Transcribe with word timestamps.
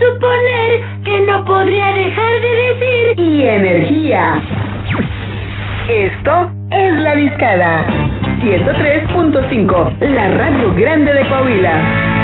suponer 0.00 0.80
que 1.04 1.20
no 1.20 1.44
podría 1.44 1.86
dejar 1.92 2.40
de 2.40 2.48
decir 2.48 3.20
y 3.20 3.42
energía. 3.42 4.42
Esto 5.88 6.50
es 6.70 6.94
La 7.00 7.14
Discada. 7.14 7.86
103.5, 8.42 9.98
la 10.00 10.28
radio 10.30 10.74
grande 10.74 11.12
de 11.12 11.28
Coahuila. 11.28 12.17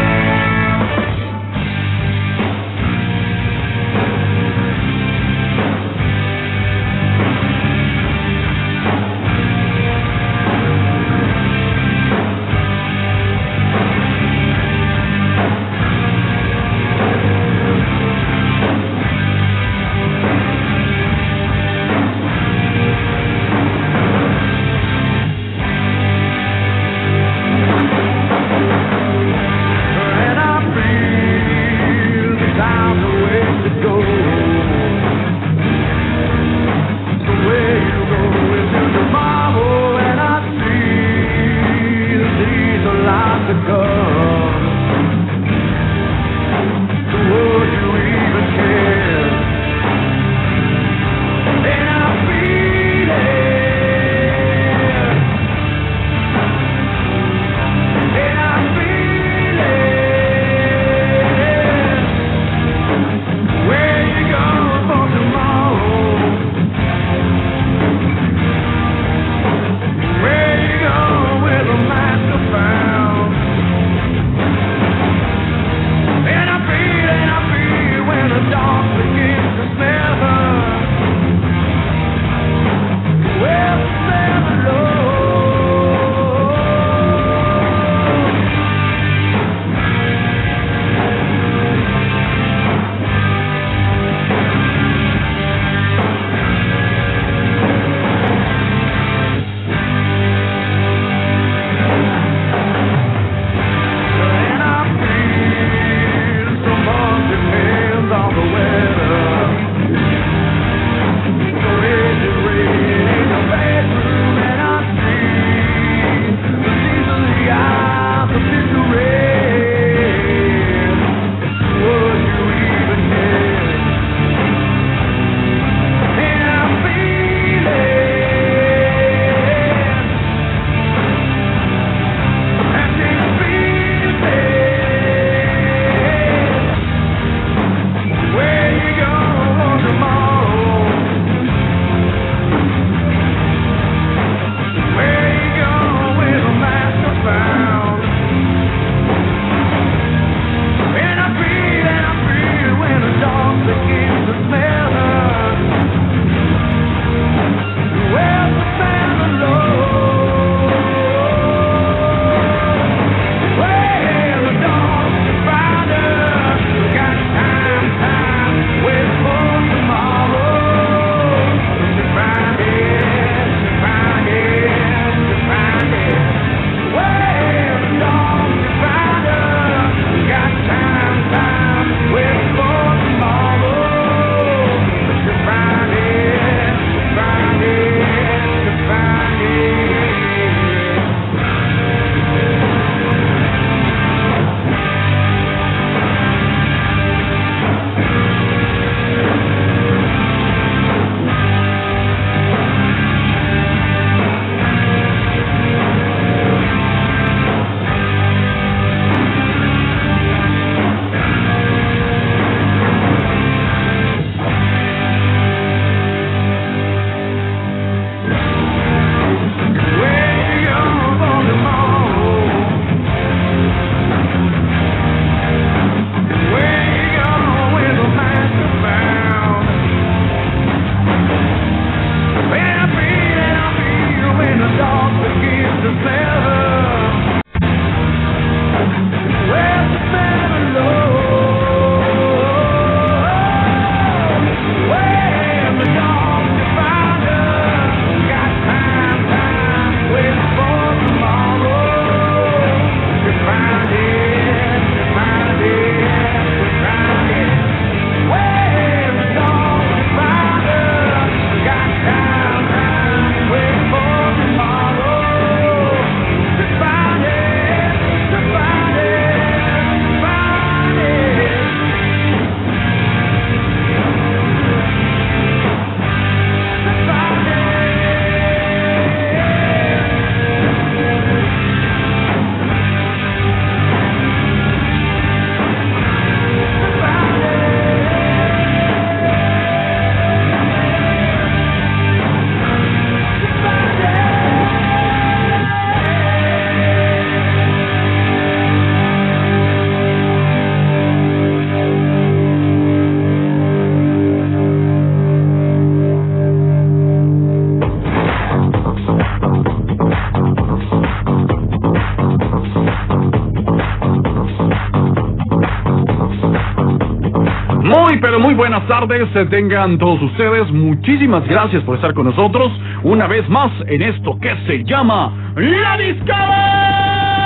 Muy, 318.54 318.68
buenas 318.68 318.86
tardes. 318.86 319.28
Tengan 319.50 319.98
todos 319.98 320.22
ustedes. 320.22 320.70
Muchísimas 320.70 321.44
gracias 321.48 321.82
por 321.82 321.96
estar 321.96 322.14
con 322.14 322.26
nosotros 322.26 322.70
una 323.02 323.26
vez 323.26 323.48
más 323.48 323.72
en 323.88 324.00
esto 324.00 324.38
que 324.40 324.54
se 324.68 324.84
llama 324.84 325.52
La 325.56 325.96
Discada. 325.96 327.40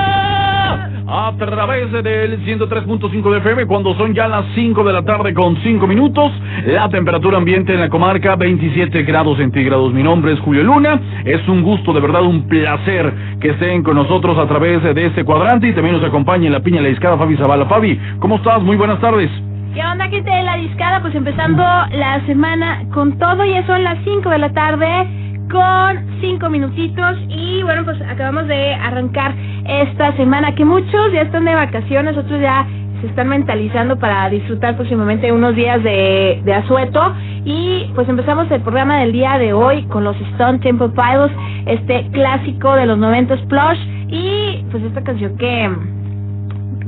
A 1.07 1.33
través 1.39 1.91
del 1.93 2.45
103.5 2.45 3.31
de 3.31 3.39
FM, 3.39 3.65
cuando 3.65 3.95
son 3.95 4.13
ya 4.13 4.29
las 4.29 4.45
5 4.55 4.85
de 4.85 4.93
la 4.93 5.03
tarde 5.03 5.33
con 5.33 5.57
5 5.57 5.87
minutos, 5.87 6.31
la 6.67 6.91
temperatura 6.91 7.39
ambiente 7.39 7.73
en 7.73 7.81
la 7.81 7.89
comarca 7.89 8.37
27 8.37 9.05
grados 9.05 9.39
centígrados. 9.39 9.95
Mi 9.95 10.03
nombre 10.03 10.35
es 10.35 10.41
Julio 10.41 10.63
Luna. 10.63 11.01
Es 11.25 11.41
un 11.49 11.63
gusto, 11.63 11.95
de 11.95 12.01
verdad, 12.01 12.21
un 12.21 12.47
placer 12.49 13.15
que 13.41 13.49
estén 13.53 13.83
con 13.83 13.95
nosotros 13.95 14.37
a 14.37 14.47
través 14.47 14.83
de 14.83 15.07
este 15.07 15.25
cuadrante 15.25 15.69
y 15.69 15.73
también 15.73 15.97
nos 15.97 16.05
acompaña 16.05 16.49
en 16.49 16.53
la 16.53 16.61
piña 16.61 16.83
la 16.83 16.89
discada 16.89 17.17
Fabi 17.17 17.39
Zavala. 17.39 17.65
Fabi, 17.65 17.99
¿cómo 18.19 18.37
estás? 18.37 18.63
Muy 18.63 18.77
buenas 18.77 19.01
tardes. 19.01 19.31
¿Qué 19.75 19.85
onda, 19.85 20.09
gente 20.09 20.31
de 20.31 20.43
la 20.45 20.57
discada? 20.57 21.01
Pues 21.03 21.15
empezando 21.15 21.63
la 21.63 22.25
semana 22.27 22.85
con 22.95 23.19
todo, 23.19 23.45
ya 23.45 23.67
son 23.67 23.85
las 23.85 23.99
5 24.03 24.31
de 24.31 24.39
la 24.39 24.53
tarde 24.53 25.07
con 25.51 26.21
5 26.21 26.49
minutitos 26.49 27.19
y 27.29 27.63
bueno, 27.63 27.85
pues 27.85 28.01
acabamos 28.01 28.49
de 28.49 28.75
arrancar 28.75 29.35
esta 29.67 30.17
semana 30.17 30.55
que 30.55 30.65
muchos 30.65 31.13
ya 31.13 31.23
están 31.23 31.45
de 31.45 31.55
vacaciones, 31.55 32.17
otros 32.17 32.41
ya 32.41 32.67
se 33.03 33.09
están 33.09 33.29
mentalizando 33.29 33.99
para 33.99 34.31
disfrutar 34.31 34.75
próximamente 34.75 35.31
unos 35.33 35.55
días 35.55 35.83
de, 35.83 36.41
de 36.45 36.55
asueto. 36.55 37.15
Y 37.45 37.91
pues 37.95 38.09
empezamos 38.09 38.51
el 38.51 38.63
programa 38.63 38.99
del 39.01 39.13
día 39.13 39.37
de 39.39 39.53
hoy 39.53 39.85
con 39.85 40.03
los 40.03 40.17
Stone 40.33 40.61
Temple 40.61 40.89
Pilots, 40.89 41.35
este 41.67 42.09
clásico 42.13 42.75
de 42.75 42.87
los 42.87 42.99
90s 42.99 43.47
plush. 43.49 43.79
Y 44.09 44.65
pues 44.71 44.83
esta 44.83 45.03
canción 45.03 45.37
que 45.37 45.71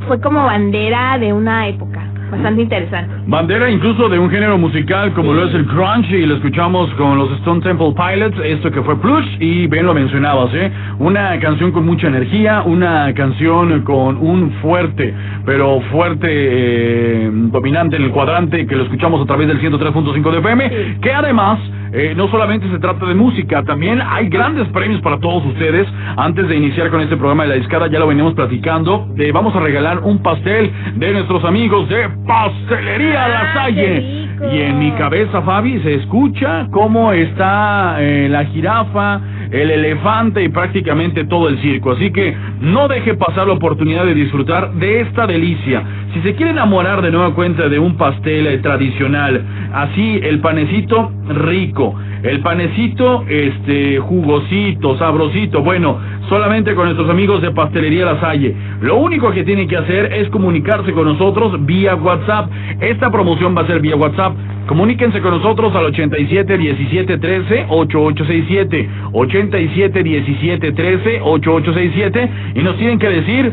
fue 0.09 0.19
como 0.21 0.45
bandera 0.47 1.19
de 1.19 1.33
una 1.35 1.69
época 1.69 2.10
bastante 2.31 2.63
interesante. 2.63 3.15
Bandera 3.27 3.71
incluso 3.71 4.09
de 4.09 4.19
un 4.19 4.31
género 4.31 4.57
musical 4.59 5.13
como 5.13 5.35
lo 5.35 5.47
es 5.47 5.55
el 5.55 5.65
grunge 5.65 6.19
y 6.19 6.27
lo 6.27 6.37
escuchamos 6.37 6.91
con 6.95 7.19
los 7.19 7.31
Stone 7.39 7.61
Temple 7.63 7.93
Pilots, 7.95 8.39
esto 8.45 8.71
que 8.71 8.83
fue 8.83 9.01
Plush 9.01 9.27
y 9.41 9.67
bien 9.67 9.87
lo 9.87 9.95
mencionabas, 9.95 10.53
¿eh? 10.55 10.71
Una 10.99 11.39
canción 11.41 11.73
con 11.73 11.85
mucha 11.87 12.09
energía, 12.09 12.63
una 12.63 13.13
canción 13.15 13.83
con 13.83 14.17
un 14.17 14.53
fuerte, 14.63 15.15
pero 15.45 15.81
fuerte 15.93 16.29
eh, 16.31 17.31
dominante 17.33 17.97
en 17.97 18.05
el 18.05 18.11
cuadrante 18.11 18.67
que 18.67 18.77
lo 18.77 18.85
escuchamos 18.85 19.21
a 19.23 19.27
través 19.27 19.49
del 19.49 19.61
103.5 19.61 20.31
de 20.31 20.39
FM, 20.39 20.99
que 21.01 21.13
además 21.13 21.59
eh, 21.93 22.15
no 22.17 22.29
solamente 22.29 22.69
se 22.71 22.79
trata 22.79 23.07
de 23.07 23.15
música, 23.15 23.63
también 23.65 24.01
hay 24.01 24.29
grandes 24.29 24.69
premios 24.69 25.01
para 25.01 25.19
todos 25.19 25.45
ustedes. 25.47 25.87
Antes 26.17 26.49
de 26.49 26.57
iniciar 26.57 26.91
con 26.91 27.01
este 27.01 27.17
programa 27.17 27.43
de 27.45 27.49
la 27.51 27.55
discada, 27.57 27.89
ya 27.89 27.99
lo 27.99 28.07
venimos 28.07 28.35
platicando. 28.35 29.09
eh, 29.19 29.31
vamos 29.33 29.55
a 29.57 29.61
regalar 29.61 30.01
un 30.01 30.19
pastel 30.23 30.71
de 30.97 31.13
nuestros 31.13 31.45
amigos 31.45 31.89
de 31.89 32.09
Pastelería 32.27 33.29
La 33.29 33.41
Ah, 33.41 33.55
Salle. 33.55 34.29
Y 34.53 34.61
en 34.63 34.79
mi 34.79 34.91
cabeza, 34.93 35.43
Fabi, 35.43 35.81
se 35.81 35.95
escucha 35.95 36.67
cómo 36.71 37.13
está 37.13 37.97
eh, 37.99 38.29
la 38.31 38.45
jirafa, 38.47 39.21
el 39.51 39.71
elefante 39.71 40.43
y 40.43 40.49
prácticamente 40.49 41.25
todo 41.25 41.49
el 41.49 41.59
circo. 41.61 41.93
Así 41.93 42.11
que 42.13 42.35
no 42.61 42.89
deje 42.89 43.15
pasar 43.15 43.47
la 43.47 43.55
oportunidad 43.55 44.05
de 44.05 44.15
disfrutar 44.15 44.73
de 44.75 45.01
esta 45.01 45.27
delicia. 45.27 45.83
Si 46.15 46.21
se 46.23 46.35
quiere 46.35 46.53
enamorar 46.53 47.03
de 47.03 47.11
nueva 47.11 47.35
cuenta 47.35 47.69
de 47.69 47.79
un 47.79 47.97
pastel 47.97 48.47
eh, 48.47 48.59
tradicional, 48.59 49.43
así 49.73 50.21
el 50.23 50.41
panecito 50.41 51.13
rico, 51.29 51.95
el 52.23 52.41
panecito 52.41 53.25
este 53.29 53.99
jugosito, 53.99 54.99
sabrosito, 54.99 55.63
bueno, 55.63 55.99
solamente 56.29 56.75
con 56.75 56.85
nuestros 56.85 57.09
amigos 57.09 57.41
de 57.43 57.51
Pastelería 57.51 58.05
La 58.05 58.21
Salle. 58.21 58.55
Lo 58.81 58.97
único 58.97 59.31
que 59.31 59.45
tienen 59.45 59.69
que 59.69 59.77
hacer 59.77 60.13
es 60.13 60.29
comunicarse 60.31 60.93
con 60.93 61.07
nosotros 61.07 61.65
vía 61.65 61.95
WhatsApp. 61.95 62.51
Esta 62.81 63.11
promoción 63.11 63.57
va 63.57 63.63
a 63.63 63.67
ser 63.67 63.81
vía 63.81 63.97
WhatsApp. 63.97 64.35
Comuníquense 64.71 65.21
con 65.21 65.33
nosotros 65.33 65.75
al 65.75 65.87
87 65.87 66.57
17 66.57 67.19
13 67.19 67.67
8867 67.71 68.89
87 69.13 70.03
17 70.05 70.73
13 70.73 71.21
8867 71.23 72.31
y 72.55 72.61
nos 72.61 72.77
tienen 72.77 73.01
que 73.01 73.09
decir 73.09 73.53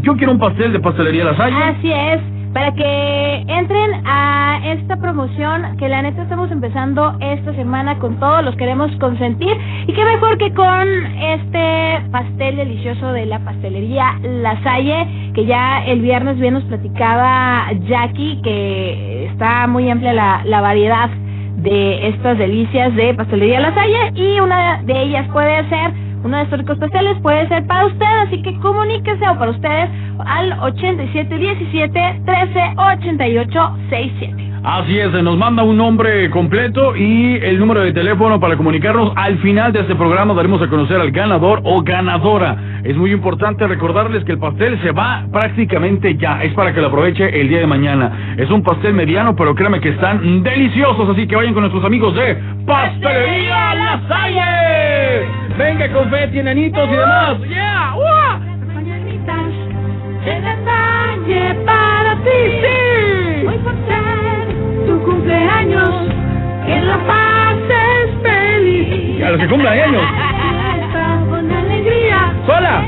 yo 0.00 0.16
quiero 0.16 0.32
un 0.32 0.38
pastel 0.38 0.72
de 0.72 0.80
Pastelería 0.80 1.24
La 1.24 1.36
Salle. 1.36 1.54
Así 1.54 1.92
es, 1.92 2.18
para 2.54 2.72
que 2.72 3.44
entren 3.48 4.06
a 4.06 4.60
esta 4.64 4.96
promoción 4.96 5.76
que 5.76 5.88
la 5.88 6.02
neta 6.02 6.22
estamos 6.22 6.50
empezando 6.52 7.16
esta 7.20 7.52
semana 7.54 7.98
con 7.98 8.18
todos, 8.20 8.44
los 8.44 8.54
queremos 8.56 8.94
consentir. 9.00 9.54
Y 9.88 9.92
qué 9.92 10.04
mejor 10.04 10.38
que 10.38 10.54
con 10.54 10.88
este 11.20 12.00
pastel 12.12 12.56
delicioso 12.56 13.12
de 13.12 13.26
la 13.26 13.40
pastelería 13.40 14.18
La 14.22 14.62
Salle, 14.62 15.32
que 15.34 15.44
ya 15.44 15.84
el 15.84 16.00
viernes 16.00 16.38
bien 16.38 16.54
nos 16.54 16.64
platicaba 16.64 17.72
Jackie 17.88 18.40
que 18.42 19.26
está 19.26 19.66
muy 19.66 19.90
amplia 19.90 20.12
la, 20.12 20.42
la 20.44 20.60
variedad 20.60 21.10
de 21.56 22.08
estas 22.08 22.38
delicias 22.38 22.94
de 22.94 23.14
pastelería 23.14 23.58
La 23.58 23.74
Salle 23.74 24.12
y 24.14 24.38
una 24.38 24.80
de 24.82 25.02
ellas 25.02 25.26
puede 25.32 25.68
ser 25.68 26.03
uno 26.24 26.38
de 26.38 26.44
estos 26.44 26.78
pasteles 26.78 27.18
puede 27.22 27.46
ser 27.48 27.66
para 27.66 27.84
usted, 27.86 28.06
así 28.26 28.40
que 28.42 28.58
comuníquese 28.60 29.28
o 29.28 29.38
para 29.38 29.50
ustedes 29.50 29.90
al 30.26 30.52
8717 30.60 32.20
138867. 32.24 34.44
Así 34.64 34.98
es, 34.98 35.12
nos 35.12 35.36
manda 35.36 35.62
un 35.62 35.76
nombre 35.76 36.30
completo 36.30 36.96
y 36.96 37.34
el 37.34 37.58
número 37.58 37.82
de 37.82 37.92
teléfono 37.92 38.40
para 38.40 38.56
comunicarnos. 38.56 39.12
Al 39.14 39.36
final 39.40 39.74
de 39.74 39.80
este 39.80 39.94
programa 39.94 40.32
daremos 40.32 40.62
a 40.62 40.68
conocer 40.68 40.98
al 40.98 41.10
ganador 41.10 41.60
o 41.64 41.82
ganadora. 41.82 42.80
Es 42.82 42.96
muy 42.96 43.12
importante 43.12 43.66
recordarles 43.66 44.24
que 44.24 44.32
el 44.32 44.38
pastel 44.38 44.80
se 44.80 44.92
va 44.92 45.26
prácticamente 45.30 46.16
ya. 46.16 46.42
Es 46.42 46.54
para 46.54 46.72
que 46.72 46.80
lo 46.80 46.86
aproveche 46.86 47.38
el 47.38 47.50
día 47.50 47.58
de 47.58 47.66
mañana. 47.66 48.34
Es 48.38 48.48
un 48.48 48.62
pastel 48.62 48.94
mediano, 48.94 49.36
pero 49.36 49.54
créanme 49.54 49.80
que 49.80 49.90
están 49.90 50.42
deliciosos. 50.42 51.10
Así 51.10 51.26
que 51.26 51.36
vayan 51.36 51.52
con 51.52 51.64
nuestros 51.64 51.84
amigos 51.84 52.14
de 52.14 52.34
Pastelería 52.64 53.74
La 53.74 54.00
Salle. 54.08 55.43
Venga, 55.56 55.88
confeti, 55.92 56.38
enanitos 56.40 56.88
y 56.88 56.96
demás. 56.96 57.38
¡Yeah! 57.48 57.94
Hoy 63.46 63.58
por 63.58 63.74
ser 63.86 64.86
tu 64.86 65.02
cumpleaños, 65.04 65.90
que 66.66 66.80
la 66.80 66.98
pases 67.06 68.10
feliz. 68.22 69.18
Y 69.18 69.22
a 69.22 69.30
los 69.30 69.40
que 69.40 69.48
cumplan 69.48 69.78
años. 69.78 70.02
Fiesta 70.02 71.26
Con 71.28 71.52
alegría. 71.52 72.32
¡Sola! 72.46 72.84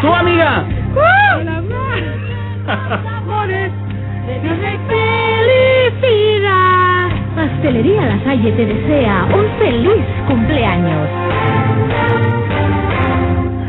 ¡Tú, 0.00 0.14
amiga! 0.14 0.64
amores 3.18 3.72
de 4.26 4.38
felicidad. 6.00 6.83
Pastelería 7.34 8.06
La 8.06 8.24
Salle 8.24 8.52
te 8.52 8.66
desea 8.66 9.26
un 9.34 9.58
feliz 9.58 10.04
cumpleaños. 10.28 11.08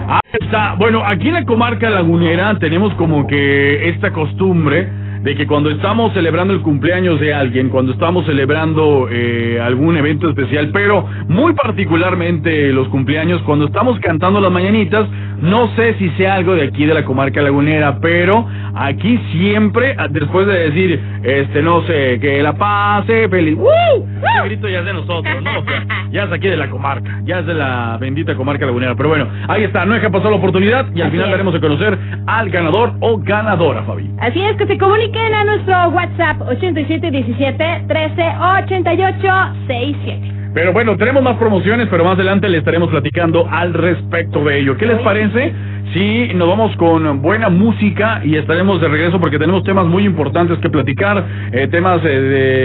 Ahí 0.08 0.38
está. 0.40 0.76
Bueno, 0.76 1.02
aquí 1.06 1.30
en 1.30 1.34
la 1.34 1.46
comarca 1.46 1.90
lagunera 1.90 2.58
tenemos 2.60 2.94
como 2.94 3.26
que 3.26 3.90
esta 3.90 4.12
costumbre 4.12 4.88
de 5.26 5.36
que 5.36 5.48
cuando 5.48 5.72
estamos 5.72 6.14
celebrando 6.14 6.54
el 6.54 6.62
cumpleaños 6.62 7.20
de 7.20 7.34
alguien, 7.34 7.70
cuando 7.70 7.94
estamos 7.94 8.28
celebrando 8.28 9.08
eh, 9.10 9.60
algún 9.60 9.98
evento 9.98 10.30
especial, 10.30 10.70
pero 10.72 11.04
muy 11.28 11.54
particularmente 11.54 12.72
los 12.72 12.88
cumpleaños, 12.90 13.42
cuando 13.42 13.66
estamos 13.66 14.00
cantando 14.02 14.40
las 14.40 14.52
mañanitas, 14.52 15.08
no 15.42 15.76
sé 15.76 15.96
si 15.96 16.10
sea 16.12 16.36
algo 16.36 16.54
de 16.54 16.68
aquí 16.68 16.86
de 16.86 16.94
la 16.94 17.04
comarca 17.04 17.42
lagunera, 17.42 18.00
pero 18.00 18.48
aquí 18.76 19.20
siempre, 19.32 19.96
ah, 19.98 20.08
después 20.10 20.48
de 20.48 20.70
decir, 20.70 21.00
este, 21.24 21.62
no 21.62 21.82
sé, 21.88 22.20
que 22.20 22.42
la 22.44 22.54
pase 22.54 23.28
feliz. 23.28 23.58
Ese 23.58 24.46
grito 24.46 24.70
ya 24.70 24.80
es 24.80 24.86
de 24.86 24.94
nosotros, 24.94 25.44
¿no? 25.44 25.60
O 25.60 25.64
sea, 25.64 25.86
ya 26.12 26.24
es 26.24 26.32
aquí 26.32 26.48
de 26.48 26.58
la 26.58 26.70
comarca, 26.70 27.22
ya 27.26 27.40
es 27.40 27.46
de 27.46 27.54
la 27.54 27.98
bendita 28.00 28.36
comarca 28.36 28.66
lagunera. 28.66 28.96
Pero 28.96 29.10
bueno, 29.10 29.28
ahí 29.48 29.64
está, 29.64 29.86
no 29.86 29.94
deja 29.94 30.10
pasar 30.10 30.32
la 30.32 30.38
oportunidad 30.38 30.86
y 30.94 31.02
al 31.02 31.08
Así 31.08 31.18
final 31.18 31.32
daremos 31.32 31.56
a 31.56 31.60
conocer 31.60 31.98
al 32.28 32.50
ganador 32.50 32.94
o 33.02 33.18
ganadora, 33.18 33.84
Fabi. 33.84 34.10
Así 34.20 34.42
es 34.42 34.56
que 34.58 34.68
se 34.68 34.78
comuniquen 35.16 35.34
a 35.34 35.44
nuestro 35.46 35.90
WhatsApp 35.90 36.42
8717 36.42 37.86
138867. 37.88 40.32
Pero 40.54 40.74
bueno, 40.74 40.96
tenemos 40.98 41.24
más 41.24 41.38
promociones, 41.38 41.88
pero 41.90 42.04
más 42.04 42.14
adelante 42.16 42.48
le 42.48 42.60
estaremos 42.60 42.90
platicando 42.90 43.48
al 43.50 43.74
respecto 43.74 44.44
de 44.46 44.60
ello. 44.60 44.78
¿Qué 44.78 44.86
les 44.86 45.02
parece? 45.02 45.52
Si 45.94 46.34
nos 46.34 46.48
vamos 46.50 46.76
con 46.78 47.22
buena 47.22 47.48
música 47.50 48.20
y 48.24 48.36
estaremos 48.36 48.82
de 48.82 48.88
regreso 48.90 49.20
porque 49.20 49.40
tenemos 49.40 49.64
temas 49.64 49.86
muy 49.86 50.04
importantes 50.04 50.58
que 50.60 50.70
platicar, 50.70 51.24
eh, 51.54 51.68
temas 51.70 52.02
eh, 52.04 52.08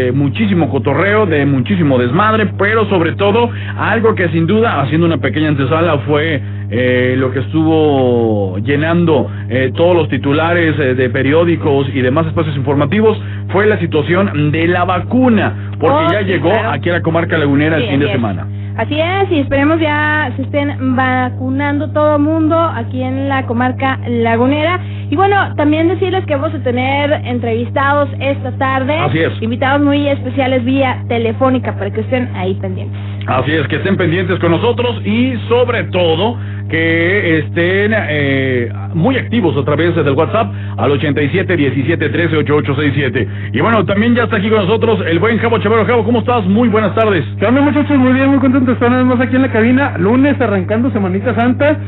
de 0.08 0.12
muchísimo 0.12 0.68
cotorreo, 0.68 1.26
de 1.26 1.46
muchísimo 1.46 1.96
desmadre, 1.98 2.46
pero 2.58 2.86
sobre 2.88 3.12
todo 3.12 3.50
algo 3.78 4.14
que 4.16 4.28
sin 4.30 4.46
duda, 4.46 4.80
haciendo 4.80 5.06
una 5.06 5.18
pequeña 5.18 5.48
antesala, 5.48 5.98
fue 5.98 6.42
eh, 6.70 7.14
lo 7.18 7.30
que 7.30 7.40
estuvo 7.40 8.58
llenando 8.58 9.30
eh, 9.48 9.70
todos 9.76 9.94
los 9.94 10.08
titulares 10.08 10.74
eh, 10.78 10.94
de 10.94 11.10
periódicos 11.10 11.88
y 11.94 12.00
demás 12.00 12.26
espacios 12.26 12.56
informativos, 12.56 13.20
fue 13.48 13.66
la 13.66 13.78
situación 13.78 14.50
de 14.50 14.66
la 14.66 14.84
vacuna, 14.84 15.72
porque 15.78 15.96
Oh, 16.06 16.12
ya 16.12 16.20
sí, 16.20 16.26
llegó 16.26 16.50
claro. 16.50 16.70
aquí 16.70 16.88
a 16.90 16.94
la 16.94 17.02
comarca 17.02 17.36
lagunera 17.38 17.76
el 17.76 17.84
Sí, 17.84 17.90
fin 17.90 18.00
de 18.00 18.12
semana. 18.12 18.46
Así 18.80 18.98
es, 18.98 19.30
y 19.30 19.40
esperemos 19.40 19.78
ya 19.78 20.32
se 20.36 20.42
estén 20.42 20.96
vacunando 20.96 21.90
todo 21.90 22.18
mundo 22.18 22.58
aquí 22.58 23.02
en 23.02 23.28
la 23.28 23.44
comarca 23.44 24.00
lagunera. 24.08 24.80
Y 25.10 25.16
bueno, 25.16 25.54
también 25.56 25.88
decirles 25.88 26.24
que 26.24 26.34
vamos 26.34 26.54
a 26.54 26.62
tener 26.62 27.12
entrevistados 27.26 28.08
esta 28.20 28.52
tarde. 28.52 28.96
Así 28.96 29.18
es. 29.18 29.42
Invitados 29.42 29.82
muy 29.82 30.08
especiales 30.08 30.64
vía 30.64 31.04
telefónica 31.08 31.76
para 31.76 31.90
que 31.90 32.00
estén 32.00 32.34
ahí 32.34 32.54
pendientes. 32.54 32.98
Así 33.30 33.52
es, 33.52 33.68
que 33.68 33.76
estén 33.76 33.96
pendientes 33.96 34.40
con 34.40 34.50
nosotros 34.50 35.00
y 35.04 35.34
sobre 35.48 35.84
todo 35.84 36.36
que 36.68 37.38
estén 37.38 37.92
eh, 37.94 38.72
muy 38.92 39.16
activos 39.18 39.56
a 39.56 39.64
través 39.64 39.94
del 39.94 40.14
WhatsApp 40.14 40.52
al 40.76 40.90
87 40.90 41.56
17 41.56 42.08
13 42.08 42.36
8867. 42.38 43.28
Y 43.52 43.60
bueno, 43.60 43.86
también 43.86 44.16
ya 44.16 44.24
está 44.24 44.38
aquí 44.38 44.50
con 44.50 44.66
nosotros 44.66 44.98
el 45.06 45.20
buen 45.20 45.38
Javo 45.38 45.58
Chavero. 45.58 45.86
Javo, 45.86 46.04
¿cómo 46.04 46.18
estás? 46.18 46.44
Muy 46.46 46.68
buenas 46.68 46.92
tardes. 46.96 47.24
¿Qué 47.38 47.46
onda 47.46 47.60
muchachos? 47.60 47.96
Muy 47.96 48.14
bien, 48.14 48.30
muy 48.30 48.40
contentos 48.40 48.66
de 48.66 48.72
estar 48.72 49.04
más 49.04 49.20
aquí 49.20 49.36
en 49.36 49.42
la 49.42 49.52
cabina. 49.52 49.96
Lunes 49.96 50.40
arrancando 50.40 50.90
Semanita 50.90 51.32
Santa. 51.32 51.78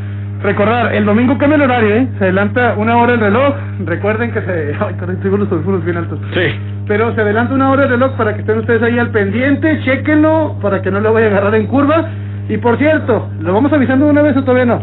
Recordar, 0.42 0.94
el 0.94 1.04
domingo 1.04 1.38
cambia 1.38 1.56
el 1.56 1.62
horario, 1.62 1.94
¿eh? 1.94 2.08
Se 2.18 2.24
adelanta 2.24 2.74
una 2.76 2.96
hora 2.96 3.14
el 3.14 3.20
reloj. 3.20 3.54
Recuerden 3.84 4.32
que 4.32 4.40
se... 4.42 4.74
Ay, 4.80 4.94
caray, 4.98 5.16
tengo 5.22 5.36
los 5.36 5.50
audífonos 5.52 5.84
bien 5.84 5.96
altos. 5.98 6.18
Sí. 6.34 6.40
Pero 6.88 7.14
se 7.14 7.20
adelanta 7.20 7.54
una 7.54 7.70
hora 7.70 7.84
el 7.84 7.90
reloj 7.90 8.12
para 8.16 8.34
que 8.34 8.40
estén 8.40 8.58
ustedes 8.58 8.82
ahí 8.82 8.98
al 8.98 9.10
pendiente. 9.10 9.80
Chequenlo 9.84 10.56
para 10.60 10.82
que 10.82 10.90
no 10.90 11.00
lo 11.00 11.12
vaya 11.12 11.26
a 11.26 11.30
agarrar 11.30 11.54
en 11.54 11.66
curva. 11.66 12.06
Y 12.48 12.56
por 12.58 12.76
cierto, 12.76 13.28
¿lo 13.40 13.52
vamos 13.54 13.72
avisando 13.72 14.06
de 14.06 14.10
una 14.10 14.22
vez 14.22 14.36
o 14.36 14.42
todavía 14.42 14.64
no? 14.66 14.82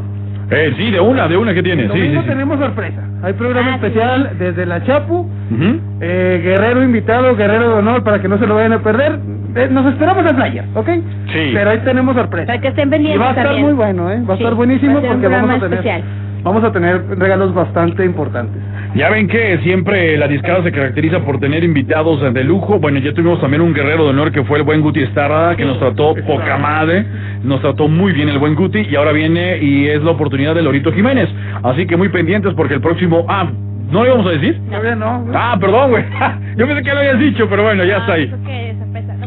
Eh, 0.51 0.73
sí, 0.77 0.89
de 0.89 0.99
una, 0.99 1.27
de 1.27 1.37
una 1.37 1.53
que 1.53 1.61
tiene. 1.61 1.83
El 1.83 1.91
Sí, 1.91 1.99
sí, 2.15 2.19
tenemos 2.25 2.57
sorpresa. 2.59 3.03
Hay 3.21 3.33
programa 3.33 3.73
Ah, 3.73 3.75
especial 3.75 4.31
desde 4.39 4.65
la 4.65 4.81
Chapu. 4.83 5.29
Ujú. 5.51 5.79
Eh, 5.99 6.41
guerrero 6.43 6.81
invitado, 6.81 7.35
guerrero 7.35 7.67
de 7.67 7.73
honor, 7.75 8.03
para 8.03 8.19
que 8.21 8.27
no 8.29 8.39
se 8.39 8.47
lo 8.47 8.55
vayan 8.55 8.73
a 8.73 8.79
perder. 8.79 9.19
Eh, 9.55 9.67
nos 9.71 9.85
esperamos 9.91 10.25
al 10.25 10.35
flyer, 10.35 10.65
¿ok? 10.75 10.89
Sí. 11.33 11.51
Pero 11.53 11.69
ahí 11.71 11.79
tenemos 11.79 12.15
sorpresa. 12.15 12.47
Para 12.47 12.61
que 12.61 12.67
estén 12.69 12.87
Y 12.87 12.91
pendientes 12.91 13.21
va 13.21 13.27
a 13.27 13.29
estar 13.31 13.45
también. 13.45 13.65
muy 13.65 13.73
bueno, 13.75 14.11
¿eh? 14.11 14.21
Va 14.27 14.33
a 14.33 14.37
Sí, 14.37 14.43
estar 14.43 14.55
buenísimo 14.55 14.93
va 14.93 14.99
a 14.99 15.01
ser 15.01 15.11
un 15.11 15.21
porque 15.21 15.35
vamos 15.35 15.49
a 15.49 15.59
tener 15.59 15.73
especial. 15.73 16.03
vamos 16.43 16.63
a 16.63 16.71
tener 16.71 17.03
regalos 17.19 17.53
bastante 17.53 18.05
importantes. 18.05 18.61
Ya 18.95 19.09
ven 19.09 19.27
que 19.27 19.59
siempre 19.59 20.17
la 20.17 20.27
discada 20.27 20.63
se 20.63 20.71
caracteriza 20.71 21.19
por 21.19 21.39
tener 21.39 21.63
invitados 21.63 22.33
de 22.33 22.43
lujo. 22.43 22.79
Bueno, 22.79 22.97
ya 22.99 23.13
tuvimos 23.13 23.39
también 23.39 23.61
un 23.61 23.73
guerrero 23.73 24.03
de 24.03 24.09
honor 24.09 24.31
que 24.31 24.43
fue 24.43 24.57
el 24.57 24.63
buen 24.63 24.81
Guti 24.81 25.01
Estarra, 25.03 25.55
que 25.55 25.63
nos 25.65 25.77
trató 25.79 26.15
poca 26.25 26.57
madre, 26.57 27.05
nos 27.43 27.61
trató 27.61 27.87
muy 27.87 28.13
bien 28.13 28.29
el 28.29 28.39
buen 28.39 28.55
Guti 28.55 28.79
y 28.89 28.95
ahora 28.95 29.11
viene 29.11 29.57
y 29.61 29.87
es 29.87 30.01
la 30.03 30.11
oportunidad 30.11 30.55
de 30.55 30.63
Lorito 30.63 30.91
Jiménez. 30.91 31.29
Así 31.63 31.85
que 31.85 31.97
muy 31.97 32.09
pendientes 32.09 32.53
porque 32.55 32.73
el 32.75 32.81
próximo... 32.81 33.25
Ah, 33.29 33.47
¿no 33.91 34.01
lo 34.03 34.07
íbamos 34.07 34.25
a 34.27 34.31
decir? 34.31 34.59
Todavía 34.69 34.95
no. 34.95 35.25
Ah, 35.35 35.55
perdón, 35.59 35.91
güey. 35.91 36.03
Yo 36.57 36.65
pensé 36.67 36.81
que 36.83 36.91
lo 36.93 36.99
habías 36.99 37.19
dicho, 37.19 37.47
pero 37.49 37.63
bueno, 37.63 37.83
ya 37.83 37.97
está 37.97 38.13
ahí. 38.13 38.31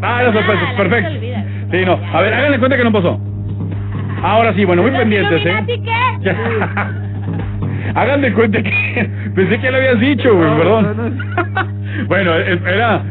Ah, 0.03 0.23
las 0.25 0.35
sorpresas, 0.35 0.75
perfecto. 0.77 1.11
olvida. 1.11 1.45
Sí, 1.71 1.85
no. 1.87 1.99
A 2.13 2.21
ver, 2.21 2.35
háganle 2.35 2.59
cuenta 2.59 2.77
que 2.77 2.85
no 2.85 2.93
pasó. 2.93 3.21
Ahora 4.23 4.53
sí, 4.55 4.65
bueno, 4.65 4.83
muy 4.83 4.91
¿Los 4.91 5.01
pendientes, 5.01 5.47
¿eh? 5.47 5.81
Ya. 6.25 6.91
De 8.17 8.33
cuenta 8.33 8.63
que 8.63 9.11
pensé 9.35 9.59
que 9.61 9.71
lo 9.71 9.77
habías 9.77 10.01
dicho, 10.01 10.35
güey, 10.35 10.49
No, 10.49 10.57
perdón. 10.59 10.97
no, 10.97 11.09
no. 11.09 12.07
bueno, 12.09 12.33
era 12.35 13.03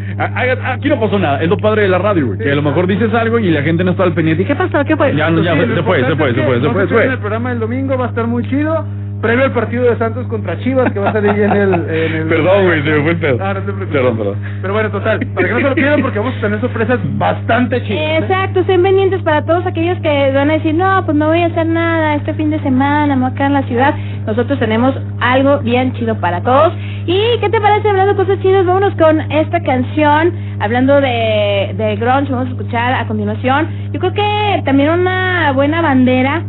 aquí 0.74 0.90
no 0.90 1.00
pasó 1.00 1.20
nada, 1.20 1.42
es 1.42 1.50
lo 1.50 1.58
padre 1.58 1.84
de 1.84 1.88
la 1.90 1.98
radio, 1.98 2.28
güey, 2.28 2.40
que 2.40 2.52
a 2.52 2.56
lo 2.56 2.62
mejor 2.62 2.88
dices 2.88 3.14
algo 3.14 3.38
y 3.40 3.52
la 3.52 3.62
gente 3.62 3.84
no 3.84 3.92
está 3.92 4.04
al 4.04 4.14
pendiente. 4.14 4.44
¿Y 4.44 4.46
qué 4.46 4.56
pasó? 4.56 4.84
¿Qué 4.86 4.96
fue? 4.96 5.16
Ya, 5.16 5.30
no, 5.30 5.42
ya 5.42 5.54
Sí, 5.54 5.60
se, 5.60 5.84
fue, 5.84 6.00
se 6.06 6.16
fue, 6.16 6.34
se 6.34 6.44
fue, 6.44 6.62
se 6.62 6.88
fue. 6.88 7.06
El 7.06 7.18
programa 7.20 7.50
del 7.50 7.60
domingo 7.60 7.98
va 7.98 8.06
a 8.06 8.10
estar 8.10 8.26
muy 8.28 8.44
chido. 8.48 8.86
Previo 9.22 9.46
al 9.46 9.51
partido 9.51 9.84
de 9.84 9.98
Santos 9.98 10.25
contra 10.28 10.58
Chivas 10.60 10.92
que 10.92 11.00
va 11.00 11.10
a 11.10 11.13
salir 11.13 11.30
en 11.30 11.51
el, 11.51 11.74
en 11.74 12.13
el 12.16 12.28
Perdón, 12.28 12.66
güey, 12.66 12.84
se 12.84 12.90
me 12.90 13.01
fue 13.01 13.12
el 13.12 13.18
pedo. 13.18 13.38
Ah, 13.40 13.54
no 13.54 13.60
te 13.60 13.66
preocupes. 13.66 13.90
Perdón, 13.90 14.18
perdón. 14.18 14.36
Pero 14.62 14.74
bueno, 14.74 14.90
total, 14.90 15.20
para 15.36 15.48
que 15.48 15.54
no 15.54 15.60
se 15.60 15.70
lo 15.70 15.75
pierdan 15.75 16.01
porque 16.01 16.20
vamos 16.20 16.34
a 16.38 16.42
tener 16.42 16.62
sorpresas 16.62 17.00
bastante 17.18 17.84
chidas. 17.84 18.01
¿eh? 18.01 18.18
Exacto, 18.18 18.62
estén 18.62 18.82
pendientes 18.82 19.22
para 19.22 19.46
todos 19.46 19.66
aquellos 19.68 20.00
que 20.00 20.32
van 20.34 20.50
a 20.50 20.54
decir, 20.54 20.74
no, 20.74 21.06
pues 21.06 21.16
no 21.16 21.28
voy 21.28 21.42
a 21.42 21.46
hacer 21.46 21.68
nada 21.68 22.16
este 22.16 22.34
fin 22.34 22.50
de 22.50 22.60
semana, 22.62 23.16
me 23.16 23.24
voy 23.24 23.32
a 23.32 23.36
quedar 23.36 23.48
en 23.48 23.54
la 23.54 23.63
ciudad. 23.63 23.96
Nosotros 24.25 24.58
tenemos 24.58 24.96
algo 25.20 25.60
bien 25.60 25.94
chido 25.94 26.20
para 26.20 26.42
todos. 26.42 26.74
¿Y 27.06 27.40
qué 27.40 27.50
te 27.50 27.62
parece 27.62 27.90
hablando 27.90 28.13
de 28.13 28.18
cosas 28.18 28.42
chidas? 28.42 28.66
Vámonos 28.66 28.96
con 28.96 29.20
esta 29.32 29.62
canción, 29.62 30.34
hablando 30.60 31.00
de, 31.00 31.75
de 31.78 31.96
grunge, 31.98 32.32
vamos 32.32 32.48
a 32.48 32.51
escuchar 32.51 32.94
a 32.94 33.06
continuación. 33.06 33.68
Yo 33.92 34.00
creo 34.00 34.13
que 34.13 34.62
también 34.66 34.90
una 34.90 35.51
buena 35.54 35.82
bandera 35.82 36.44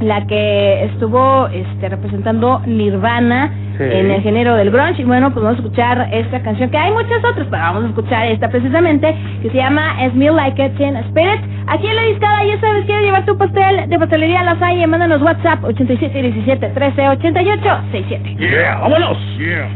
la 0.00 0.26
que 0.26 0.84
estuvo 0.84 1.48
este, 1.48 1.88
representando 1.88 2.60
Nirvana 2.66 3.52
Sí. 3.76 3.82
en 3.82 4.10
el 4.10 4.22
género 4.22 4.54
del 4.56 4.70
grunge 4.70 5.02
y 5.02 5.04
bueno 5.04 5.30
pues 5.34 5.44
vamos 5.44 5.58
a 5.58 5.62
escuchar 5.62 6.08
esta 6.10 6.40
canción 6.40 6.70
que 6.70 6.78
hay 6.78 6.90
muchas 6.92 7.18
otras 7.18 7.46
pero 7.50 7.62
vamos 7.62 7.84
a 7.84 7.88
escuchar 7.88 8.26
esta 8.28 8.48
precisamente 8.48 9.14
que 9.42 9.50
se 9.50 9.56
llama 9.58 9.82
Smell 10.12 10.34
Like 10.34 10.62
a 10.62 10.70
Teen 10.78 10.96
Spirit 10.96 11.40
aquí 11.66 11.86
en 11.86 11.96
la 11.96 12.02
discada 12.04 12.42
ya 12.46 12.58
sabes 12.58 12.86
quieres 12.86 13.04
llevar 13.04 13.26
tu 13.26 13.36
pastel 13.36 13.86
de 13.90 13.98
pastelería 13.98 14.42
La 14.44 14.58
Salle 14.58 14.86
mándanos 14.86 15.20
WhatsApp 15.20 15.62
8717 15.62 16.68
13 16.70 17.08
88 17.08 17.62
67 17.92 18.36
Yeah, 18.38 18.78
vámonos. 18.80 19.18
Yeah. 19.38 19.68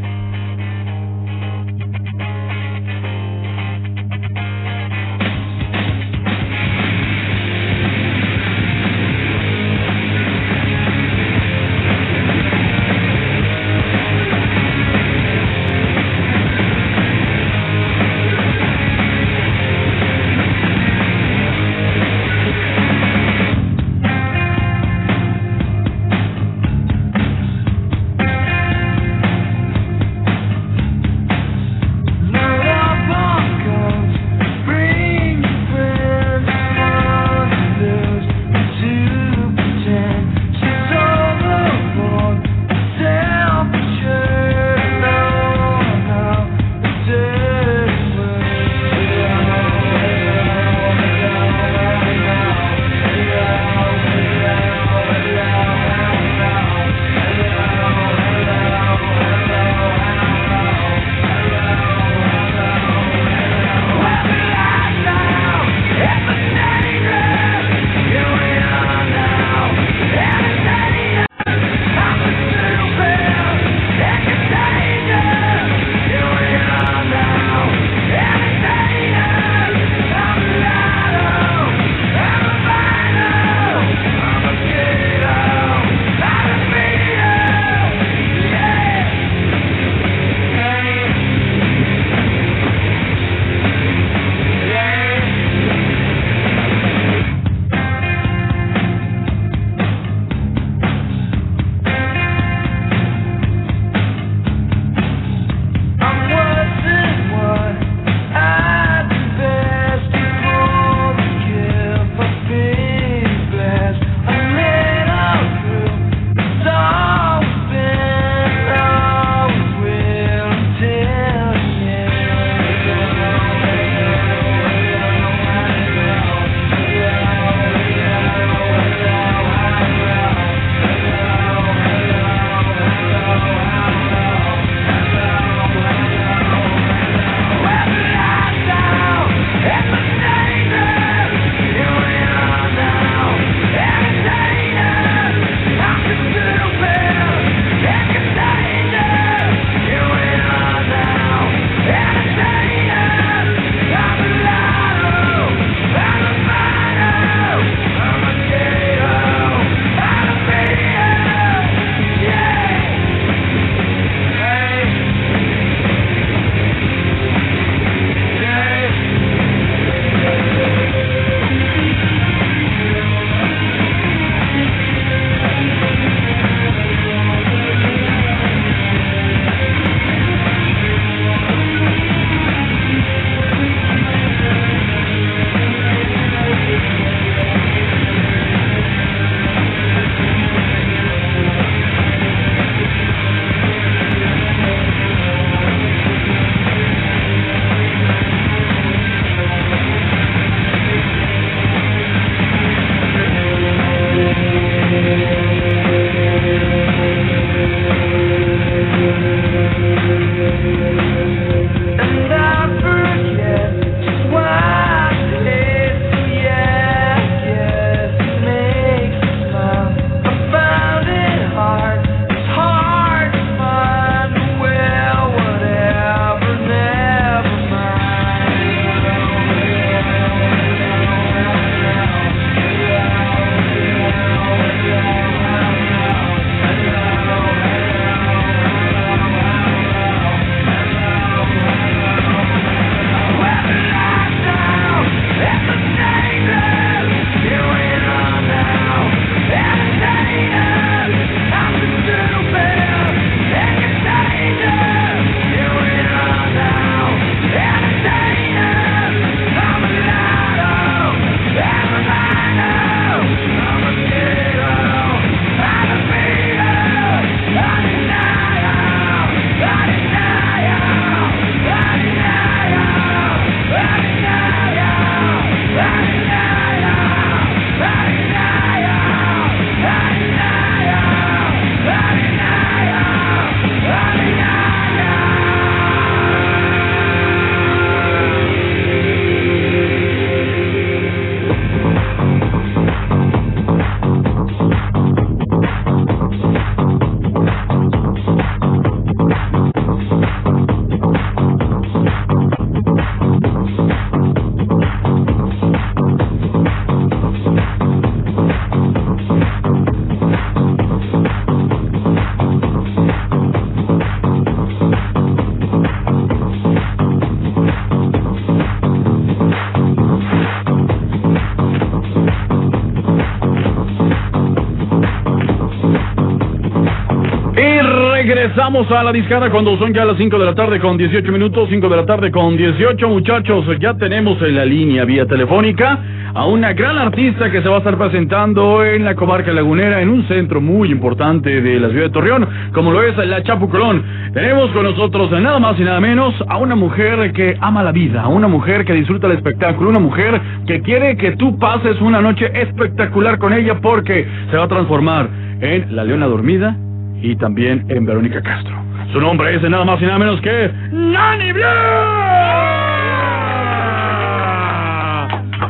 Regresamos 328.50 328.90
a 328.90 329.04
la 329.04 329.12
discada 329.12 329.48
cuando 329.48 329.78
son 329.78 329.94
ya 329.94 330.04
las 330.04 330.16
5 330.16 330.36
de 330.36 330.44
la 330.44 330.56
tarde 330.56 330.80
con 330.80 330.96
18 330.96 331.30
minutos, 331.30 331.68
5 331.70 331.88
de 331.88 331.96
la 331.96 332.04
tarde 332.04 332.32
con 332.32 332.56
18 332.56 333.08
muchachos. 333.08 333.64
Ya 333.78 333.94
tenemos 333.94 334.42
en 334.42 334.56
la 334.56 334.64
línea 334.64 335.04
vía 335.04 335.24
telefónica 335.24 336.00
a 336.34 336.46
una 336.46 336.72
gran 336.72 336.98
artista 336.98 337.48
que 337.48 337.62
se 337.62 337.68
va 337.68 337.76
a 337.76 337.78
estar 337.78 337.96
presentando 337.96 338.84
en 338.84 339.04
la 339.04 339.14
comarca 339.14 339.52
lagunera 339.52 340.02
en 340.02 340.08
un 340.08 340.26
centro 340.26 340.60
muy 340.60 340.90
importante 340.90 341.62
de 341.62 341.78
la 341.78 341.90
ciudad 341.90 342.06
de 342.06 342.10
Torreón, 342.10 342.48
como 342.74 342.90
lo 342.90 343.04
es 343.04 343.16
la 343.18 343.40
Chapu 343.44 343.68
Colón. 343.68 344.02
Tenemos 344.34 344.72
con 344.72 344.82
nosotros 344.82 345.30
nada 345.30 345.60
más 345.60 345.78
y 345.78 345.84
nada 345.84 346.00
menos 346.00 346.34
a 346.48 346.56
una 346.56 346.74
mujer 346.74 347.32
que 347.32 347.56
ama 347.60 347.84
la 347.84 347.92
vida, 347.92 348.22
a 348.22 348.28
una 348.28 348.48
mujer 348.48 348.84
que 348.84 348.94
disfruta 348.94 349.28
el 349.28 349.34
espectáculo, 349.34 349.90
una 349.90 350.00
mujer 350.00 350.40
que 350.66 350.80
quiere 350.80 351.16
que 351.16 351.36
tú 351.36 351.56
pases 351.56 352.00
una 352.00 352.20
noche 352.20 352.50
espectacular 352.52 353.38
con 353.38 353.52
ella 353.52 353.80
porque 353.80 354.26
se 354.50 354.56
va 354.56 354.64
a 354.64 354.68
transformar 354.68 355.28
en 355.60 355.94
la 355.94 356.02
leona 356.02 356.26
dormida 356.26 356.76
y 357.22 357.36
también 357.36 357.84
en 357.88 358.06
Verónica 358.06 358.42
Castro. 358.42 358.74
Su 359.12 359.20
nombre 359.20 359.54
es 359.54 359.62
nada 359.62 359.84
más 359.84 360.00
y 360.00 360.04
nada 360.06 360.18
menos 360.18 360.40
que 360.40 360.70
Nani 360.92 361.52
Blue. 361.52 361.64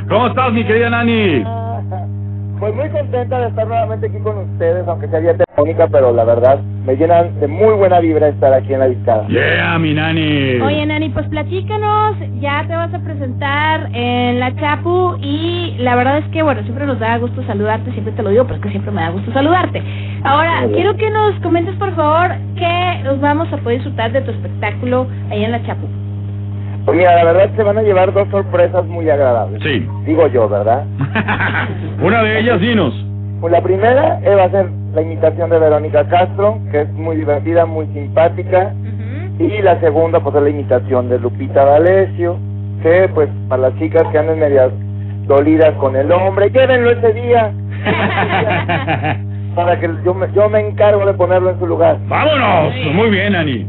¿Cómo 0.09 0.27
estás, 0.27 0.53
mi 0.53 0.65
querida 0.65 0.91
Nani? 0.91 1.45
Pues 2.61 2.75
muy 2.75 2.91
contenta 2.91 3.41
de 3.41 3.49
estar 3.49 3.67
nuevamente 3.67 4.07
aquí 4.07 4.19
con 4.19 4.37
ustedes, 4.37 4.87
aunque 4.87 5.09
sea 5.09 5.21
vía 5.21 5.35
telefónica, 5.65 5.89
pero 5.89 6.13
la 6.13 6.25
verdad 6.25 6.61
me 6.87 6.97
llenan 6.97 7.39
de 7.41 7.47
muy 7.47 7.75
buena 7.75 8.01
vibra 8.01 8.29
estar 8.29 8.53
aquí 8.55 8.73
en 8.73 8.81
la 8.81 8.89
discada. 8.89 9.27
Yeah, 9.29 9.79
mi 9.79 9.95
Nani. 9.95 10.61
Oye, 10.61 10.87
Nani, 10.87 11.11
pues 11.11 11.27
platícanos, 11.29 12.17
ya 12.41 12.65
te 12.67 12.75
vas 12.75 12.93
a 12.93 12.99
presentar 13.01 13.89
en 13.93 14.41
la 14.41 14.55
Chapu 14.57 15.17
y 15.21 15.77
la 15.79 15.95
verdad 15.97 16.19
es 16.19 16.25
que, 16.29 16.43
bueno, 16.43 16.63
siempre 16.63 16.87
nos 16.87 16.99
da 16.99 17.19
gusto 17.19 17.43
saludarte, 17.45 17.93
siempre 17.93 18.13
te 18.15 18.23
lo 18.23 18.31
digo, 18.31 18.45
pero 18.45 18.57
es 18.57 18.63
que 18.63 18.71
siempre 18.71 18.93
me 18.93 19.03
da 19.03 19.11
gusto 19.11 19.33
saludarte. 19.33 19.83
Ahora, 20.25 20.67
quiero 20.73 20.97
que 20.97 21.11
nos 21.11 21.39
comentes, 21.41 21.75
por 21.77 21.95
favor, 21.95 22.31
que 22.57 23.03
nos 23.05 23.21
vamos 23.21 23.53
a 23.53 23.57
poder 23.59 23.79
disfrutar 23.79 24.13
de 24.13 24.21
tu 24.23 24.31
espectáculo 24.31 25.07
ahí 25.31 25.45
en 25.45 25.53
la 25.53 25.63
Chapu. 25.65 25.87
Pues 26.87 26.97
mira, 26.97 27.15
la 27.15 27.33
verdad 27.33 27.51
se 27.55 27.63
van 27.63 27.77
a 27.77 27.83
llevar 27.83 28.13
dos 28.13 28.27
sorpresas 28.31 28.87
muy 28.87 29.09
agradables. 29.09 29.63
Sí. 29.63 29.87
Digo 30.07 30.27
yo, 30.29 30.49
¿verdad? 30.49 30.85
Una 32.03 32.23
de 32.23 32.41
ellas, 32.41 32.59
dinos. 32.59 32.95
Pues 33.41 33.53
la 33.53 33.63
primera 33.63 34.19
eh, 34.23 34.35
va 34.35 34.45
a 34.45 34.51
ser 34.51 34.80
la 34.95 35.03
imitación 35.03 35.51
de 35.51 35.59
Verónica 35.59 36.07
Castro, 36.09 36.59
que 36.71 36.83
es 36.83 36.93
muy 36.93 37.17
divertida, 37.17 37.67
muy 37.67 37.87
simpática. 37.89 38.73
Y 39.39 39.63
la 39.63 39.81
segunda, 39.81 40.21
pues 40.21 40.37
es 40.37 40.43
la 40.43 40.51
imitación 40.51 41.09
de 41.09 41.19
Lupita 41.19 41.65
D'Alessio, 41.65 42.39
que 42.83 43.09
pues 43.15 43.29
para 43.49 43.63
las 43.63 43.79
chicas 43.79 44.05
que 44.13 44.19
anden 44.19 44.39
medias 44.39 44.71
dolidas 45.27 45.73
con 45.77 45.97
el 45.97 46.13
hombre, 46.13 46.51
llévenlo 46.51 46.91
ese 46.91 47.13
día. 47.15 47.53
para 49.55 49.79
que 49.81 49.91
yo 50.05 50.15
me, 50.15 50.31
yo 50.33 50.49
me 50.49 50.61
encargo 50.61 51.05
de 51.07 51.15
ponerlo 51.15 51.51
en 51.51 51.59
su 51.59 51.67
lugar. 51.67 51.99
¡Vámonos! 52.07 52.75
Muy 52.95 53.11
bien, 53.11 53.33
Nani. 53.33 53.67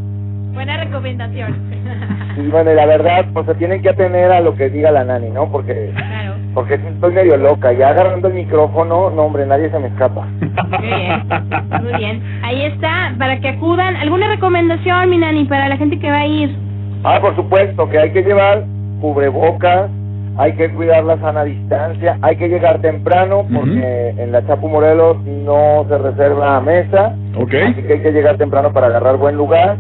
Buena 0.54 0.78
recomendación. 0.84 1.56
Y 2.38 2.48
bueno, 2.50 2.72
y 2.72 2.76
la 2.76 2.86
verdad, 2.86 3.26
pues 3.34 3.46
se 3.46 3.56
tienen 3.56 3.82
que 3.82 3.90
atener 3.90 4.32
a 4.32 4.42
lo 4.42 4.56
que 4.56 4.70
diga 4.70 4.92
la 4.92 5.04
nani, 5.04 5.30
¿no? 5.30 5.52
Porque. 5.52 5.92
Porque 6.54 6.78
sí 6.78 6.84
estoy 6.88 7.14
medio 7.14 7.38
loca. 7.38 7.74
Ya 7.74 7.90
agarrando 7.90 8.28
el 8.28 8.34
micrófono, 8.34 9.10
no, 9.10 9.24
hombre, 9.24 9.46
nadie 9.46 9.70
se 9.70 9.80
me 9.80 9.88
escapa. 9.88 10.26
Muy 10.26 10.88
bien, 10.88 11.24
muy 11.82 11.94
bien. 11.98 12.42
Ahí 12.44 12.64
está, 12.64 13.14
para 13.18 13.40
que 13.40 13.50
acudan. 13.50 13.96
¿Alguna 13.96 14.28
recomendación, 14.28 15.10
mi 15.10 15.18
Nani, 15.18 15.46
para 15.46 15.70
la 15.70 15.78
gente 15.78 16.00
que 16.00 16.10
va 16.10 16.20
a 16.20 16.28
ir? 16.28 16.56
Ah, 17.04 17.20
por 17.20 17.36
supuesto, 17.36 17.90
que 17.90 17.98
hay 17.98 18.12
que 18.12 18.22
llevar 18.22 18.64
cubrebocas, 19.00 19.90
hay 20.38 20.54
que 20.54 20.70
cuidar 20.70 21.04
la 21.04 21.18
sana 21.20 21.44
distancia, 21.44 22.18
hay 22.22 22.36
que 22.38 22.48
llegar 22.48 22.80
temprano 22.82 23.46
porque 23.54 24.14
en 24.18 24.32
la 24.32 24.46
Chapu 24.48 24.68
Morelos 24.70 25.18
no 25.26 25.86
se 25.90 25.98
reserva 25.98 26.60
mesa, 26.62 27.16
Ok. 27.38 27.54
así 27.54 27.82
que 27.84 27.94
hay 27.94 28.00
que 28.02 28.12
llegar 28.12 28.38
temprano 28.38 28.72
para 28.74 28.88
agarrar 28.88 29.18
buen 29.18 29.36
lugar. 29.36 29.78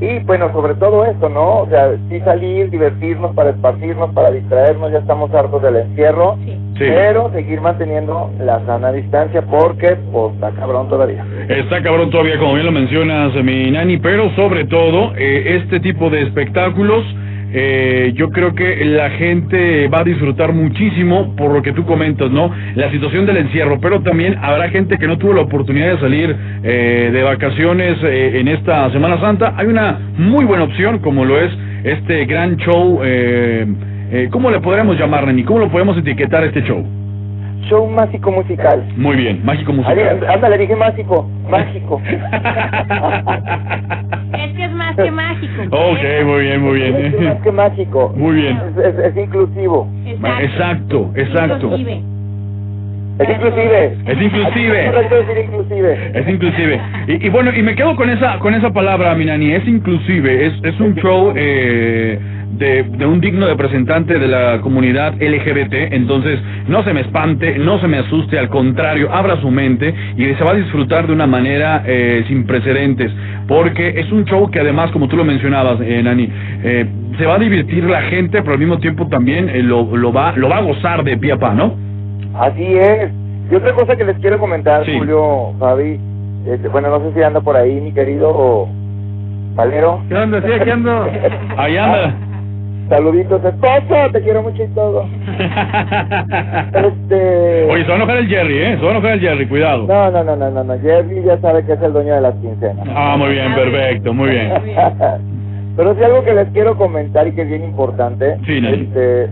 Y 0.00 0.18
bueno, 0.24 0.52
sobre 0.52 0.74
todo 0.74 1.06
esto, 1.06 1.30
¿no? 1.30 1.60
O 1.60 1.66
sea, 1.70 1.92
sí 2.10 2.20
salir, 2.20 2.68
divertirnos, 2.68 3.34
para 3.34 3.50
esparcirnos, 3.50 4.10
para 4.12 4.30
distraernos, 4.30 4.92
ya 4.92 4.98
estamos 4.98 5.32
hartos 5.32 5.62
del 5.62 5.76
encierro, 5.76 6.36
Sí. 6.44 6.50
Sí. 6.76 6.84
pero 6.88 7.30
seguir 7.32 7.60
manteniendo 7.62 8.30
la 8.40 8.60
sana 8.66 8.92
distancia 8.92 9.40
porque, 9.42 9.96
pues, 10.12 10.34
está 10.34 10.50
cabrón 10.50 10.88
todavía. 10.90 11.24
Está 11.48 11.82
cabrón 11.82 12.10
todavía, 12.10 12.36
como 12.38 12.54
bien 12.54 12.66
lo 12.66 12.72
mencionas, 12.72 13.32
mi 13.42 13.70
Nani, 13.70 13.96
pero 13.98 14.28
sobre 14.36 14.64
todo, 14.66 15.12
eh, 15.16 15.56
este 15.62 15.80
tipo 15.80 16.10
de 16.10 16.22
espectáculos, 16.22 17.02
eh, 17.56 18.12
yo 18.16 18.30
creo 18.30 18.52
que 18.54 18.84
la 18.84 19.10
gente 19.10 19.86
va 19.86 20.00
a 20.00 20.04
disfrutar 20.04 20.52
muchísimo 20.52 21.36
por 21.36 21.52
lo 21.52 21.62
que 21.62 21.72
tú 21.72 21.86
comentas, 21.86 22.28
¿no? 22.30 22.50
La 22.74 22.90
situación 22.90 23.26
del 23.26 23.36
encierro, 23.36 23.78
pero 23.80 24.00
también 24.00 24.36
habrá 24.42 24.68
gente 24.70 24.98
que 24.98 25.06
no 25.06 25.18
tuvo 25.18 25.34
la 25.34 25.42
oportunidad 25.42 25.92
de 25.92 26.00
salir 26.00 26.36
eh, 26.64 27.10
de 27.12 27.22
vacaciones 27.22 27.96
eh, 28.02 28.40
en 28.40 28.48
esta 28.48 28.90
Semana 28.90 29.20
Santa. 29.20 29.54
Hay 29.56 29.68
una 29.68 30.00
muy 30.18 30.44
buena 30.44 30.64
opción, 30.64 30.98
como 30.98 31.24
lo 31.24 31.40
es 31.40 31.52
este 31.84 32.24
gran 32.24 32.56
show. 32.56 33.00
Eh, 33.04 33.66
eh, 34.10 34.28
¿Cómo 34.32 34.50
le 34.50 34.60
podríamos 34.60 34.98
llamar, 34.98 35.26
Nani? 35.26 35.44
¿Cómo 35.44 35.60
lo 35.60 35.70
podemos 35.70 35.96
etiquetar 35.96 36.42
este 36.44 36.62
show? 36.62 37.03
Show 37.68 37.86
mágico 37.88 38.30
musical. 38.30 38.84
Muy 38.96 39.16
bien, 39.16 39.40
mágico 39.44 39.72
Ahí, 39.72 39.76
musical. 39.78 40.26
ándale, 40.28 40.58
dije 40.58 40.76
mágico, 40.76 41.28
mágico. 41.48 42.00
Es 44.34 44.52
que 44.56 44.64
es 44.64 44.72
más 44.72 44.96
que 44.96 45.10
mágico. 45.10 45.62
ok, 45.70 46.24
muy 46.26 46.42
bien, 46.42 46.60
muy 46.62 46.74
bien. 46.78 46.94
Es 46.96 47.20
más 47.20 47.36
que 47.42 47.52
mágico. 47.52 48.12
Muy 48.16 48.34
bien. 48.36 48.58
Es, 48.78 48.84
es- 48.84 48.98
es 48.98 49.16
inclusivo. 49.16 49.88
Exacto, 50.40 51.10
exacto. 51.14 51.66
Inclusive. 51.66 52.02
Es 53.20 53.28
inclusive. 53.30 53.96
Es 54.06 54.20
inclusive. 54.22 54.86
Es 54.88 55.44
inclusive. 55.46 56.10
Es 56.14 56.28
inclusive. 56.28 56.80
Y, 57.06 57.26
y 57.26 57.28
bueno, 57.30 57.52
y 57.56 57.62
me 57.62 57.74
quedo 57.76 57.94
con 57.96 58.10
esa 58.10 58.38
con 58.40 58.54
esa 58.54 58.70
palabra, 58.72 59.14
Minani. 59.14 59.52
Es 59.52 59.66
inclusive. 59.68 60.46
Es, 60.46 60.54
es 60.64 60.80
un 60.80 60.94
show 60.96 61.32
eh, 61.36 62.18
de, 62.58 62.84
de 62.84 63.06
un 63.06 63.20
digno 63.20 63.46
representante 63.46 64.18
de 64.18 64.28
la 64.28 64.60
comunidad 64.60 65.14
LGBT. 65.14 65.92
Entonces, 65.92 66.40
no 66.68 66.82
se 66.82 66.92
me 66.92 67.00
espante, 67.00 67.58
no 67.58 67.78
se 67.80 67.88
me 67.88 67.98
asuste. 67.98 68.38
Al 68.38 68.48
contrario, 68.48 69.12
abra 69.12 69.40
su 69.40 69.50
mente 69.50 69.94
y 70.16 70.24
se 70.24 70.44
va 70.44 70.52
a 70.52 70.54
disfrutar 70.54 71.06
de 71.06 71.12
una 71.12 71.26
manera 71.26 71.82
eh, 71.86 72.24
sin 72.28 72.46
precedentes. 72.46 73.12
Porque 73.46 74.00
es 74.00 74.10
un 74.10 74.24
show 74.24 74.50
que 74.50 74.60
además, 74.60 74.90
como 74.90 75.08
tú 75.08 75.16
lo 75.16 75.24
mencionabas, 75.24 75.78
eh, 75.82 76.02
Nani, 76.02 76.28
eh, 76.62 76.86
se 77.18 77.26
va 77.26 77.34
a 77.34 77.38
divertir 77.38 77.84
la 77.84 78.02
gente, 78.02 78.40
pero 78.40 78.54
al 78.54 78.58
mismo 78.58 78.78
tiempo 78.78 79.06
también 79.08 79.48
eh, 79.48 79.62
lo, 79.62 79.96
lo, 79.96 80.12
va, 80.12 80.32
lo 80.36 80.48
va 80.48 80.58
a 80.58 80.62
gozar 80.62 81.04
de 81.04 81.16
pie 81.16 81.32
a 81.32 81.38
pa, 81.38 81.52
¿no? 81.52 81.74
Así 82.34 82.64
es. 82.74 83.10
Y 83.50 83.54
otra 83.54 83.72
cosa 83.74 83.96
que 83.96 84.04
les 84.04 84.16
quiero 84.18 84.38
comentar, 84.38 84.84
Sí. 84.84 84.92
Julio, 84.96 85.52
Fabi, 85.58 86.00
este, 86.46 86.68
bueno, 86.68 86.88
no 86.88 87.00
sé 87.00 87.14
si 87.14 87.22
anda 87.22 87.40
por 87.40 87.56
ahí 87.56 87.80
mi 87.80 87.92
querido 87.92 88.66
Valero. 89.54 90.02
¿Qué 90.08 90.14
onda? 90.14 90.42
Sí, 90.42 90.52
aquí 90.52 90.70
ando. 90.70 91.06
Ahí 91.56 91.76
anda. 91.76 92.14
Saluditos, 92.88 93.42
esposo, 93.44 94.10
te 94.12 94.20
quiero 94.22 94.42
mucho 94.42 94.62
y 94.62 94.68
todo. 94.68 95.06
Este... 96.74 97.66
Oye, 97.70 97.82
se 97.82 97.88
va 97.88 97.94
a 97.94 97.96
enojar 97.96 98.16
el 98.18 98.28
Jerry, 98.28 98.58
¿eh? 98.58 98.76
Se 98.76 98.82
va 98.82 98.88
a 98.88 98.90
enojar 98.92 99.12
el 99.12 99.20
Jerry, 99.20 99.46
cuidado. 99.46 99.86
No, 99.86 100.10
no, 100.10 100.24
no, 100.24 100.36
no, 100.36 100.50
no, 100.50 100.64
no, 100.64 100.80
Jerry 100.80 101.22
ya 101.24 101.38
sabe 101.38 101.64
que 101.64 101.72
es 101.72 101.82
el 101.82 101.92
dueño 101.92 102.14
de 102.14 102.20
las 102.20 102.34
quincenas. 102.36 102.86
Ah, 102.94 103.16
muy 103.18 103.30
bien, 103.30 103.54
perfecto, 103.54 104.12
muy 104.12 104.30
bien. 104.30 104.52
Pero 105.76 105.94
sí 105.94 106.04
algo 106.04 106.24
que 106.24 106.34
les 106.34 106.48
quiero 106.48 106.76
comentar 106.76 107.26
y 107.26 107.32
que 107.32 107.42
es 107.42 107.48
bien 107.48 107.64
importante. 107.64 108.36
Sí, 108.46 108.58
este, 108.64 109.28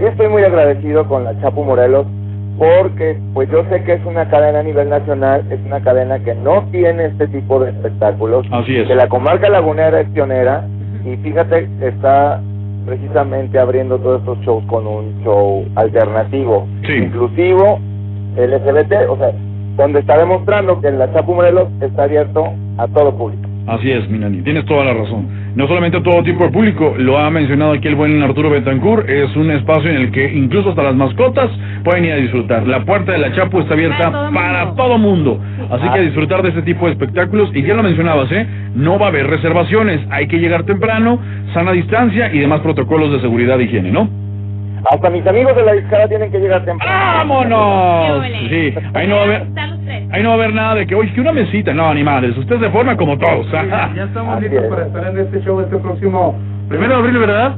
yo 0.00 0.08
estoy 0.08 0.28
muy 0.28 0.42
agradecido 0.42 1.06
con 1.06 1.24
la 1.24 1.38
Chapu 1.40 1.62
Morelos 1.64 2.06
porque 2.58 3.18
pues 3.34 3.50
yo 3.50 3.64
sé 3.70 3.84
que 3.84 3.94
es 3.94 4.04
una 4.06 4.28
cadena 4.28 4.60
a 4.60 4.62
nivel 4.62 4.88
nacional, 4.88 5.44
es 5.50 5.60
una 5.66 5.80
cadena 5.80 6.18
que 6.20 6.34
no 6.34 6.64
tiene 6.70 7.06
este 7.06 7.28
tipo 7.28 7.60
de 7.60 7.70
espectáculos, 7.70 8.46
Así 8.50 8.76
es. 8.76 8.88
que 8.88 8.94
la 8.94 9.08
comarca 9.08 9.48
lagunera 9.48 10.00
es 10.00 10.08
pionera 10.08 10.64
y 11.04 11.16
fíjate 11.18 11.68
está 11.82 12.40
precisamente 12.86 13.58
abriendo 13.58 13.98
todos 13.98 14.20
estos 14.20 14.38
shows 14.40 14.64
con 14.66 14.86
un 14.86 15.22
show 15.24 15.64
alternativo, 15.74 16.66
Sí. 16.86 16.94
inclusivo, 16.94 17.78
LGBT, 18.36 19.08
o 19.10 19.16
sea, 19.18 19.32
donde 19.76 20.00
está 20.00 20.18
demostrando 20.18 20.80
que 20.80 20.90
la 20.90 21.12
Chapu 21.12 21.34
Morelos 21.34 21.68
está 21.80 22.04
abierto 22.04 22.46
a 22.78 22.86
todo 22.88 23.14
público. 23.16 23.42
Así 23.66 23.90
es, 23.90 24.08
Minani, 24.08 24.42
tienes 24.42 24.64
toda 24.66 24.84
la 24.84 24.94
razón. 24.94 25.26
No 25.56 25.66
solamente 25.66 25.96
a 25.96 26.02
todo 26.02 26.22
tipo 26.22 26.44
de 26.44 26.50
público, 26.50 26.94
lo 26.98 27.16
ha 27.16 27.30
mencionado 27.30 27.72
aquí 27.72 27.88
el 27.88 27.94
buen 27.94 28.22
Arturo 28.22 28.50
Betancourt, 28.50 29.08
es 29.08 29.34
un 29.36 29.50
espacio 29.50 29.88
en 29.88 29.96
el 29.96 30.10
que 30.10 30.30
incluso 30.34 30.68
hasta 30.68 30.82
las 30.82 30.94
mascotas 30.94 31.50
pueden 31.82 32.04
ir 32.04 32.12
a 32.12 32.16
disfrutar. 32.16 32.66
La 32.66 32.84
puerta 32.84 33.12
de 33.12 33.18
la 33.18 33.32
Chapu 33.32 33.60
está 33.60 33.72
abierta 33.72 34.10
Para 34.10 34.12
todo 34.12 34.34
para 34.34 34.64
mundo. 34.66 34.76
todo 34.76 34.98
mundo. 34.98 35.40
Así 35.70 35.88
que 35.88 35.98
a 35.98 36.02
disfrutar 36.02 36.42
de 36.42 36.50
este 36.50 36.60
tipo 36.60 36.84
de 36.84 36.92
espectáculos. 36.92 37.50
Y 37.54 37.62
ya 37.62 37.72
lo 37.72 37.82
mencionabas, 37.82 38.30
¿eh? 38.32 38.46
No 38.74 38.98
va 38.98 39.06
a 39.06 39.08
haber 39.08 39.28
reservaciones, 39.28 40.02
hay 40.10 40.28
que 40.28 40.38
llegar 40.38 40.64
temprano, 40.64 41.18
sana 41.54 41.72
distancia 41.72 42.30
y 42.34 42.38
demás 42.38 42.60
protocolos 42.60 43.10
de 43.12 43.20
seguridad 43.20 43.58
e 43.58 43.64
higiene, 43.64 43.90
¿no? 43.90 44.25
Hasta 44.90 45.10
mis 45.10 45.26
amigos 45.26 45.56
de 45.56 45.62
la 45.64 45.72
discada 45.72 46.06
tienen 46.08 46.30
que 46.30 46.38
llegar 46.38 46.64
temprano. 46.64 46.94
¡Vámonos! 47.18 48.24
Sí, 48.48 48.74
ahí 48.94 49.06
no 49.08 49.16
va 49.16 49.20
a 49.20 49.24
haber... 49.24 49.42
Están 49.42 49.70
los 49.70 49.84
tres. 49.84 50.08
Ahí 50.12 50.22
no 50.22 50.28
va 50.28 50.34
a 50.34 50.38
haber 50.38 50.54
nada 50.54 50.74
de 50.76 50.86
que, 50.86 50.94
oye, 50.94 51.12
que 51.12 51.20
una 51.20 51.32
mesita. 51.32 51.74
No, 51.74 51.92
ni 51.92 52.04
madres. 52.04 52.36
Usted 52.36 52.60
se 52.60 52.70
forma 52.70 52.96
como 52.96 53.18
todos. 53.18 53.50
Ya, 53.50 53.92
ya 53.94 54.04
estamos 54.04 54.40
listos 54.40 54.62
es. 54.62 54.70
para 54.70 54.86
estar 54.86 55.06
en 55.08 55.18
este 55.18 55.40
show 55.42 55.60
este 55.60 55.76
próximo 55.78 56.38
primero 56.68 56.94
de 56.94 57.00
abril, 57.00 57.18
¿verdad? 57.18 57.54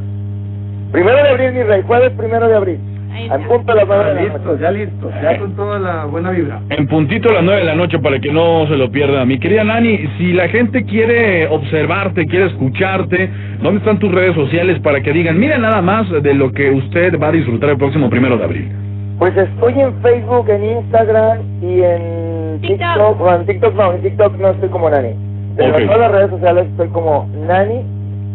Primero 0.93 1.17
de 1.17 1.29
abril, 1.29 1.53
mi 1.53 1.63
rey, 1.65 1.83
jueves 1.87 2.13
primero 2.17 2.49
de 2.49 2.57
abril. 2.57 2.81
En 3.15 3.43
punto 3.45 3.73
a 3.73 3.75
las 3.75 3.87
nueve 3.87 4.05
Ya 4.05 4.09
de 4.11 4.15
la 4.15 4.23
listo, 4.23 4.39
noche. 4.51 4.63
ya 4.63 4.71
listo, 4.71 5.11
ya 5.23 5.39
con 5.39 5.57
toda 5.57 5.79
la 5.79 6.05
buena 6.05 6.31
vibra. 6.31 6.61
En 6.71 6.87
puntito 6.87 7.31
a 7.31 7.35
las 7.35 7.45
nueve 7.45 7.61
de 7.61 7.67
la 7.67 7.75
noche 7.75 7.99
para 7.99 8.19
que 8.21 8.33
no 8.33 8.67
se 8.69 8.77
lo 8.77 8.91
pierdan. 8.91 9.27
Mi 9.29 9.39
querida 9.39 9.65
Nani, 9.65 9.99
si 10.19 10.33
la 10.33 10.49
gente 10.49 10.85
quiere 10.85 11.47
observarte, 11.49 12.27
quiere 12.27 12.47
escucharte, 12.47 13.29
¿dónde 13.63 13.79
están 13.79 13.99
tus 13.99 14.13
redes 14.13 14.35
sociales 14.35 14.79
para 14.81 15.01
que 15.01 15.13
digan, 15.13 15.39
mira 15.39 15.59
nada 15.59 15.83
más 15.83 16.09
de 16.11 16.35
lo 16.35 16.53
que 16.53 16.71
usted 16.71 17.19
va 17.21 17.29
a 17.29 17.33
disfrutar 17.33 17.71
el 17.71 17.79
próximo 17.79 18.09
primero 18.09 18.37
de 18.39 18.45
abril? 18.45 18.73
Pues 19.19 19.37
estoy 19.37 19.81
en 19.81 19.93
Facebook, 20.01 20.49
en 20.49 20.65
Instagram 20.65 21.39
y 21.61 21.83
en 21.83 22.61
TikTok. 22.61 22.79
TikTok. 22.79 23.19
Bueno, 23.19 23.41
en 23.41 23.47
TikTok 23.47 23.75
no, 23.75 23.93
en 23.95 24.03
TikTok 24.03 24.37
no 24.39 24.49
estoy 24.51 24.69
como 24.69 24.91
Nani. 24.91 25.11
Pero 25.57 25.73
Ok. 25.75 25.81
en 25.81 25.87
todas 25.87 26.01
las 26.01 26.13
redes 26.13 26.31
sociales 26.31 26.67
estoy 26.71 26.89
como 26.91 27.29
Nani, 27.47 27.83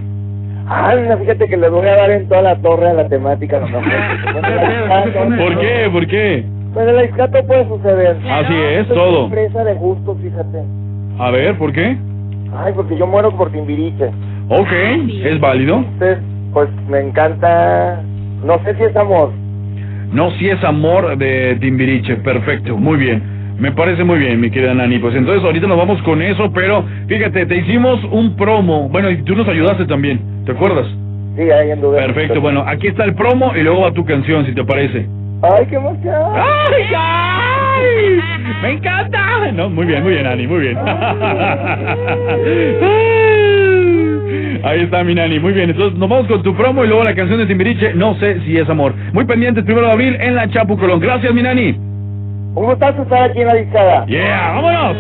Ah, 0.67 0.95
mira, 0.99 1.19
fíjate 1.19 1.47
que 1.47 1.59
le 1.59 1.69
voy 1.69 1.87
a 1.87 1.95
dar 1.95 2.11
en 2.11 2.27
toda 2.27 2.41
la 2.41 2.57
torre 2.57 2.89
a 2.89 2.95
la 2.95 3.07
temática, 3.07 3.59
el 3.59 3.65
aiscato- 3.65 5.37
¿Por 5.37 5.59
qué? 5.61 5.89
¿Por 5.93 6.07
qué? 6.07 6.45
Bueno, 6.73 6.91
el 6.91 6.99
aiscato 7.01 7.47
puede 7.47 7.69
suceder. 7.69 8.17
Así 8.31 8.55
es, 8.55 8.89
todo. 8.89 9.25
empresa 9.27 9.63
de 9.63 9.75
gustos, 9.75 10.17
fíjate. 10.23 10.63
A 11.19 11.31
ver, 11.31 11.59
¿por 11.59 11.71
qué? 11.73 11.99
Ay, 12.57 12.73
porque 12.75 12.97
yo 12.97 13.07
muero 13.07 13.31
por 13.37 13.53
Timbiriche. 13.53 14.07
Ok, 14.49 14.73
es 14.73 15.39
válido. 15.39 15.77
Entonces, 15.77 16.19
pues 16.55 16.71
me 16.89 17.01
encanta. 17.01 18.01
No 18.45 18.59
sé 18.65 18.75
si 18.77 18.85
es 18.85 18.97
amor. 18.97 19.31
No, 20.13 20.31
si 20.33 20.49
es 20.49 20.63
amor 20.63 21.19
de 21.19 21.57
Timbiriche, 21.61 22.17
perfecto, 22.17 22.77
muy 22.77 22.97
bien. 22.97 23.23
Me 23.59 23.73
parece 23.73 24.05
muy 24.05 24.19
bien, 24.19 24.41
mi 24.41 24.51
querida 24.51 24.73
Nani. 24.73 24.99
Pues 24.99 25.15
entonces 25.15 25.45
ahorita 25.45 25.67
nos 25.67 25.77
vamos 25.77 26.01
con 26.03 26.23
eso, 26.23 26.51
pero 26.53 26.85
fíjate, 27.09 27.47
te 27.47 27.57
hicimos 27.57 28.03
un 28.11 28.37
promo. 28.37 28.89
Bueno, 28.89 29.11
y 29.11 29.23
tú 29.23 29.35
nos 29.35 29.49
ayudaste 29.49 29.87
también, 29.87 30.21
¿te 30.47 30.53
acuerdas? 30.53 30.87
Sí, 31.37 31.51
ahí 31.51 31.73
en 31.73 31.81
duda. 31.81 31.99
Perfecto, 31.99 32.41
bueno, 32.41 32.65
aquí 32.67 32.87
está 32.87 33.05
el 33.05 33.15
promo 33.15 33.53
y 33.57 33.63
luego 33.63 33.83
va 33.83 33.93
tu 33.93 34.05
canción, 34.05 34.47
si 34.47 34.55
te 34.55 34.65
parece. 34.65 35.07
Ay, 35.43 35.67
qué 35.69 35.75
emoción. 35.77 36.33
¡Ay, 36.33 36.85
ay! 36.97 38.21
¡Me 38.63 38.71
encanta! 38.73 39.51
No, 39.53 39.69
muy 39.69 39.87
bien, 39.87 40.03
muy 40.03 40.13
bien, 40.13 40.25
Nani, 40.25 40.47
muy 40.47 40.61
bien. 40.61 40.79
Ahí 44.63 44.81
está 44.81 45.05
mi 45.05 45.15
Nani, 45.15 45.39
muy 45.39 45.53
bien. 45.53 45.71
Entonces 45.71 45.99
nos 45.99 46.09
vamos 46.09 46.27
con 46.27 46.43
tu 46.43 46.55
promo 46.55 46.85
y 46.85 46.89
luego 46.89 47.05
la 47.05 47.15
canción 47.15 47.39
de 47.39 47.47
Timbiriche, 47.47 47.95
no 47.95 48.15
sé 48.17 48.41
si 48.41 48.57
es 48.57 48.69
amor. 48.69 48.95
Muy 49.13 49.25
pendiente, 49.25 49.61
el 49.61 49.67
primero 49.67 49.87
de 49.87 49.93
abril 49.93 50.17
en 50.21 50.35
la 50.35 50.49
Chapu 50.49 50.77
Colón. 50.77 51.01
Gracias, 51.01 51.33
mi 51.33 51.43
Nani. 51.43 51.71
Un 52.55 52.67
gustazo 52.67 53.03
estar 53.03 53.31
aquí 53.31 53.41
en 53.41 53.47
la 53.49 53.55
discada. 53.55 54.07
Yeah, 54.07 54.53
vámonos. 54.55 54.97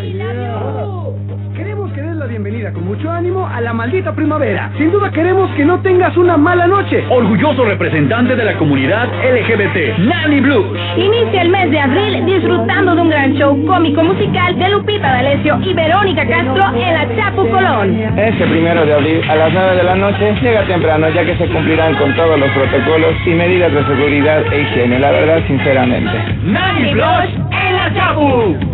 Bienvenida 2.65 2.73
con 2.73 2.85
mucho 2.85 3.11
ánimo 3.11 3.47
a 3.47 3.61
la 3.61 3.73
maldita 3.73 4.15
primavera. 4.15 4.71
Sin 4.79 4.91
duda 4.91 5.11
queremos 5.11 5.51
que 5.57 5.65
no 5.65 5.81
tengas 5.81 6.17
una 6.17 6.37
mala 6.37 6.67
noche. 6.67 7.05
Orgulloso 7.11 7.65
representante 7.65 8.37
de 8.37 8.45
la 8.45 8.57
comunidad 8.57 9.09
LGBT, 9.23 9.99
Nani 9.99 10.41
Blues. 10.41 10.79
Inicia 10.97 11.43
el 11.43 11.51
mes 11.51 11.71
de 11.71 11.81
abril 11.81 12.27
disfrutando 12.27 12.95
de 12.95 13.03
un 13.03 13.11
gran 13.11 13.35
show 13.35 13.67
cómico 13.67 14.03
musical 14.03 14.59
de 14.59 14.69
Lupita 14.71 15.13
D'Alessio 15.13 15.61
y 15.63 15.75
Verónica 15.75 16.27
Castro 16.27 16.75
en 16.75 16.95
la 16.95 17.17
Chapu 17.17 17.49
Colón. 17.49 17.95
Este 18.17 18.47
primero 18.47 18.87
de 18.87 18.95
abril 18.95 19.21
a 19.29 19.35
las 19.37 19.53
9 19.53 19.77
de 19.77 19.83
la 19.83 19.95
noche 19.95 20.35
llega 20.41 20.63
temprano 20.65 21.09
ya 21.11 21.25
que 21.25 21.37
se 21.37 21.47
cumplirán 21.49 21.95
con 21.97 22.15
todos 22.15 22.39
los 22.39 22.51
protocolos 22.51 23.15
y 23.27 23.31
medidas 23.31 23.73
de 23.73 23.85
seguridad 23.85 24.43
e 24.53 24.61
higiene, 24.63 24.99
la 24.99 25.11
verdad 25.11 25.41
sinceramente. 25.47 26.13
Nani 26.45 26.93
Blues 26.93 27.31
en 27.51 27.77
la 27.77 27.95
Chapu. 27.95 28.74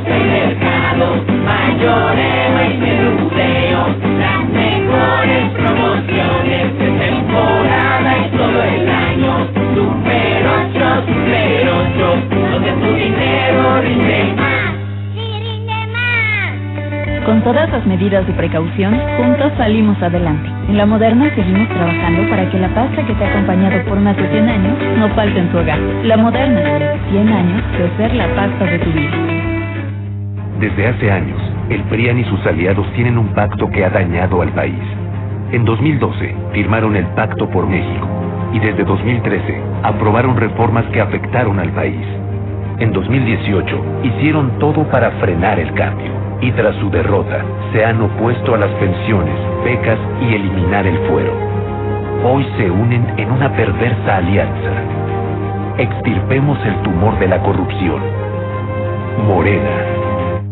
supermercado, 0.00 1.06
mayoreo 1.44 2.56
y 2.64 2.76
menudeo, 2.78 3.82
las 4.18 4.42
mejores 4.48 5.42
promociones 5.50 6.78
de 6.78 6.88
temporada 7.06 8.18
y 8.18 8.36
todo 8.36 8.62
el 8.62 8.88
año. 8.88 9.46
Super 9.74 10.46
8, 10.74 11.02
Super 11.06 11.68
8, 11.68 12.16
donde 12.52 12.70
tu 12.72 12.94
dinero 12.94 13.80
rinde 13.82 14.34
más. 14.36 14.70
Con 17.24 17.42
todas 17.42 17.70
las 17.70 17.86
medidas 17.86 18.26
de 18.26 18.32
precaución, 18.32 18.98
juntos 19.18 19.52
salimos 19.56 20.02
adelante. 20.02 20.48
En 20.68 20.78
La 20.78 20.86
Moderna 20.86 21.30
seguimos 21.34 21.68
trabajando 21.68 22.28
para 22.30 22.50
que 22.50 22.58
la 22.58 22.68
pasta 22.68 23.06
que 23.06 23.14
te 23.14 23.24
ha 23.24 23.28
acompañado 23.30 23.84
por 23.84 24.00
más 24.00 24.16
de 24.16 24.28
100 24.30 24.48
años 24.48 24.78
no 24.98 25.08
falte 25.10 25.38
en 25.38 25.48
tu 25.50 25.58
hogar. 25.58 25.78
La 26.04 26.16
Moderna, 26.16 26.60
100 27.10 27.28
años 27.28 27.62
de 27.78 27.96
ser 27.98 28.14
la 28.14 28.26
pasta 28.34 28.64
de 28.64 28.78
tu 28.78 28.90
vida. 28.90 29.29
Desde 30.60 30.88
hace 30.88 31.10
años, 31.10 31.40
el 31.70 31.82
PRIAN 31.84 32.18
y 32.18 32.24
sus 32.24 32.44
aliados 32.44 32.86
tienen 32.92 33.16
un 33.16 33.28
pacto 33.28 33.70
que 33.70 33.82
ha 33.82 33.88
dañado 33.88 34.42
al 34.42 34.50
país. 34.50 34.78
En 35.52 35.64
2012, 35.64 36.34
firmaron 36.52 36.96
el 36.96 37.06
Pacto 37.16 37.48
por 37.48 37.66
México 37.66 38.06
y 38.52 38.58
desde 38.58 38.84
2013 38.84 39.58
aprobaron 39.82 40.36
reformas 40.36 40.84
que 40.92 41.00
afectaron 41.00 41.58
al 41.58 41.70
país. 41.70 42.06
En 42.78 42.92
2018, 42.92 43.84
hicieron 44.02 44.58
todo 44.58 44.84
para 44.90 45.10
frenar 45.12 45.58
el 45.58 45.72
cambio 45.72 46.12
y 46.42 46.52
tras 46.52 46.76
su 46.76 46.90
derrota, 46.90 47.42
se 47.72 47.82
han 47.82 48.02
opuesto 48.02 48.54
a 48.54 48.58
las 48.58 48.70
pensiones, 48.72 49.34
becas 49.64 49.98
y 50.20 50.34
eliminar 50.34 50.86
el 50.86 50.98
fuero. 51.08 51.32
Hoy 52.22 52.46
se 52.58 52.70
unen 52.70 53.14
en 53.16 53.30
una 53.32 53.50
perversa 53.56 54.18
alianza. 54.18 54.72
Extirpemos 55.78 56.58
el 56.66 56.82
tumor 56.82 57.18
de 57.18 57.28
la 57.28 57.42
corrupción. 57.42 58.02
Morena. 59.26 59.89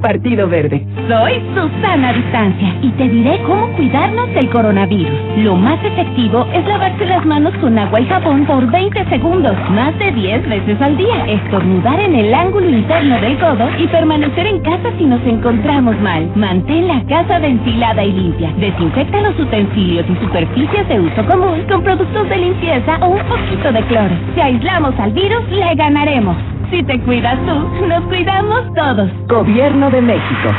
Partido 0.00 0.48
Verde. 0.48 0.86
Soy 1.08 1.42
Susana 1.54 2.12
Distancia 2.12 2.74
y 2.82 2.90
te 2.90 3.08
diré 3.08 3.40
cómo 3.46 3.68
cuidarnos 3.76 4.32
del 4.34 4.48
coronavirus. 4.50 5.18
Lo 5.38 5.56
más 5.56 5.82
efectivo 5.84 6.46
es 6.52 6.66
lavarse 6.66 7.06
las 7.06 7.24
manos 7.26 7.54
con 7.60 7.78
agua 7.78 8.00
y 8.00 8.06
jabón 8.06 8.46
por 8.46 8.70
20 8.70 9.04
segundos, 9.08 9.56
más 9.70 9.98
de 9.98 10.12
10 10.12 10.48
veces 10.48 10.80
al 10.80 10.96
día. 10.96 11.26
Estornudar 11.26 12.00
en 12.00 12.14
el 12.14 12.32
ángulo 12.32 12.68
interno 12.68 13.20
del 13.20 13.38
codo 13.38 13.68
y 13.78 13.86
permanecer 13.88 14.46
en 14.46 14.60
casa 14.60 14.90
si 14.98 15.04
nos 15.04 15.24
encontramos 15.26 15.98
mal. 16.00 16.30
Mantén 16.34 16.88
la 16.88 17.02
casa 17.06 17.38
ventilada 17.38 18.04
y 18.04 18.12
limpia. 18.12 18.52
Desinfecta 18.58 19.20
los 19.20 19.38
utensilios 19.38 20.06
y 20.08 20.14
superficies 20.24 20.88
de 20.88 21.00
uso 21.00 21.26
común 21.26 21.64
con 21.68 21.82
productos 21.82 22.28
de 22.28 22.36
limpieza 22.36 22.98
o 23.00 23.08
un 23.08 23.24
poquito 23.26 23.72
de 23.72 23.82
cloro. 23.86 24.16
Si 24.34 24.40
aislamos 24.40 24.98
al 24.98 25.12
virus, 25.12 25.48
le 25.50 25.74
ganaremos. 25.74 26.36
Si 26.70 26.82
te 26.82 27.00
cuidas 27.00 27.38
tú, 27.46 27.86
nos 27.86 28.04
cuidamos 28.04 28.74
todos. 28.74 29.10
Gobierno 29.26 29.90
de 29.90 30.02
México. 30.02 30.50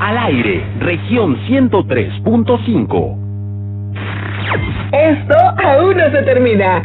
Al 0.00 0.18
aire, 0.18 0.64
región 0.80 1.36
103.5. 1.46 3.16
Esto 4.92 5.34
aún 5.64 5.96
no 5.96 6.10
se 6.10 6.22
termina. 6.22 6.82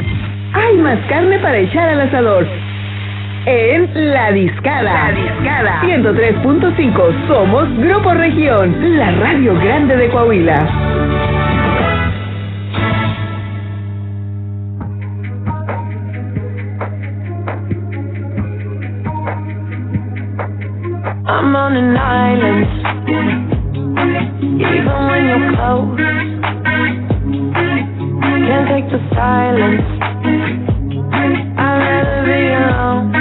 Hay 0.52 0.76
más 0.76 0.98
carne 1.08 1.38
para 1.40 1.58
echar 1.58 1.88
al 1.88 2.02
asador. 2.02 2.46
En 3.46 3.90
La 4.12 4.30
Discada. 4.30 5.10
La 5.10 5.20
Discada. 5.20 5.80
103.5. 5.82 7.26
Somos 7.26 7.76
Grupo 7.78 8.14
Región, 8.14 8.96
la 8.96 9.10
radio 9.10 9.54
grande 9.58 9.96
de 9.96 10.08
Coahuila. 10.10 11.43
I'm 21.36 21.56
on 21.56 21.76
an 21.76 21.96
island, 21.96 22.66
even 24.60 24.98
when 25.10 25.22
you're 25.26 25.50
close. 25.56 25.98
Can't 28.46 28.68
take 28.70 28.88
the 28.92 29.00
silence. 29.12 29.82
I'd 31.58 31.78
rather 31.82 32.22
be 32.24 32.38
alone. 32.54 33.13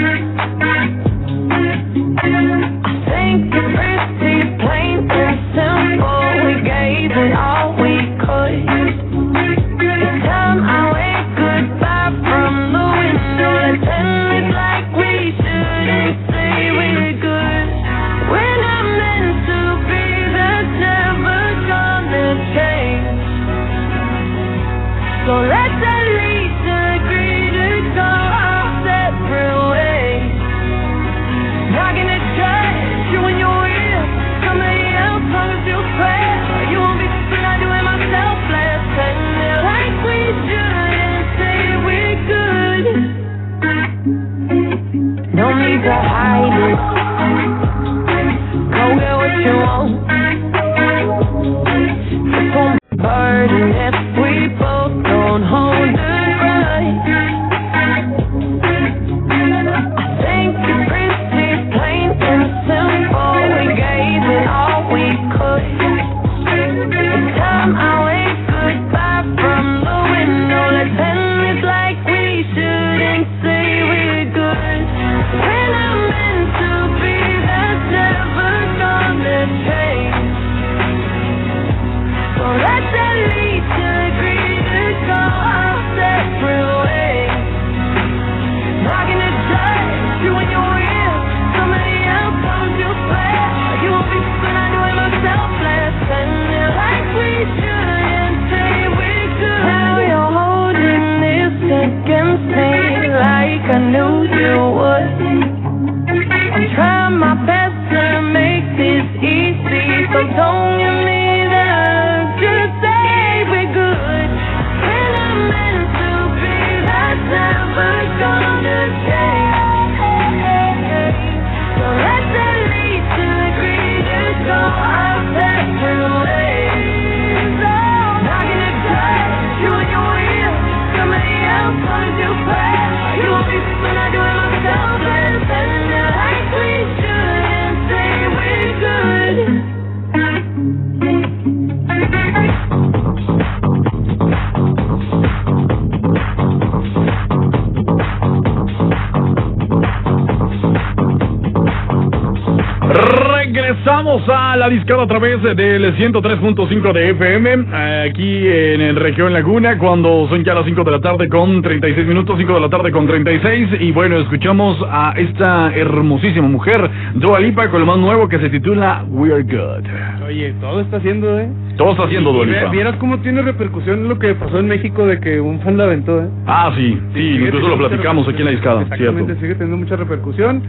La 154.64 154.70
discada 154.70 155.04
a 155.04 155.08
través 155.08 155.44
del 155.44 155.94
103.5 155.98 156.94
de 156.94 157.10
FM, 157.10 157.66
aquí 158.08 158.48
en, 158.48 158.80
el 158.80 158.96
región 158.96 159.34
Laguna, 159.34 159.78
cuando 159.78 160.26
son 160.30 160.42
ya 160.46 160.54
las 160.54 160.64
5 160.64 160.86
de 160.86 160.92
la 160.92 161.02
tarde 161.02 161.28
con 161.28 161.62
36 161.62 162.08
minutos, 162.08 162.38
5 162.38 162.54
de 162.54 162.60
la 162.62 162.70
tarde 162.70 162.90
con 162.94 163.06
36. 163.06 163.82
Y 163.82 163.92
bueno, 163.92 164.18
escuchamos 164.20 164.78
a 164.90 165.16
esta 165.18 165.76
hermosísima 165.76 166.48
mujer, 166.48 166.90
Dua 167.16 167.42
Lipa, 167.42 167.70
con 167.70 167.82
lo 167.82 167.86
más 167.88 167.98
nuevo 167.98 168.30
que 168.30 168.40
se 168.40 168.50
titula 168.50 169.04
We're 169.10 169.44
Good. 169.44 170.26
Oye, 170.28 170.54
todo 170.62 170.80
está 170.80 170.96
haciendo, 170.96 171.38
¿eh? 171.38 171.50
Todo 171.76 171.92
está 171.92 172.04
haciendo 172.04 172.32
Dua 172.32 172.46
Lipa. 172.46 172.70
Vieras 172.70 172.96
cómo 173.02 173.20
tiene 173.20 173.42
repercusión 173.42 174.08
lo 174.08 174.18
que 174.18 174.34
pasó 174.34 174.60
en 174.60 174.70
México 174.70 175.06
de 175.06 175.20
que 175.20 175.42
un 175.42 175.60
fan 175.60 175.78
la 175.78 175.84
aventó, 175.84 176.22
¿eh? 176.22 176.30
Ah, 176.48 176.72
sí, 176.78 176.98
sí, 177.14 177.20
Sigue 177.20 177.48
incluso 177.48 177.68
lo 177.68 177.78
platicamos 177.80 178.26
aquí 178.30 178.38
en 178.38 178.46
la 178.46 178.52
discada, 178.52 178.84
Exactamente, 178.84 179.26
cierto. 179.26 179.42
sigue 179.42 179.56
teniendo 179.56 179.76
mucha 179.76 179.98
repercusión. 179.98 180.64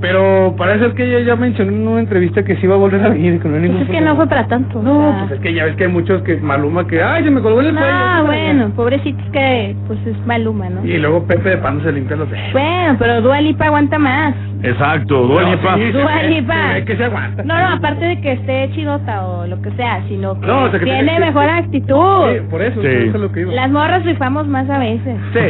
Pero 0.00 0.54
parece 0.58 0.80
ser 0.80 0.94
que 0.94 1.04
ella 1.04 1.20
ya 1.26 1.36
mencionó 1.36 1.72
en 1.72 1.88
una 1.88 2.00
entrevista 2.00 2.42
que 2.44 2.56
sí 2.56 2.66
va 2.66 2.74
a 2.74 2.78
volver 2.78 3.02
a 3.02 3.08
venir 3.08 3.40
con 3.40 3.52
ningún 3.60 3.78
Pues 3.78 3.88
es 3.88 3.94
que 3.96 4.00
no 4.02 4.14
fue 4.16 4.26
para 4.28 4.46
tanto. 4.46 4.82
No, 4.82 5.08
o 5.08 5.12
sea. 5.12 5.20
pues 5.20 5.32
es 5.32 5.40
que 5.40 5.54
ya 5.54 5.64
ves 5.64 5.76
que 5.76 5.84
hay 5.84 5.90
muchos 5.90 6.22
que 6.22 6.36
Maluma 6.36 6.86
que, 6.86 7.02
ay, 7.02 7.24
se 7.24 7.30
me 7.30 7.40
colgó 7.40 7.60
en 7.62 7.68
el 7.68 7.74
cuello. 7.74 7.90
Ah, 7.92 8.22
bueno, 8.26 8.70
pobrecito 8.76 9.18
es 9.24 9.30
que 9.30 9.76
pues 9.86 9.98
es 10.06 10.26
Maluma, 10.26 10.68
¿no? 10.68 10.84
Y 10.84 10.98
luego 10.98 11.26
Pepe 11.26 11.50
de 11.50 11.56
Pan 11.58 11.80
se 11.82 11.92
limpia 11.92 12.16
los 12.16 12.30
dedos. 12.30 12.52
Bueno, 12.52 12.96
pero 12.98 13.22
Dua 13.22 13.40
Lipa 13.40 13.66
aguanta 13.66 13.98
más. 13.98 14.34
Exacto, 14.62 15.26
Dua 15.26 15.42
No, 15.42 15.50
Lipa. 15.50 15.74
sí, 15.76 15.82
se 15.92 15.92
Dua 15.92 16.22
Lipa. 16.24 16.72
se 16.74 16.84
que 16.84 16.96
se 16.96 17.04
aguanta. 17.04 17.42
No, 17.42 17.58
no, 17.58 17.74
aparte 17.76 18.04
de 18.06 18.20
que 18.20 18.32
esté 18.32 18.70
chidota 18.74 19.26
o 19.26 19.46
lo 19.46 19.60
que 19.62 19.70
sea, 19.72 20.02
sino 20.08 20.38
que 20.40 20.46
No, 20.46 20.64
o 20.64 20.70
sea, 20.70 20.78
que 20.78 20.84
tiene 20.84 21.04
tiene- 21.04 21.20
mejor 21.26 21.44
actitud. 21.48 22.32
Sí, 22.32 22.40
por 22.50 22.62
eso, 22.62 22.80
Sí. 22.80 22.86
eso 22.86 23.06
es 23.08 23.14
a 23.14 23.18
lo 23.18 23.32
que 23.32 23.40
iba. 23.40 23.52
Las 23.52 23.70
morras 23.70 24.04
rifamos 24.04 24.46
más 24.46 24.68
a 24.68 24.78
veces. 24.78 25.16
Sí. 25.32 25.40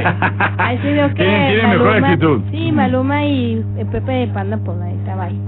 Ahí 0.59 0.79
sí 0.83 0.89
veo 0.93 1.09
que 1.15 1.25
tienen 1.25 1.71
mejor 1.71 2.01
Maluma- 2.01 2.07
actitud. 2.13 2.41
Sí, 2.51 2.73
Maluma 2.73 3.25
y 3.25 3.65
Pepe 3.93 4.13
de 4.13 4.27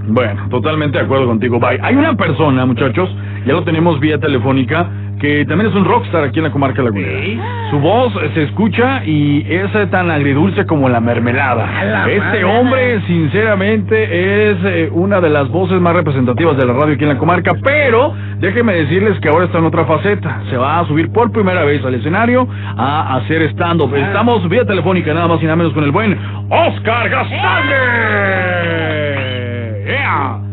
Pues. 0.03 0.15
Bueno, 0.15 0.49
totalmente 0.49 0.99
de 0.99 1.05
acuerdo 1.05 1.27
contigo. 1.27 1.59
Bye. 1.61 1.79
Hay 1.83 1.95
una 1.95 2.17
persona, 2.17 2.65
muchachos, 2.65 3.15
ya 3.47 3.53
lo 3.53 3.65
tenemos 3.65 4.01
vía 4.01 4.19
telefónica, 4.19 4.89
que 5.19 5.45
también 5.47 5.71
es 5.71 5.77
un 5.77 5.85
rockstar 5.85 6.25
aquí 6.25 6.39
en 6.39 6.45
la 6.45 6.51
comarca 6.53 6.83
lagunera. 6.83 7.69
Su 7.71 7.79
voz 7.81 8.13
eh, 8.23 8.31
se 8.35 8.45
escucha 8.45 9.05
y 9.05 9.45
es 9.49 9.75
eh, 9.75 9.87
tan 9.91 10.11
agridulce 10.11 10.65
como 10.67 10.89
la 10.89 11.01
mermelada. 11.01 11.67
la 11.85 12.09
Este 12.09 12.21
madre. 12.21 12.45
hombre, 12.45 13.01
sinceramente, 13.07 14.51
es 14.51 14.59
eh, 14.65 14.89
una 14.93 15.21
de 15.21 15.29
las 15.31 15.49
voces 15.49 15.81
más 15.81 15.95
representativas 15.95 16.57
de 16.57 16.65
la 16.67 16.73
radio 16.73 16.95
aquí 16.95 17.03
en 17.03 17.11
la 17.11 17.19
comarca, 17.19 17.53
pero 17.63 18.15
déjenme 18.39 18.75
decirles 18.75 19.19
que 19.21 19.29
ahora 19.29 19.47
está 19.47 19.59
en 19.59 19.65
otra 19.67 19.85
faceta. 19.85 20.43
Se 20.51 20.57
va 20.57 20.81
a 20.81 20.87
subir 20.87 21.11
por 21.13 21.31
primera 21.33 21.65
vez 21.65 21.85
al 21.85 21.95
escenario 21.95 22.49
a 22.77 23.17
hacer 23.17 23.43
stand-up. 23.53 23.93
Ah. 23.95 23.99
Estamos 23.99 24.49
vía 24.49 24.65
telefónica, 24.65 25.13
nada 25.13 25.29
más 25.29 25.41
y 25.43 25.45
nada 25.45 25.57
menos 25.57 25.73
con 25.73 25.85
el 25.85 25.91
buen 25.91 26.17
Oscar 26.49 27.09
Gastález. 27.09 27.79
¡Ea! 29.87 30.39
¿Qué 30.39 30.48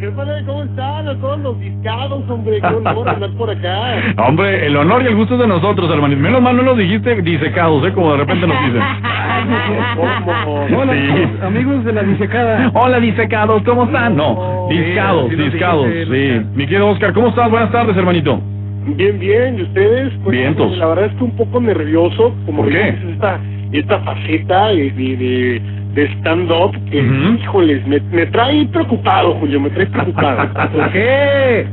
padre? 0.00 0.44
¿Cómo 0.46 0.62
están? 0.62 1.08
A 1.08 1.14
todos 1.16 1.38
los 1.40 1.58
discados, 1.60 2.22
hombre. 2.28 2.60
Qué 2.60 2.66
honor 2.76 3.08
andar 3.08 3.30
por 3.30 3.50
acá. 3.50 4.02
Hombre, 4.26 4.66
el 4.66 4.76
honor 4.76 5.02
y 5.02 5.06
el 5.06 5.16
gusto 5.16 5.34
es 5.34 5.40
de 5.40 5.46
nosotros, 5.46 5.90
hermanito. 5.90 6.20
Menos 6.20 6.42
mal 6.42 6.56
no 6.56 6.62
nos 6.62 6.76
dijiste 6.78 7.20
disecados, 7.22 7.86
¿eh? 7.86 7.92
Como 7.92 8.12
de 8.12 8.18
repente 8.18 8.46
nos 8.46 8.58
dicen. 8.66 8.82
¿Cómo? 9.96 10.66
Hola, 10.80 10.92
Sí. 10.92 11.44
amigos, 11.44 11.84
de 11.84 11.92
la 11.92 12.02
disecada. 12.02 12.70
Hola, 12.74 13.00
disecados, 13.00 13.62
¿cómo 13.64 13.84
están? 13.84 14.16
No, 14.16 14.66
discados, 14.70 15.30
Sí, 15.30 15.36
sí, 15.36 15.42
discados, 15.42 15.86
sí, 15.86 16.04
sí. 16.04 16.40
Mi 16.54 16.66
querido 16.66 16.88
Oscar, 16.88 17.12
¿cómo 17.12 17.28
estás? 17.28 17.50
Buenas 17.50 17.70
tardes, 17.72 17.96
hermanito. 17.96 18.40
Bien, 18.96 19.18
bien. 19.18 19.58
¿Y 19.58 19.62
ustedes? 19.62 20.12
Pues, 20.22 20.36
Vientos. 20.38 20.76
La 20.78 20.86
verdad 20.86 21.06
es 21.06 21.12
que 21.14 21.24
un 21.24 21.36
poco 21.36 21.60
nervioso. 21.60 22.34
Como 22.46 22.62
¿Por 22.62 22.70
qué? 22.72 22.94
Esta, 23.12 23.38
esta 23.72 23.98
faceta 24.00 24.68
de, 24.68 24.90
de, 24.92 25.16
de, 25.16 25.62
de 25.96 26.04
stand-up 26.18 26.72
que, 26.90 27.00
Ujú. 27.00 27.34
híjoles, 27.42 27.86
me, 27.86 27.98
me 28.12 28.26
trae 28.26 28.66
preocupado, 28.66 29.34
Julio. 29.40 29.58
Me 29.60 29.70
trae 29.70 29.86
preocupado. 29.86 30.48
¿Por 30.72 30.92
qué? 30.92 31.66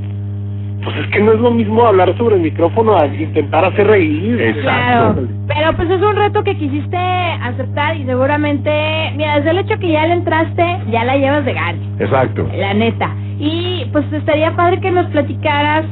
Pues 0.84 0.96
es 0.98 1.08
que 1.08 1.20
no 1.22 1.32
es 1.34 1.40
lo 1.40 1.52
mismo 1.52 1.86
hablar 1.86 2.14
sobre 2.18 2.36
el 2.36 2.42
micrófono 2.42 2.98
a 2.98 3.06
intentar 3.08 3.64
hacer 3.64 3.88
reír. 3.88 4.54
Claro, 4.62 5.16
pero 5.48 5.74
pues 5.78 5.90
es 5.90 6.02
un 6.02 6.16
reto 6.16 6.44
que 6.44 6.58
quisiste 6.58 6.98
aceptar 6.98 7.96
y 7.96 8.06
seguramente, 8.06 8.70
mira, 9.16 9.38
desde 9.38 9.52
el 9.52 9.60
hecho 9.60 9.80
que 9.80 9.92
ya 9.92 10.06
le 10.08 10.14
entraste, 10.14 10.80
ya 10.92 11.06
la 11.06 11.16
llevas 11.16 11.46
de 11.46 11.54
gane, 11.54 11.80
Exacto. 12.00 12.50
la 12.58 12.74
neta. 12.74 13.12
Y 13.40 13.86
pues 13.94 14.12
estaría 14.12 14.56
padre 14.58 14.82
que 14.82 14.92
nos 14.92 15.06
platicaras 15.08 15.86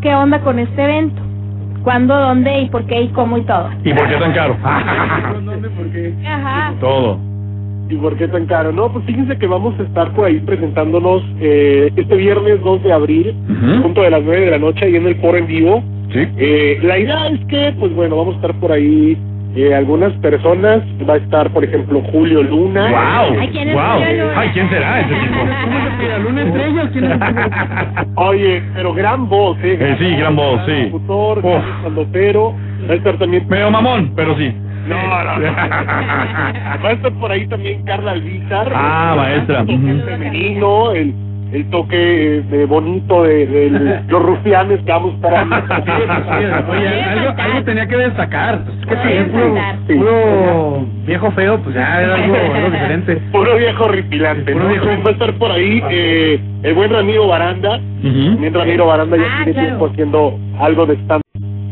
qué 0.00 0.14
onda 0.14 0.40
con 0.40 0.58
este 0.58 0.82
evento, 0.82 1.20
cuándo, 1.82 2.18
dónde 2.18 2.60
y 2.62 2.70
por 2.70 2.86
qué 2.86 3.02
y 3.02 3.08
cómo 3.08 3.36
y 3.36 3.42
todo. 3.42 3.68
¿Y 3.84 3.92
por 3.92 4.08
qué 4.08 4.14
tan 4.16 4.32
caro? 4.32 4.56
¿Dónde? 5.44 5.68
¿Por 5.68 5.90
qué? 5.92 6.14
Ajá. 6.26 6.72
Todo. 6.80 7.18
¿Y 7.90 7.96
por 7.96 8.16
qué 8.16 8.28
tan 8.28 8.46
caro? 8.46 8.70
No, 8.72 8.92
pues 8.92 9.04
fíjense 9.06 9.38
que 9.38 9.46
vamos 9.46 9.74
a 9.80 9.82
estar 9.82 10.12
por 10.12 10.26
ahí 10.26 10.38
presentándonos 10.40 11.22
eh, 11.40 11.90
este 11.96 12.16
viernes 12.16 12.60
2 12.62 12.82
de 12.82 12.92
abril, 12.92 13.34
Ujú. 13.48 13.82
punto 13.82 14.02
de 14.02 14.10
las 14.10 14.22
9 14.22 14.44
de 14.44 14.50
la 14.50 14.58
noche, 14.58 14.84
ahí 14.84 14.96
en 14.96 15.06
el 15.06 15.16
foro 15.16 15.38
en 15.38 15.46
vivo. 15.46 15.82
Sí. 16.12 16.20
Eh, 16.36 16.78
la 16.82 16.98
idea 16.98 17.28
es 17.28 17.40
que, 17.46 17.74
pues 17.78 17.94
bueno, 17.94 18.16
vamos 18.16 18.34
a 18.34 18.36
estar 18.36 18.54
por 18.60 18.72
ahí 18.72 19.16
eh, 19.56 19.74
algunas 19.74 20.12
personas. 20.14 20.82
Va 21.08 21.14
a 21.14 21.16
estar, 21.16 21.50
por 21.52 21.64
ejemplo, 21.64 22.02
Julio 22.12 22.42
Luna. 22.42 22.90
¡Wow! 22.90 23.38
Ay, 23.40 23.48
¿quién 23.48 23.68
es 23.70 23.74
¡Wow! 23.74 23.84
Julio 24.04 24.24
Luna? 24.24 24.32
Ay, 24.40 24.48
¿quién 24.52 24.68
será 24.70 25.00
ese 25.00 25.14
tipo? 25.14 26.06
¿La 26.08 26.18
luna 26.18 26.42
estrella 26.42 26.90
quién 26.92 27.04
es? 27.04 27.18
Oye, 28.16 28.62
pero 28.74 28.92
gran 28.94 29.28
voz, 29.28 29.56
¿eh? 29.62 29.76
Eh, 29.80 29.96
sí, 29.98 30.16
gran 30.16 30.36
voz, 30.36 30.60
sí. 30.66 30.90
Gran 31.42 31.66
estandopero. 31.76 32.54
Va 32.88 32.92
a 32.92 32.96
estar 32.96 33.18
también... 33.18 33.46
Medio 33.48 33.70
mamón, 33.70 34.12
pero 34.14 34.36
sí. 34.36 34.52
No, 34.88 35.24
no, 35.24 35.38
no. 35.38 35.52
Va 36.84 36.88
a 36.88 36.92
estar 36.92 37.12
por 37.12 37.30
ahí 37.32 37.46
también 37.46 37.82
Carla 37.84 38.12
Alvízar. 38.12 38.72
Ah, 38.74 39.14
maestra. 39.16 39.60
El 39.68 40.02
femenino, 40.02 40.92
el, 40.92 41.14
el 41.52 41.70
toque 41.70 41.96
eh, 42.38 42.42
de 42.50 42.66
bonito 42.66 43.22
de, 43.24 43.46
de 43.46 44.00
los 44.08 44.22
rufianes 44.22 44.80
que 44.80 44.90
vamos 44.92 45.14
a 45.14 45.16
estar 45.16 45.34
ahí. 45.34 45.48
Oye, 46.70 47.02
algo, 47.04 47.34
algo 47.42 47.62
tenía 47.64 47.86
que 47.86 47.96
destacar. 47.96 48.60
¿Qué 48.88 48.94
Sí, 48.96 49.30
tiene? 49.86 50.00
Puro, 50.00 50.86
viejo 51.06 51.30
feo, 51.32 51.58
pues 51.60 51.74
ya 51.74 52.02
era 52.02 52.14
algo, 52.16 52.34
algo 52.36 52.70
diferente. 52.70 53.16
Puro 53.32 53.56
viejo 53.56 53.84
horripilante, 53.84 54.52
Puro 54.52 54.64
¿no? 54.64 54.70
viejo- 54.70 54.86
Va 55.04 55.10
a 55.10 55.12
estar 55.12 55.32
por 55.34 55.50
ahí 55.50 55.82
eh, 55.90 56.40
el 56.62 56.74
buen 56.74 56.90
Ramiro 56.92 57.26
Baranda. 57.26 57.76
Ujú. 58.02 58.30
También 58.32 58.54
Ramiro 58.54 58.86
Baranda 58.86 59.16
ya 59.16 59.22
Ah, 59.24 59.36
tiene 59.44 59.52
claro. 59.52 59.68
tiempo 59.68 59.86
haciendo 59.86 60.38
algo 60.60 60.86
de 60.86 60.94
stand 60.96 61.22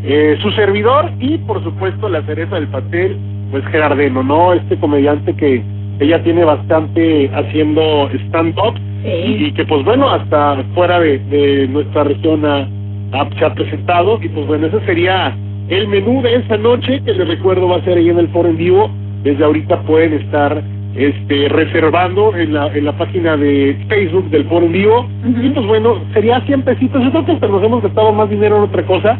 eh, 0.06 0.38
su 0.40 0.50
servidor 0.52 1.10
y 1.20 1.38
por 1.38 1.62
supuesto 1.64 2.08
la 2.08 2.22
cereza 2.22 2.56
del 2.56 2.68
pastel, 2.68 3.16
pues 3.50 3.64
Gerardeno, 3.66 4.22
¿no? 4.22 4.52
Este 4.54 4.76
comediante 4.78 5.34
que 5.34 5.62
ella 6.00 6.22
tiene 6.22 6.44
bastante 6.44 7.30
haciendo 7.34 8.08
stand-up 8.28 8.74
y, 9.04 9.46
y 9.46 9.52
que 9.52 9.64
pues 9.66 9.84
bueno, 9.84 10.08
hasta 10.10 10.62
fuera 10.74 11.00
de, 11.00 11.18
de 11.18 11.68
nuestra 11.68 12.04
región 12.04 12.44
ha, 12.46 12.68
ha- 13.12 13.28
se 13.38 13.44
ha 13.44 13.54
presentado 13.54 14.18
y 14.22 14.28
pues 14.28 14.46
bueno, 14.46 14.66
ese 14.68 14.80
sería 14.86 15.36
el 15.68 15.88
menú 15.88 16.22
de 16.22 16.36
esta 16.36 16.56
noche, 16.58 17.02
que 17.04 17.12
les 17.14 17.26
recuerdo 17.28 17.68
va 17.68 17.76
a 17.76 17.84
ser 17.84 17.98
ahí 17.98 18.08
en 18.08 18.18
el 18.18 18.28
foro 18.28 18.48
en 18.48 18.56
vivo, 18.56 18.90
desde 19.24 19.44
ahorita 19.44 19.80
pueden 19.82 20.12
estar 20.14 20.62
este 20.96 21.48
reservando 21.48 22.34
en 22.34 22.54
la, 22.54 22.68
en 22.68 22.84
la 22.84 22.92
página 22.92 23.36
de 23.36 23.76
Facebook 23.88 24.30
del 24.30 24.44
foro 24.44 24.68
vivo. 24.68 25.06
Y 25.42 25.50
pues 25.50 25.66
bueno, 25.66 26.00
sería 26.12 26.40
100 26.40 26.62
pesitos, 26.62 27.02
yo 27.02 27.10
creo 27.10 27.26
que 27.26 27.32
hasta 27.32 27.48
nos 27.48 27.62
hemos 27.62 27.82
gastado 27.82 28.12
más 28.12 28.30
dinero 28.30 28.56
en 28.56 28.62
otra 28.62 28.84
cosa. 28.84 29.18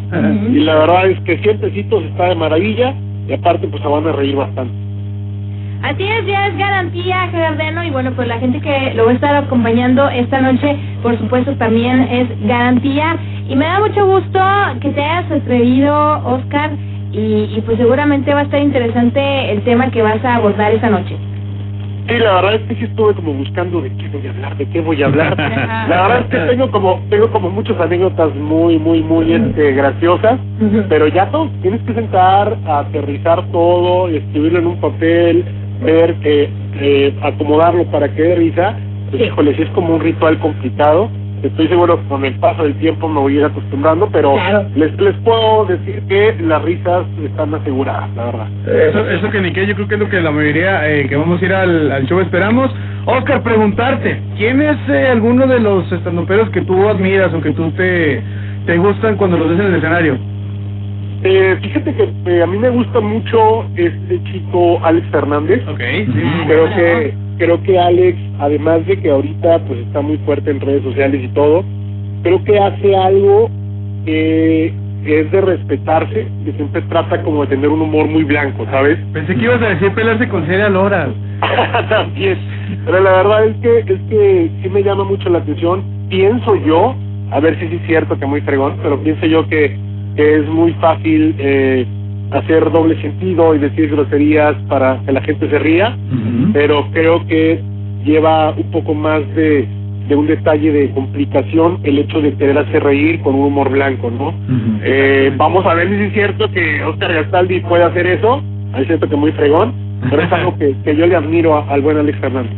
Y 0.51 0.61
la 0.61 0.75
verdad 0.77 1.11
es 1.11 1.21
que 1.21 1.39
100 1.39 1.59
pesitos 1.59 2.05
está 2.05 2.29
de 2.29 2.35
maravilla. 2.35 2.95
Y 3.29 3.33
aparte 3.33 3.67
pues 3.67 3.83
se 3.83 3.89
van 3.89 4.07
a 4.07 4.13
reír 4.13 4.37
bastante. 4.37 4.73
Así 5.83 6.03
es, 6.03 6.27
ya 6.27 6.49
es 6.49 6.57
garantía, 6.57 7.29
Gerardeno, 7.31 7.85
y 7.85 7.91
bueno, 7.91 8.11
pues 8.17 8.27
la 8.27 8.39
gente 8.39 8.61
que 8.61 8.95
lo 8.95 9.05
va 9.05 9.13
a 9.13 9.15
estar 9.15 9.37
acompañando 9.37 10.09
esta 10.09 10.41
noche, 10.41 10.77
por 11.03 11.17
supuesto, 11.19 11.55
también 11.57 12.03
es 12.11 12.29
garantía. 12.47 13.17
Y 13.49 13.55
me 13.55 13.67
da 13.67 13.81
mucho 13.81 14.07
gusto 14.07 14.41
que 14.81 14.91
te 14.91 15.03
hayas 15.03 15.31
atrevido, 15.31 15.95
Oscar, 16.25 16.71
y, 17.13 17.55
y 17.57 17.63
pues 17.65 17.77
seguramente 17.79 18.33
va 18.33 18.41
a 18.41 18.45
estar 18.45 18.61
interesante 18.61 19.53
el 19.53 19.63
tema 19.63 19.91
que 19.91 20.03
vas 20.03 20.25
a 20.25 20.37
abordar 20.37 20.73
esta 20.73 20.91
noche. 20.91 21.17
Sí, 22.09 22.19
la 22.19 22.35
verdad 22.35 22.55
es 22.55 22.63
que 22.63 22.75
sí 22.77 22.85
estuve 22.85 23.15
como 23.15 23.33
buscando 23.33 23.81
de 23.81 23.91
qué 23.97 24.09
voy 24.09 24.27
a 24.27 24.31
hablar, 24.31 24.57
de 24.57 24.69
qué 24.69 24.81
voy 24.81 25.03
a 25.03 25.07
hablar. 25.07 25.37
La 25.89 26.03
verdad 26.03 26.21
es 26.21 26.27
que 26.27 26.39
tengo 26.53 26.71
como 26.71 27.01
tengo 27.11 27.31
como 27.33 27.51
muchas 27.51 27.81
anécdotas 27.81 28.35
muy 28.35 28.79
muy 28.79 29.03
muy 29.03 29.33
este 29.33 29.73
graciosas, 29.73 30.39
pero 30.89 31.09
ya 31.09 31.27
no, 31.27 31.51
tienes 31.63 31.81
que 31.83 31.95
sentar 31.95 32.57
aterrizar 32.67 33.45
todo, 33.51 34.09
escribirlo 34.09 34.61
en 34.61 34.67
un 34.69 34.81
papel, 34.81 35.45
ver 35.83 36.15
que 36.17 36.49
eh, 36.81 37.15
acomodarlo 37.23 37.85
para 37.87 38.09
que 38.09 38.23
dé 38.23 38.35
risa. 38.37 38.77
Pues, 39.11 39.23
híjole, 39.23 39.57
sí 39.57 39.63
es 39.63 39.71
como 39.71 39.95
un 39.95 40.01
ritual 40.01 40.39
complicado. 40.39 41.11
Estoy 41.47 41.69
seguro 41.69 42.01
que 42.01 42.09
con 42.09 42.25
el 42.25 42.35
paso 42.35 42.63
del 42.65 42.75
tiempo 42.77 43.09
me 43.09 43.21
voy 43.21 43.37
a 43.37 43.41
ir 43.41 43.45
acostumbrando, 43.45 44.09
pero 44.11 44.35
Claro. 44.35 44.67
les 44.75 44.93
les 45.01 45.15
puedo 45.17 45.67
decir 45.67 46.03
que 46.09 46.35
las 46.41 46.63
risas 46.63 47.05
están 47.25 47.55
aseguradas, 47.55 48.09
la 48.17 48.25
verdad. 48.27 48.47
Eso, 48.67 49.11
eso 49.11 49.31
que 49.31 49.41
ni 49.41 49.53
qué, 49.53 49.67
yo 49.67 49.75
creo 49.75 49.89
que 49.89 49.95
es 49.95 50.01
lo 50.01 50.09
que 50.09 50.21
la 50.21 50.31
mayoría 50.31 50.89
eh, 50.91 51.07
que 51.09 51.17
vamos 51.17 51.41
a 51.41 51.45
ir 51.45 51.53
al, 51.55 51.93
al 51.93 52.07
show 52.07 52.21
esperamos. 52.21 52.71
Oscar, 53.05 53.43
preguntarte, 53.43 54.21
¿quién 54.37 54.61
es 54.61 54.77
eh, 54.89 55.09
alguno 55.09 55.47
de 55.47 55.61
los 55.61 55.91
estandoperos 55.93 56.51
que 56.51 56.63
tú 56.63 56.89
admiras 56.89 57.33
o 57.33 57.41
que 57.41 57.53
tú 57.53 57.71
te, 57.73 58.21
te 58.67 58.77
gustan 58.79 59.17
cuando 59.17 59.39
los 59.39 59.49
ves 59.51 59.61
en 59.61 59.67
el 59.67 59.75
escenario? 59.77 60.19
Eh, 61.23 61.57
fíjate 61.63 61.95
que 61.95 62.09
eh, 62.27 62.43
a 62.43 62.47
mí 62.47 62.59
me 62.59 62.69
gusta 62.69 63.01
mucho 63.01 63.65
este 63.77 64.23
chico 64.25 64.81
Alex 64.85 65.07
Fernández. 65.11 65.63
Ok. 65.69 65.79
Creo 66.47 66.67
que 66.77 67.15
creo 67.39 67.63
que 67.63 67.79
Alex, 67.79 68.19
además 68.39 68.87
de 68.87 68.99
que 68.99 69.11
ahorita 69.11 69.59
pues 69.61 69.81
está 69.81 70.01
muy 70.01 70.19
fuerte 70.19 70.51
en 70.51 70.61
redes 70.61 70.83
sociales 70.83 71.23
y 71.25 71.29
todo, 71.29 71.65
creo 72.23 72.43
que 72.45 72.59
hace 72.59 72.97
algo 72.97 73.51
que 74.05 74.75
es 75.07 75.31
de 75.31 75.41
respetarse, 75.41 76.27
que 76.45 76.53
siempre 76.53 76.83
trata 76.83 77.23
como 77.23 77.43
de 77.43 77.49
tener 77.49 77.69
un 77.69 77.81
humor 77.81 78.07
muy 78.09 78.25
blanco, 78.25 78.65
¿sabes? 78.71 78.99
Pensé 79.13 79.35
que 79.37 79.45
ibas 79.45 79.63
a 79.63 79.69
decir 79.69 79.93
pelarse 79.93 80.29
con 80.29 80.45
Celia 80.47 80.69
Lora. 80.69 81.09
También. 81.89 82.39
Pero 82.85 83.01
la 83.01 83.13
verdad 83.13 83.47
es 83.47 83.57
que 83.59 83.79
es 83.79 84.01
que 84.09 84.51
sí 84.63 84.69
me 84.69 84.83
llama 84.83 85.05
mucho 85.05 85.29
la 85.29 85.39
atención. 85.39 85.85
Pienso 86.09 86.57
yo, 86.57 86.97
a 87.31 87.41
ver 87.41 87.59
si 87.61 87.69
sí 87.69 87.77
es 87.77 87.87
cierto 87.87 88.19
que 88.19 88.27
muy 88.27 88.41
fregón, 88.41 88.77
pero 88.83 89.01
pienso 89.01 89.27
yo 89.27 89.47
que, 89.49 89.77
que 90.17 90.37
es 90.37 90.49
muy 90.49 90.73
fácil 90.75 91.35
eh, 91.39 91.87
hacer 92.31 92.71
doble 92.73 93.01
sentido 93.01 93.55
y 93.55 93.59
decir 93.59 93.89
groserías 93.91 94.55
para 94.69 94.99
que 95.07 95.13
la 95.13 95.21
gente 95.23 95.49
se 95.49 95.59
ría, 95.59 95.97
pero 96.53 96.87
creo 96.93 97.27
que 97.27 97.61
lleva 98.05 98.51
un 98.51 98.71
poco 98.71 98.95
más 98.95 99.21
de, 99.35 99.67
de 100.09 100.15
un 100.17 100.27
detalle 100.27 100.71
de 100.73 100.91
complicación 100.91 101.79
el 101.85 101.99
hecho 101.99 102.21
de 102.21 102.35
querer 102.35 102.59
hacer 102.59 102.83
reír 102.83 103.21
con 103.21 103.35
un 103.35 103.47
humor 103.47 103.71
blanco, 103.71 104.11
¿no? 104.11 104.33
Eh, 104.83 105.33
vamos 105.37 105.65
a 105.67 105.75
ver 105.75 105.89
si 105.89 105.95
es 105.95 106.13
cierto 106.13 106.51
que 106.53 106.83
Oscar 106.85 107.13
Gastaldi 107.15 107.61
puede 107.61 107.85
hacer 107.85 108.07
eso. 108.07 108.43
Es 108.77 108.87
cierto 108.87 109.09
que 109.09 109.17
muy 109.17 109.33
fregón, 109.33 109.73
pero 110.11 110.23
es 110.23 110.33
algo 110.33 110.57
que, 110.59 110.75
que 110.85 110.95
yo 110.97 111.07
le 111.07 111.17
admiro 111.17 111.57
a- 111.57 111.67
al 111.73 111.81
buen 111.81 111.97
Alex 111.97 112.19
Fernández. 112.19 112.53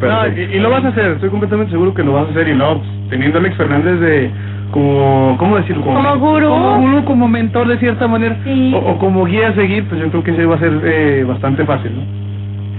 No, 0.00 0.26
y, 0.36 0.56
y 0.56 0.58
lo 0.60 0.70
vas 0.70 0.84
a 0.84 0.88
hacer, 0.88 1.12
estoy 1.12 1.28
completamente 1.30 1.70
seguro 1.72 1.92
que 1.94 2.02
lo 2.02 2.14
vas 2.14 2.26
a 2.26 2.30
hacer 2.30 2.48
y 2.48 2.54
no, 2.54 2.80
teniendo 3.10 3.38
a 3.38 3.40
Alex 3.42 3.56
Fernández 3.56 4.00
de 4.00 4.30
como, 4.70 5.36
¿cómo 5.38 5.56
decirlo? 5.56 5.82
Como 5.84 6.16
gurú. 6.18 6.48
Como 6.48 6.80
gurú, 6.80 7.04
como 7.04 7.28
mentor 7.28 7.68
de 7.68 7.78
cierta 7.78 8.06
manera, 8.08 8.36
Sí. 8.44 8.72
o, 8.74 8.78
o 8.78 8.98
como 8.98 9.24
guía 9.24 9.48
a 9.48 9.54
seguir, 9.54 9.88
pues 9.88 10.00
yo 10.00 10.08
creo 10.10 10.22
que 10.24 10.34
sí 10.36 10.44
va 10.44 10.56
a 10.56 10.58
ser 10.58 10.80
eh, 10.84 11.24
bastante 11.26 11.64
fácil, 11.64 11.92
¿no? 11.96 12.20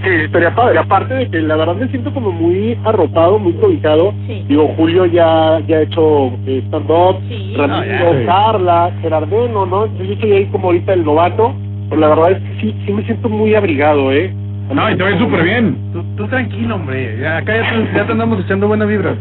Sí, 0.04 0.08
estaría 0.24 0.52
padre. 0.52 0.78
Aparte 0.78 1.14
de 1.14 1.30
que 1.30 1.40
la 1.42 1.54
verdad 1.54 1.76
me 1.76 1.86
siento 1.88 2.12
como 2.12 2.32
muy 2.32 2.76
arropado, 2.84 3.38
muy 3.38 3.52
cobijado. 3.52 4.12
Sí. 4.26 4.44
Digo, 4.48 4.74
Julio 4.76 5.06
ya, 5.06 5.60
ya 5.68 5.76
ha 5.76 5.82
hecho 5.82 6.32
eh, 6.46 6.60
stand-up, 6.66 7.18
Sí. 7.28 7.54
Ramiro, 7.56 8.14
No. 8.14 8.26
Carla, 8.26 8.90
Gerardeno, 9.00 9.64
¿no? 9.64 9.86
Yo 9.98 10.12
estoy 10.12 10.32
ahí 10.32 10.46
como 10.46 10.66
ahorita 10.68 10.92
el 10.94 11.04
novato, 11.04 11.54
pero 11.88 12.00
la 12.00 12.08
verdad 12.08 12.32
es 12.32 12.38
que 12.38 12.60
sí, 12.60 12.74
sí 12.84 12.92
me 12.92 13.04
siento 13.04 13.28
muy 13.28 13.54
abrigado, 13.54 14.10
¿eh? 14.12 14.34
No, 14.70 14.90
y 14.90 14.96
te 14.96 15.02
ves 15.02 15.18
súper 15.18 15.44
bien. 15.44 15.76
Tú, 15.92 16.02
tú 16.16 16.26
tranquilo, 16.28 16.76
hombre, 16.76 17.18
ya, 17.20 17.38
acá 17.38 17.56
ya 17.56 17.70
te, 17.70 17.96
ya 17.96 18.06
te 18.06 18.12
andamos 18.12 18.40
echando 18.44 18.68
buena 18.68 18.84
vibra. 18.84 19.14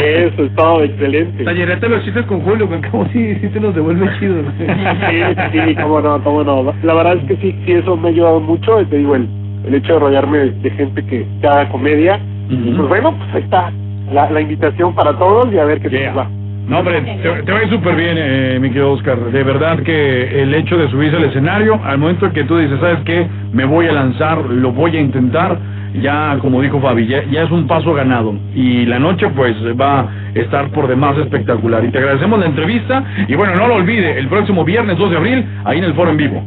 Eso, 0.00 0.44
es 0.44 0.54
todo 0.54 0.82
excelente. 0.84 1.44
Tallerete 1.44 1.88
los 1.88 2.04
chistes 2.04 2.24
con 2.26 2.40
Julio, 2.42 2.68
que 2.68 2.88
como 2.90 3.06
sí, 3.08 3.34
sí 3.40 3.48
te 3.48 3.60
los 3.60 3.74
devuelve 3.74 4.08
chido. 4.18 4.42
Sí, 4.58 5.60
sí, 5.66 5.74
cómo 5.76 6.00
no, 6.00 6.22
cómo 6.22 6.44
no. 6.44 6.72
La 6.82 6.94
verdad 6.94 7.16
es 7.16 7.24
que 7.24 7.36
sí, 7.36 7.56
sí, 7.64 7.72
eso 7.72 7.96
me 7.96 8.08
ha 8.08 8.10
ayudado 8.12 8.40
mucho. 8.40 8.84
Te 8.86 8.98
digo, 8.98 9.16
el, 9.16 9.26
el 9.66 9.74
hecho 9.74 9.94
de 9.94 9.98
rodearme 9.98 10.38
de, 10.38 10.70
gente 10.70 11.04
que, 11.04 11.26
haga 11.42 11.68
comedia. 11.70 12.20
Pues 12.48 12.88
bueno, 12.88 13.16
pues 13.16 13.34
ahí 13.34 13.42
está 13.42 13.72
la, 14.12 14.30
la 14.30 14.40
invitación 14.40 14.94
para 14.94 15.12
todos 15.18 15.52
y 15.52 15.58
a 15.58 15.64
ver 15.64 15.80
qué 15.80 15.88
Yeah. 15.88 16.12
nos 16.12 16.18
va. 16.18 16.43
No, 16.68 16.78
hombre, 16.78 17.00
te, 17.02 17.42
te 17.42 17.52
va 17.52 17.58
a 17.58 17.62
ir 17.62 17.68
súper 17.68 17.94
bien, 17.94 18.16
eh, 18.16 18.58
mi 18.60 18.68
querido 18.68 18.92
Oscar. 18.92 19.18
De 19.18 19.42
verdad 19.42 19.80
que 19.80 20.42
el 20.42 20.54
hecho 20.54 20.78
de 20.78 20.88
subirse 20.88 21.16
al 21.16 21.24
escenario, 21.24 21.78
al 21.84 21.98
momento 21.98 22.32
que 22.32 22.44
tú 22.44 22.56
dices, 22.56 22.80
¿sabes 22.80 23.00
qué? 23.04 23.26
Me 23.52 23.66
voy 23.66 23.86
a 23.86 23.92
lanzar, 23.92 24.38
lo 24.38 24.72
voy 24.72 24.96
a 24.96 25.00
intentar, 25.00 25.58
ya, 26.00 26.38
como 26.40 26.62
dijo 26.62 26.80
Fabi, 26.80 27.06
ya, 27.06 27.22
ya 27.24 27.42
es 27.42 27.50
un 27.50 27.66
paso 27.66 27.92
ganado. 27.92 28.34
Y 28.54 28.86
la 28.86 28.98
noche, 28.98 29.28
pues, 29.36 29.54
va 29.78 30.00
a 30.00 30.08
estar 30.34 30.68
por 30.70 30.88
demás 30.88 31.18
espectacular. 31.18 31.84
Y 31.84 31.90
te 31.90 31.98
agradecemos 31.98 32.40
la 32.40 32.46
entrevista. 32.46 33.04
Y 33.28 33.34
bueno, 33.34 33.54
no 33.56 33.68
lo 33.68 33.74
olvide, 33.74 34.18
el 34.18 34.28
próximo 34.28 34.64
viernes 34.64 34.96
2 34.96 35.10
de 35.10 35.16
abril, 35.18 35.44
ahí 35.64 35.78
en 35.78 35.84
el 35.84 35.94
Foro 35.94 36.10
en 36.10 36.16
Vivo. 36.16 36.42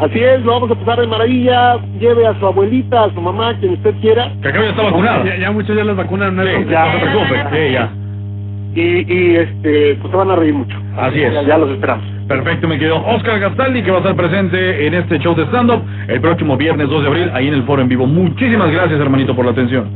Así 0.00 0.18
es, 0.18 0.42
lo 0.42 0.54
vamos 0.54 0.72
a 0.72 0.74
pasar 0.74 1.00
de 1.00 1.06
maravilla. 1.06 1.76
Lleve 2.00 2.26
a 2.26 2.36
su 2.40 2.46
abuelita, 2.46 3.04
a 3.04 3.14
su 3.14 3.20
mamá, 3.20 3.54
quien 3.60 3.74
usted 3.74 3.94
quiera. 4.00 4.32
Que 4.42 4.48
acá 4.48 4.60
ya 4.60 4.70
está 4.70 4.82
vacunado. 4.82 5.24
Ya, 5.24 5.36
ya 5.36 5.52
muchos 5.52 5.76
ya 5.76 5.84
las 5.84 5.96
vacunaron, 5.96 6.34
¿no? 6.34 6.42
Sí, 6.42 6.50
ya, 6.68 6.86
no 6.86 6.92
se 6.92 7.06
preocupe. 7.06 7.44
Sí, 7.52 7.72
ya. 7.72 7.90
Y, 8.74 9.12
y 9.12 9.36
este, 9.36 9.94
pues 9.96 10.10
se 10.10 10.16
van 10.16 10.30
a 10.30 10.36
reír 10.36 10.54
mucho. 10.54 10.76
Así 10.96 11.22
es. 11.22 11.32
Ya, 11.46 11.58
los 11.58 11.70
esperamos. 11.70 12.04
Perfecto, 12.26 12.66
mi 12.66 12.78
querido 12.78 13.04
Oscar 13.04 13.38
Gastaldi, 13.38 13.82
que 13.82 13.90
va 13.90 13.98
a 13.98 14.00
estar 14.00 14.16
presente 14.16 14.86
en 14.86 14.94
este 14.94 15.18
show 15.18 15.34
de 15.34 15.44
stand-up 15.44 15.82
el 16.08 16.20
próximo 16.20 16.56
viernes 16.56 16.88
2 16.88 17.02
de 17.02 17.08
abril, 17.08 17.30
ahí 17.34 17.48
en 17.48 17.54
el 17.54 17.64
foro 17.64 17.82
en 17.82 17.88
vivo. 17.88 18.06
Muchísimas 18.06 18.70
gracias, 18.72 18.98
hermanito, 18.98 19.36
por 19.36 19.44
la 19.44 19.50
atención. 19.50 19.88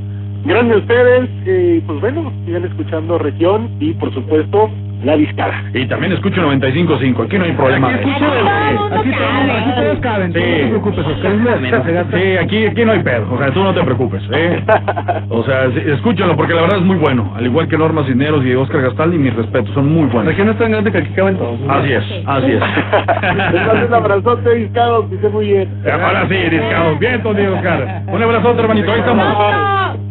Gracias 0.45 0.75
a 0.75 0.79
ustedes. 0.79 1.31
Y 1.47 1.81
pues 1.81 2.01
bueno, 2.01 2.33
sigan 2.45 2.65
escuchando 2.65 3.19
Región 3.19 3.71
y 3.81 3.93
por 3.95 4.13
supuesto 4.13 4.71
La 5.05 5.17
Discada. 5.17 5.63
Y 5.75 5.87
también 5.87 6.13
escucho 6.13 6.43
95.5, 6.43 7.25
aquí 7.25 7.39
no 7.39 7.45
hay 7.45 7.53
problema. 7.53 7.89
Aquí 7.89 8.09
escucho, 8.11 8.27
Aquí 8.27 8.97
aquí 8.97 9.11
todos, 9.11 9.19
cabe. 9.19 9.53
aquí 9.53 9.71
todos 9.81 9.99
caben, 10.01 10.33
tú 10.33 10.39
no 10.41 10.45
Sí. 10.45 10.51
te 10.53 10.67
preocupes, 10.69 11.07
Oscar, 11.07 12.07
Sí, 12.13 12.37
aquí, 12.37 12.67
aquí 12.67 12.85
no 12.85 12.93
hay 12.93 13.03
pedo, 13.03 13.33
o 13.33 13.39
sea, 13.39 13.51
tú 13.53 13.63
no 13.63 13.75
te 13.75 13.83
preocupes, 13.85 14.23
¿eh? 14.33 14.61
O 15.31 15.43
sea, 15.45 15.71
sí, 15.71 15.81
escúchalo 15.87 16.37
porque 16.37 16.55
la 16.55 16.63
verdad 16.63 16.79
es 16.79 16.85
muy 16.85 16.97
bueno, 16.97 17.33
al 17.37 17.47
igual 17.47 17.69
que 17.69 17.79
Norma 17.79 18.03
Cisneros 18.05 18.45
y 18.45 18.55
Oscar 18.55 18.83
Gastaldi, 18.83 19.19
mis 19.19 19.35
respetos, 19.35 19.73
son 19.75 19.93
muy 19.93 20.07
La 20.07 20.13
buenos. 20.15 20.27
región 20.27 20.49
es 20.49 20.59
tan 20.59 20.71
grande 20.73 20.91
que 20.93 20.99
aquí 20.99 21.11
caben 21.15 21.37
todos. 21.37 21.61
¿no? 21.61 21.73
Así 21.73 21.93
es, 21.93 22.05
así 22.27 22.53
es. 22.53 22.63
Un 23.89 23.95
abrazote, 23.95 24.55
Discados, 24.55 25.13
estén 25.13 25.33
muy 25.33 25.47
bien. 25.47 25.69
Ahora 25.91 26.27
sí, 26.29 26.35
discados, 26.35 26.99
bien, 26.99 27.23
Tony 27.23 27.47
Oscar. 27.47 28.03
Un 28.09 28.23
abrazote, 28.23 28.61
hermanito, 28.63 28.93
ahí 28.93 29.01
estamos. 29.01 29.27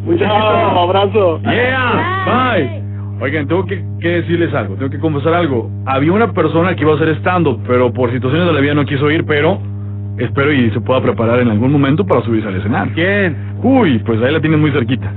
Muchas 0.06 0.32
abrazo. 0.32 1.42
Yeah, 1.44 2.54
bye. 2.56 2.87
Oigan, 3.20 3.48
tengo 3.48 3.66
que, 3.66 3.84
que 4.00 4.10
decirles 4.10 4.54
algo, 4.54 4.76
tengo 4.76 4.92
que 4.92 5.00
confesar 5.00 5.34
algo. 5.34 5.72
Había 5.86 6.14
una 6.14 6.34
persona 6.34 6.76
que 6.76 6.84
iba 6.84 6.94
a 6.94 6.96
hacer 6.96 7.10
stand-up, 7.18 7.60
pero 7.68 7.92
por 7.92 8.12
situaciones 8.12 8.48
de 8.48 8.54
la 8.54 8.60
vida 8.60 8.74
no 8.76 8.86
quiso 8.86 9.10
ir, 9.10 9.26
pero 9.26 9.60
espero 10.18 10.52
y 10.52 10.70
se 10.72 10.82
pueda 10.82 11.02
preparar 11.02 11.40
en 11.40 11.50
algún 11.50 11.72
momento 11.72 12.06
para 12.06 12.22
subirse 12.22 12.48
al 12.48 12.56
escenario. 12.56 12.94
¿Quién? 12.94 13.36
Uy, 13.64 14.00
pues 14.00 14.22
ahí 14.22 14.32
la 14.32 14.40
tienes 14.40 14.60
muy 14.60 14.72
cerquita. 14.72 15.12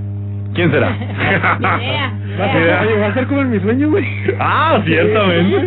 ¿Quién 0.60 0.72
será? 0.72 0.90
Idea. 1.80 2.12
Va 2.38 2.44
a 2.44 2.52
ser- 2.52 2.86
oye, 2.86 3.00
va 3.00 3.06
a 3.06 3.14
ser 3.14 3.26
como 3.26 3.40
en 3.40 3.50
mi 3.50 3.60
sueño, 3.60 3.88
güey. 3.90 4.04
Ah, 4.38 4.78
ciertamente. 4.84 5.66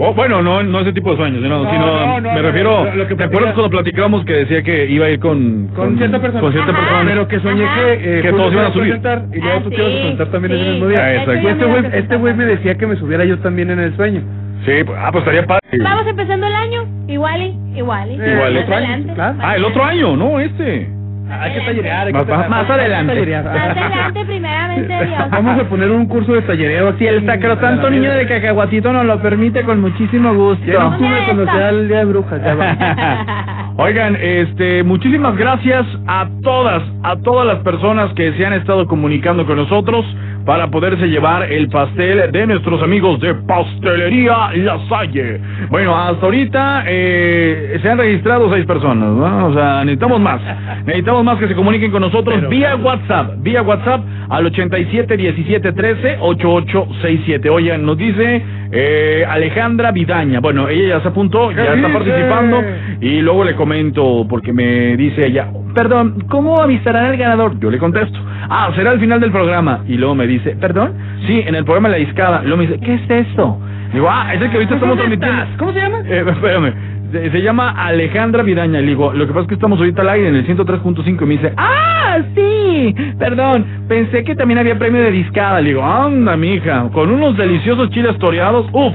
Oh, 0.00 0.14
bueno, 0.14 0.42
no, 0.42 0.62
no 0.62 0.80
ese 0.80 0.92
tipo 0.92 1.10
de 1.10 1.16
sueños, 1.16 1.42
sino, 1.42 1.62
No, 1.64 1.70
sino 1.70 1.86
no, 1.86 2.20
no, 2.20 2.32
me 2.34 2.42
refiero. 2.42 2.84
lo- 2.84 2.94
lo 2.94 3.06
que 3.08 3.14
¿Te 3.16 3.24
acuerdas 3.24 3.52
cuando 3.54 3.70
platicábamos 3.70 4.24
que 4.24 4.32
decía 4.32 4.62
que 4.62 4.86
iba 4.86 5.06
a 5.06 5.10
ir 5.10 5.18
con 5.20 5.68
Con 5.74 5.96
cierta 5.98 6.20
persona. 6.20 6.40
Con 6.40 6.52
cierta 6.52 6.70
Ajá. 6.72 6.80
persona. 6.80 7.04
Pero 7.10 7.28
que 7.28 7.40
soñé 7.40 7.64
Ajá. 7.64 7.74
que, 7.84 7.92
eh, 8.18 8.22
Que 8.22 8.30
todos 8.30 8.46
se 8.48 8.52
iban 8.54 8.58
a 8.58 8.68
iba 8.68 8.72
subir. 8.72 9.00
Y 9.34 9.40
luego 9.40 9.58
Ah, 9.58 9.62
tú 9.64 9.70
te 9.70 9.76
ibas 9.76 9.86
a 9.86 9.90
sí. 9.90 9.98
presentar 9.98 10.26
también 10.28 10.52
Sí. 10.54 10.60
ese 10.60 10.70
mismo 10.70 10.86
día. 10.88 10.98
Ah, 11.02 11.14
exacto. 11.14 11.34
Y 11.42 11.46
este 11.46 11.64
güey, 11.66 11.82
este 11.92 12.18
me 12.18 12.44
decía 12.46 12.74
que 12.76 12.86
me 12.86 12.96
subiera 12.96 13.24
yo 13.24 13.38
también 13.40 13.70
en 13.70 13.80
el 13.80 13.96
sueño. 13.96 14.20
Sí, 14.66 14.72
pues, 14.84 14.98
ah, 15.00 15.08
pues 15.12 15.22
estaría 15.22 15.46
padre. 15.46 15.60
Vamos 15.82 16.06
empezando 16.06 16.46
el 16.46 16.54
año, 16.54 16.86
igual 17.06 17.42
y, 17.42 17.78
igual 17.78 18.10
y. 18.10 18.14
Eh, 18.20 18.32
Igual, 18.34 18.54
Más 18.54 18.62
otro 18.64 18.74
año, 18.76 18.86
adelante. 18.86 19.14
claro. 19.14 19.38
Ah, 19.40 19.56
el 19.56 19.64
otro 19.64 19.84
año, 19.84 20.16
no 20.16 20.40
este. 20.40 20.88
Hay 21.30 21.52
que 21.52 21.60
tallerear. 21.60 22.06
hay 22.06 22.12
que 22.12 22.18
Más- 22.18 22.26
tallerear. 22.26 22.50
más 22.50 22.70
adelante. 22.70 23.12
Tallerear. 23.14 23.44
Más 23.44 23.56
adelante, 23.56 24.24
primeramente, 24.26 25.04
Dios. 25.06 25.30
Vamos 25.30 25.60
a 25.60 25.64
poner 25.68 25.90
un 25.90 26.06
curso 26.06 26.32
de 26.32 26.42
tallereo 26.42 26.88
aquí. 26.88 26.98
Si 27.00 27.06
el 27.06 27.24
sacrosanto 27.26 27.90
niño 27.90 28.10
de 28.12 28.26
cacahuatito 28.26 28.92
nos 28.92 29.04
lo 29.04 29.20
permite, 29.20 29.62
con 29.62 29.80
muchísimo 29.80 30.34
gusto. 30.34 30.64
Ya 30.66 30.74
en 30.74 30.82
octubre, 30.82 31.22
cuando 31.26 31.44
sea 31.52 31.68
el 31.70 31.88
día 31.88 31.98
de 31.98 32.04
brujas, 32.06 32.40
ya 32.44 32.54
va. 32.54 33.72
Oigan, 33.76 34.16
este, 34.20 34.82
muchísimas 34.82 35.36
gracias 35.36 35.86
a 36.08 36.26
todas, 36.42 36.82
a 37.04 37.16
todas 37.16 37.46
las 37.46 37.58
personas 37.58 38.12
que 38.14 38.32
se 38.32 38.44
han 38.44 38.54
estado 38.54 38.86
comunicando 38.88 39.46
con 39.46 39.56
nosotros 39.56 40.04
para 40.48 40.70
poderse 40.70 41.06
llevar 41.08 41.52
el 41.52 41.68
pastel 41.68 42.32
de 42.32 42.46
nuestros 42.46 42.82
amigos 42.82 43.20
de 43.20 43.34
Pastelería 43.34 44.48
La 44.54 44.78
Salle. 44.88 45.38
Bueno, 45.68 45.94
hasta 45.94 46.24
ahorita 46.24 46.84
eh, 46.86 47.78
se 47.82 47.90
han 47.90 47.98
registrado 47.98 48.50
seis 48.50 48.64
personas, 48.64 49.10
¿no? 49.10 49.48
O 49.48 49.52
sea, 49.52 49.84
necesitamos 49.84 50.18
más. 50.18 50.40
Necesitamos 50.86 51.22
más 51.22 51.38
que 51.38 51.48
se 51.48 51.54
comuniquen 51.54 51.90
con 51.90 52.00
nosotros 52.00 52.48
vía 52.48 52.76
WhatsApp, 52.76 53.34
vía 53.40 53.60
WhatsApp 53.60 54.00
al 54.30 54.46
87 54.46 55.18
17 55.18 55.72
13 55.72 56.16
8867. 56.18 57.50
Oigan, 57.50 57.84
nos 57.84 57.98
dice 57.98 58.42
eh, 58.72 59.26
Alejandra 59.28 59.92
Vidaña. 59.92 60.40
Bueno, 60.40 60.66
ella 60.68 60.96
ya 60.96 61.00
se 61.02 61.08
apuntó, 61.08 61.52
ya 61.52 61.74
está 61.74 61.92
participando 61.92 62.62
y 63.02 63.20
luego 63.20 63.44
le 63.44 63.54
comento 63.54 64.26
porque 64.26 64.54
me 64.54 64.96
dice 64.96 65.26
ella, 65.26 65.48
perdón, 65.74 66.24
¿cómo 66.28 66.60
avisarán 66.60 67.06
al 67.06 67.16
ganador? 67.16 67.60
Yo 67.60 67.70
le 67.70 67.78
contesto, 67.78 68.18
ah, 68.48 68.70
será 68.74 68.90
al 68.90 69.00
final 69.00 69.20
del 69.20 69.30
programa. 69.30 69.80
Y 69.86 69.96
luego 69.96 70.14
me 70.14 70.26
dice, 70.26 70.56
perdón, 70.60 70.94
sí, 71.26 71.42
en 71.46 71.54
el 71.54 71.64
programa 71.64 71.88
La 71.88 71.96
Discada. 71.96 72.42
Luego 72.42 72.58
me 72.58 72.66
dice, 72.66 72.80
¿qué 72.80 72.94
es 72.94 73.10
esto? 73.28 73.58
Digo, 73.92 74.08
ah, 74.10 74.34
es 74.34 74.42
el 74.42 74.50
que 74.50 74.56
ahorita 74.56 74.74
estamos 74.74 74.96
transmitiendo. 74.96 75.44
¿Cómo 75.58 75.72
se 75.72 75.80
llama? 75.80 76.00
Eh, 76.06 76.24
espérame. 76.28 76.72
Se, 77.12 77.30
se 77.30 77.42
llama 77.42 77.70
Alejandra 77.70 78.42
Vidaña. 78.42 78.80
Le 78.80 78.88
digo, 78.88 79.12
lo 79.12 79.26
que 79.26 79.32
pasa 79.32 79.42
es 79.42 79.48
que 79.48 79.54
estamos 79.54 79.78
ahorita 79.78 80.02
al 80.02 80.10
aire 80.10 80.28
en 80.28 80.36
el 80.36 80.46
103.5 80.46 81.22
y 81.22 81.24
me 81.24 81.34
dice, 81.34 81.52
¡ah, 81.56 82.18
sí! 82.34 82.94
Perdón, 83.18 83.64
pensé 83.88 84.24
que 84.24 84.34
también 84.34 84.58
había 84.58 84.78
premio 84.78 85.02
de 85.02 85.10
discada. 85.10 85.60
Le 85.60 85.70
digo, 85.70 85.84
anda, 85.84 86.36
mija, 86.36 86.88
con 86.92 87.10
unos 87.10 87.36
deliciosos 87.36 87.90
chiles 87.90 88.18
toreados. 88.18 88.66
¡Uf! 88.72 88.94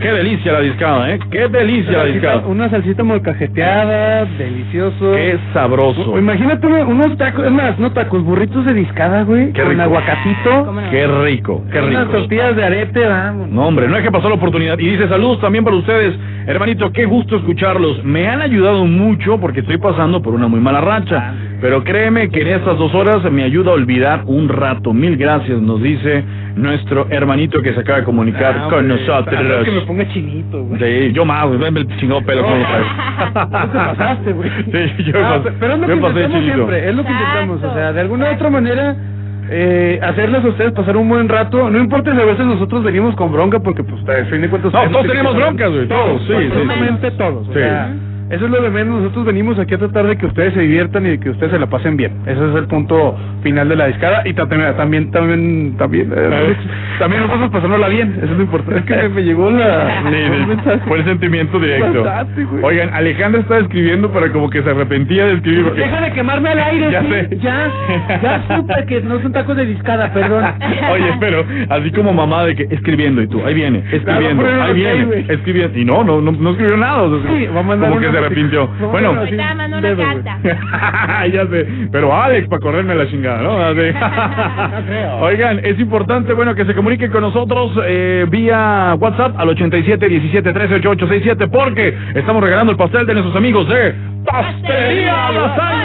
¡Qué 0.00 0.12
delicia 0.12 0.52
la 0.52 0.60
discada, 0.60 1.10
eh! 1.10 1.18
¡Qué 1.30 1.48
delicia 1.48 1.98
la 1.98 2.04
discada! 2.04 2.42
Una 2.46 2.68
salsita 2.68 3.02
molcajeteada, 3.02 4.24
delicioso. 4.38 5.12
¡Qué 5.14 5.38
sabroso! 5.52 6.12
O- 6.12 6.18
Imagínate 6.18 6.66
unos- 6.66 7.16
tacos, 7.16 7.46
es 7.46 7.50
más, 7.52 7.78
no 7.78 7.90
tacos, 7.92 8.22
burritos 8.22 8.64
de 8.66 8.74
discada, 8.74 9.22
güey. 9.22 9.52
Qué 9.52 9.62
con 9.62 9.70
rico. 9.70 9.82
aguacatito. 9.82 10.74
¡Qué 10.90 11.06
rico! 11.06 11.64
¡Qué 11.72 11.80
rico! 11.80 12.00
Unas 12.00 12.10
tortillas 12.10 12.56
de 12.56 12.64
arete, 12.64 13.06
vamos. 13.06 13.48
No, 13.48 13.66
hombre, 13.66 13.88
no 13.88 13.96
hay 13.96 14.02
que 14.02 14.10
pasar 14.10 14.28
la 14.30 14.36
oportunidad. 14.36 14.78
Y 14.78 14.86
dice, 14.90 15.08
saludos 15.08 15.40
también 15.40 15.64
para 15.64 15.76
ustedes. 15.76 16.14
Hermanito, 16.46 16.92
qué 16.92 17.06
gusto 17.06 17.36
escucharlos. 17.36 18.04
Me 18.04 18.28
han 18.28 18.40
ayudado 18.40 18.84
mucho 18.86 19.38
porque 19.40 19.60
estoy 19.60 19.78
pasando 19.78 20.22
por 20.22 20.32
una 20.32 20.46
muy 20.46 20.60
mala 20.60 20.80
racha. 20.80 21.34
Pero 21.60 21.82
créeme 21.82 22.28
que 22.28 22.42
en 22.42 22.48
estas 22.48 22.78
dos 22.78 22.94
horas 22.94 23.24
me 23.32 23.42
ayuda 23.42 23.70
a 23.72 23.74
olvidar 23.74 24.22
un 24.26 24.48
rato. 24.48 24.92
Mil 24.92 25.16
gracias, 25.16 25.60
nos 25.60 25.82
dice 25.82 26.22
nuestro 26.54 27.06
hermanito 27.10 27.60
que 27.62 27.72
se 27.74 27.80
acaba 27.80 27.98
de 27.98 28.04
comunicar 28.04 28.54
Ah, 28.58 28.68
con 28.70 28.78
hombre, 28.90 29.00
nosotros. 29.06 29.40
es 29.40 29.64
que 29.64 29.70
me 29.72 29.80
ponga 29.82 30.08
chinito, 30.12 30.62
güey. 30.64 30.80
Sí, 31.08 31.12
yo 31.12 31.24
más, 31.24 31.46
güey, 31.46 31.60
el 31.66 31.96
chingado 31.98 32.22
pelo 32.22 32.42
como 32.42 32.56
lo 32.56 32.62
traes. 32.66 32.86
Tú 33.66 33.72
te 33.72 33.78
pasaste, 33.78 34.32
güey. 34.32 34.50
Sí, 34.96 35.02
yo 35.04 35.12
Ah, 35.24 35.40
pas- 35.42 35.52
pero 35.58 35.74
es 35.74 35.80
lo 35.80 35.88
yo 35.88 35.94
que 35.94 36.00
pasé 36.00 36.12
intentamos 36.12 36.38
chinito. 36.38 36.54
siempre, 36.54 36.88
es 36.88 36.94
lo 36.94 37.04
que 37.04 37.10
intentamos, 37.12 37.62
o 37.64 37.74
sea, 37.74 37.92
de 37.92 38.00
alguna 38.00 38.30
u 38.30 38.34
otra 38.34 38.50
manera 38.50 38.96
eh, 39.50 40.00
hacerles 40.02 40.44
a 40.44 40.48
ustedes 40.48 40.72
pasar 40.72 40.96
un 40.96 41.08
buen 41.08 41.28
rato, 41.28 41.70
no 41.70 41.78
importa 41.78 42.14
si 42.14 42.20
a 42.20 42.24
veces 42.24 42.46
nosotros 42.46 42.82
venimos 42.82 43.14
con 43.16 43.32
bronca 43.32 43.58
porque 43.60 43.82
pues 43.84 44.00
a 44.08 44.24
fin 44.26 44.40
de 44.40 44.48
cuentas 44.50 44.72
No, 44.72 44.90
todos 44.90 45.06
tenemos 45.06 45.36
broncas, 45.36 45.70
güey, 45.70 45.88
todos, 45.88 46.22
sí, 46.22 46.32
todos, 47.16 47.48
o 47.48 47.52
Sí. 47.52 47.58
sea, 47.58 47.90
eso 48.30 48.44
es 48.46 48.50
lo 48.50 48.60
de 48.62 48.70
menos, 48.70 49.00
nosotros 49.02 49.24
venimos 49.26 49.58
aquí 49.58 49.74
a 49.74 49.78
tratar 49.78 50.06
de 50.06 50.16
que 50.16 50.26
ustedes 50.26 50.54
se 50.54 50.60
diviertan 50.60 51.06
y 51.06 51.10
de 51.10 51.20
que 51.20 51.30
ustedes 51.30 51.52
se 51.52 51.58
la 51.58 51.66
pasen 51.66 51.96
bien, 51.96 52.12
ese 52.26 52.48
es 52.50 52.54
el 52.56 52.66
punto 52.66 53.16
final 53.42 53.68
de 53.68 53.76
la 53.76 53.86
discada 53.86 54.22
y 54.26 54.32
ta- 54.34 54.48
también 54.48 54.76
también 54.76 55.10
también 55.10 55.74
también 55.78 56.12
eh, 56.16 56.56
también 56.98 57.22
nosotros 57.22 57.50
pasándola 57.50 57.88
bien, 57.88 58.14
eso 58.22 58.32
es 58.32 58.36
lo 58.38 58.42
importante, 58.42 58.78
es 58.80 58.84
que 59.02 59.08
me 59.08 59.22
llegó 59.22 59.50
la 59.50 60.02
fue 60.86 60.98
el 60.98 61.04
sentimiento 61.04 61.58
directo. 61.58 62.04
Oigan, 62.62 62.92
Alejandra 62.94 63.40
está 63.40 63.58
escribiendo 63.58 64.10
para 64.10 64.30
como 64.32 64.50
que 64.50 64.62
se 64.62 64.70
arrepentía 64.70 65.26
de 65.26 65.34
escribir. 65.34 65.64
porque- 65.64 65.80
Deja 65.82 66.00
de 66.00 66.12
quemarme 66.12 66.48
al 66.50 66.58
aire, 66.58 66.90
Ya 66.90 67.02
sí, 67.02 67.08
sé. 67.10 67.38
ya, 67.40 67.70
ya 68.22 68.42
supe 68.56 68.74
que 68.86 69.00
no 69.02 69.20
son 69.20 69.32
tacos 69.32 69.56
de 69.56 69.66
discada, 69.66 70.12
perdón. 70.12 70.44
Oye, 70.92 71.14
pero 71.20 71.44
así 71.68 71.90
como 71.92 72.12
mamá 72.12 72.44
de 72.44 72.56
que 72.56 72.66
escribiendo 72.70 73.22
y 73.22 73.28
tú, 73.28 73.42
ahí 73.44 73.54
viene, 73.54 73.82
escribiendo, 73.92 74.42
Claro, 74.42 74.62
ahí 74.62 74.74
viene, 74.74 75.26
escribiendo. 75.28 75.78
Y 75.78 75.84
no, 75.84 76.02
no, 76.04 76.20
no, 76.20 76.32
no 76.32 76.50
escribió 76.50 76.76
nada. 76.76 77.02
o 77.02 77.20
sea, 77.22 77.30
Sí, 77.30 77.46
va 77.54 77.60
a 77.60 77.62
mandar 77.62 77.90
como 77.90 78.00
que 78.00 78.08
una 78.08 78.15
se 78.16 78.24
arrepintió. 78.24 78.66
Bueno, 78.90 79.12
una 79.12 79.96
carta. 79.96 80.38
ya 81.32 81.46
sé, 81.46 81.88
pero 81.92 82.14
Alex 82.14 82.48
para 82.48 82.60
correrme 82.60 82.94
la 82.94 83.06
chingada, 83.08 83.42
¿no? 83.42 83.58
Así. 83.58 83.80
Oigan, 85.20 85.60
es 85.64 85.78
importante, 85.78 86.32
bueno, 86.32 86.54
que 86.54 86.64
se 86.64 86.74
comuniquen 86.74 87.10
con 87.10 87.22
nosotros 87.22 87.72
eh, 87.86 88.26
vía 88.28 88.96
WhatsApp 88.98 89.34
al 89.38 89.48
87 89.50 90.08
17 90.08 90.52
13 90.52 90.74
8867 90.76 91.48
porque 91.48 91.96
estamos 92.14 92.42
regalando 92.42 92.72
el 92.72 92.78
pastel 92.78 93.06
de 93.06 93.14
nuestros 93.14 93.36
amigos 93.36 93.68
de 93.68 93.94
Pastelería 94.24 95.30
La. 95.32 95.82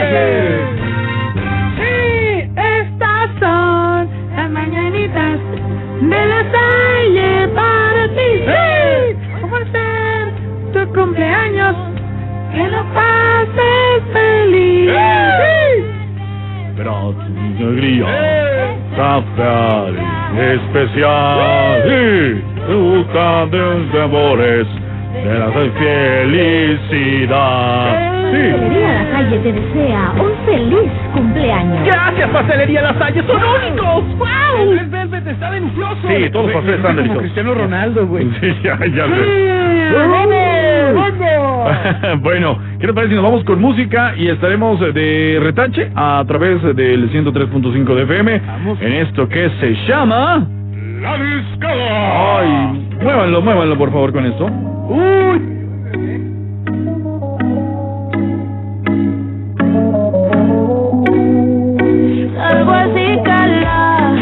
Sí, 1.78 2.52
estas 2.56 3.30
son 3.40 4.10
las 4.36 4.50
mañanitas 4.50 5.40
de 6.02 6.26
la 6.26 6.44
Salle 6.52 7.48
para 7.50 8.08
ti. 8.08 8.30
Sí, 8.46 9.48
por 9.50 9.64
ser 9.72 10.34
tu 10.74 10.94
cumpleaños, 10.94 11.76
que 12.54 12.68
lo 12.68 12.84
pases 12.94 14.04
feliz. 14.14 14.92
Pero 16.78 17.14
tu 17.58 17.64
alegría, 17.68 18.06
especial, 18.96 19.96
especial, 20.38 21.84
sí, 21.88 22.42
busca 22.68 23.46
de 23.48 24.02
amores, 24.02 24.68
de 25.14 25.40
la 25.40 25.52
felicidad. 25.52 27.02
Pastelería 28.32 28.94
La 28.94 29.12
Salle 29.12 29.38
te 29.40 29.52
desea 29.54 30.14
un 30.18 30.32
feliz 30.46 30.92
cumpleaños. 31.14 31.86
Gracias, 31.86 32.30
Pastelería 32.30 32.82
La 32.82 32.94
Salle, 32.98 33.24
son 33.28 33.42
únicos. 33.44 34.18
¡Wow! 34.18 34.72
El 34.72 34.90
Velvet 34.90 35.28
está 35.28 35.52
delicioso. 35.52 36.08
Sí, 36.08 36.30
todos 36.32 36.46
los 36.46 36.56
pasteles 36.56 36.80
están 36.80 36.96
deliciosos. 36.96 37.24
Cristiano 37.24 37.54
Ronaldo, 37.54 38.08
güey. 38.08 38.30
Sí, 38.40 38.56
ya, 38.64 38.78
ya 38.78 39.06
sé. 39.08 39.92
¡Vamos! 39.94 40.32
bueno, 42.22 42.58
¿qué 42.80 42.88
te 42.88 42.94
parece 42.94 43.12
si 43.12 43.16
nos 43.16 43.24
vamos 43.24 43.44
con 43.44 43.60
música 43.60 44.14
y 44.18 44.28
estaremos 44.30 44.80
de 44.80 45.40
retache 45.42 45.92
a 45.96 46.24
través 46.28 46.62
del 46.76 47.12
103.5 47.12 47.96
de 47.96 48.04
FM 48.04 48.42
en 48.82 48.94
esto 48.94 49.28
que 49.28 49.50
se 49.60 49.76
llama... 49.88 50.61
La 51.02 51.18
discada. 51.18 52.38
Ay, 52.38 52.88
muévanlo, 53.02 53.42
muévanlo 53.42 53.76
por 53.76 53.92
favor 53.92 54.14
con 54.14 54.24
esto. 54.24 54.46
Uy. 54.46 55.42
Algo 62.40 62.72
así, 62.72 63.20
cala. 63.26 64.14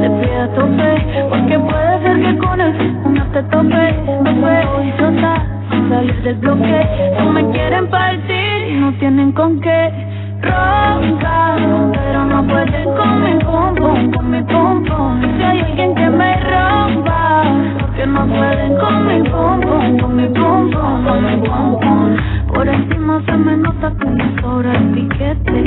Te 0.00 0.08
pido 0.08 0.42
a 0.42 0.48
tope, 0.54 1.04
porque 1.28 1.58
puede 1.58 2.02
ser 2.02 2.22
que 2.22 2.38
con 2.38 2.60
él 2.62 2.96
no 3.12 3.24
te 3.32 3.42
tope. 3.42 3.94
Me 4.24 4.34
puedo 4.40 4.80
disfrutar 4.80 5.46
sin 5.70 5.88
salir 5.90 6.22
del 6.22 6.36
bloque. 6.36 6.86
No 7.18 7.32
me 7.32 7.50
quieren 7.50 7.88
partir 7.88 8.68
y 8.70 8.74
no 8.80 8.90
tienen 8.94 9.32
con 9.32 9.60
qué. 9.60 10.05
Ronca, 10.46 11.56
pero 11.92 12.24
no 12.24 12.46
pueden 12.46 12.88
con 12.94 13.22
mi 13.22 13.34
pum, 13.44 13.74
con 14.12 15.20
mi. 15.20 15.28
Si 15.36 15.42
hay 15.42 15.60
alguien 15.60 15.94
que 15.94 16.10
me 16.10 16.36
rompa, 16.40 17.42
porque 17.80 18.06
no 18.06 18.26
pueden 18.26 18.76
con 18.76 19.06
mi 19.06 19.28
pum, 19.30 19.60
con 20.00 20.16
mi 20.16 20.28
pum, 20.28 20.70
con 20.72 21.24
mi 21.26 21.36
pum. 21.48 22.16
Por 22.52 22.68
encima 22.68 23.22
se 23.26 23.36
me 23.36 23.56
nota 23.56 23.92
que 23.98 24.06
me 24.06 24.40
sobra 24.40 24.72
el 24.76 24.84
piquete, 24.92 25.64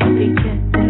piquete. 0.00 0.80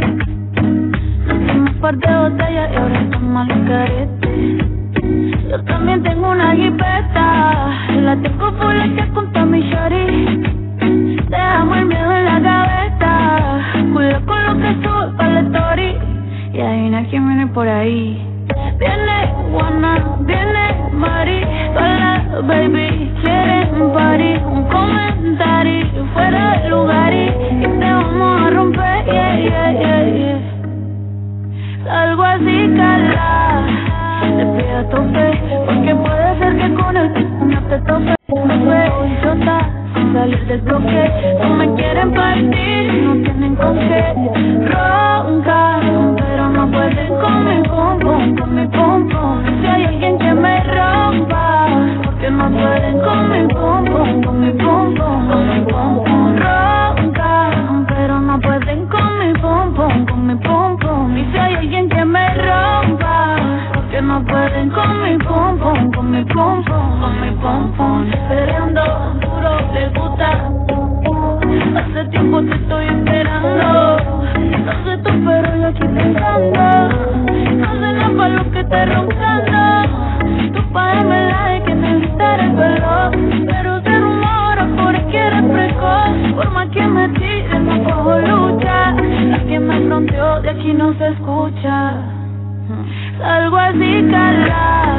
Un 1.55 1.79
par 1.81 1.97
de 1.97 2.17
botellas 2.17 2.71
y 2.73 2.77
ahora 2.77 3.01
estamos 3.03 3.49
al 3.49 3.65
carete. 3.67 4.59
Yo 5.51 5.63
también 5.65 6.03
tengo 6.03 6.31
una 6.31 6.53
jipeta, 6.55 7.71
la 8.03 8.17
tengo 8.17 8.53
full 8.53 8.97
que 8.97 9.09
contra 9.13 9.45
mi 9.45 9.61
shorty. 9.63 10.66
Por 17.57 17.67
ahí. 17.67 18.23
Viene 18.79 19.33
Juana, 19.51 20.19
viene 20.21 20.91
Mari, 20.93 21.41
todas 21.73 22.01
las 22.01 22.47
baby 22.47 23.11
quieren 23.23 23.93
party, 23.95 24.35
un 24.45 24.65
comentario 24.65 26.07
fuera 26.13 26.59
de 26.59 26.69
lugar 26.69 27.15
y, 27.15 27.31
te 27.63 27.93
vamos 27.95 28.43
a 28.43 28.51
romper, 28.51 29.07
yeah, 29.07 29.39
yeah, 29.39 29.73
yeah, 29.73 30.05
yeah. 30.05 30.39
Algo 32.03 32.25
así, 32.25 32.75
cala. 32.77 33.65
Te 34.37 34.45
pido 34.45 34.85
tope, 34.91 35.41
porque 35.65 35.95
puede 35.95 36.39
ser 36.39 36.57
que 36.59 36.75
con 36.75 36.95
el 36.95 37.09
no 37.41 37.63
te 37.71 37.79
tope. 37.89 38.15
Me 38.67 39.09
disfrutar 39.09 39.65
sin 39.95 40.13
salir 40.13 40.47
del 40.47 40.61
bloque. 40.61 41.11
No 41.41 41.49
me 41.55 41.75
quieren 41.75 42.13
partir, 42.13 42.93
no 43.03 43.15
tienen 43.15 43.55
con 43.57 43.79
qué. 43.79 44.26
Aquí 90.51 90.73
no 90.73 90.95
se 90.95 91.09
escucha. 91.09 91.95
Salgo 93.19 93.57
así, 93.57 94.07
cala. 94.11 94.99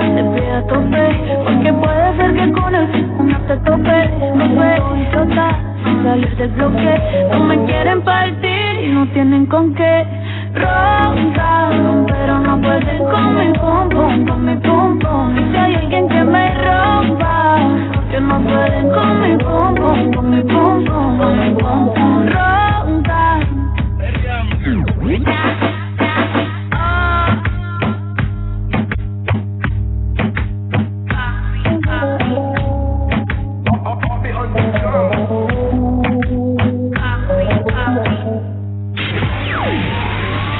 Te 0.00 0.24
pido 0.24 0.56
a 0.56 0.66
tope, 0.66 1.20
porque 1.44 1.72
puede 1.72 2.16
ser 2.16 2.34
que 2.34 2.52
con 2.52 2.74
el 2.74 3.26
no 3.28 3.38
te 3.46 3.56
tope. 3.58 4.10
No 4.34 4.44
soy 4.46 5.00
idiota, 5.00 5.58
salir 6.02 6.36
del 6.36 6.50
bloque. 6.50 7.00
No 7.32 7.44
me 7.44 7.64
quieren 7.66 8.02
partir 8.02 8.84
y 8.84 8.92
no 8.92 9.06
tienen 9.08 9.46
con 9.46 9.74
qué. 9.74 10.06
Ronca, 10.54 11.70
pero 12.08 12.38
no 12.40 12.60
pueden 12.60 12.98
con 12.98 13.38
mi 13.38 13.52
pum 13.58 13.88
pum, 13.88 14.26
con 14.26 14.44
mi 14.44 14.56
pum 14.56 14.98
pum. 14.98 15.36
Y 15.36 15.52
si 15.52 15.56
hay 15.56 15.74
alguien 15.76 16.08
que 16.08 16.24
me 16.24 16.54
rompa, 16.64 17.58
porque 17.94 18.20
no 18.20 18.40
pueden 18.40 18.90
con 18.90 19.20
mi 19.20 19.36
pum 19.36 19.74
pum, 19.74 20.12
con 20.12 20.30
mi 20.30 20.42
pum 20.42 20.84
pum, 20.84 21.18
con 21.18 21.38
mi 21.38 21.54
pum 21.54 21.94
pum. 21.94 22.59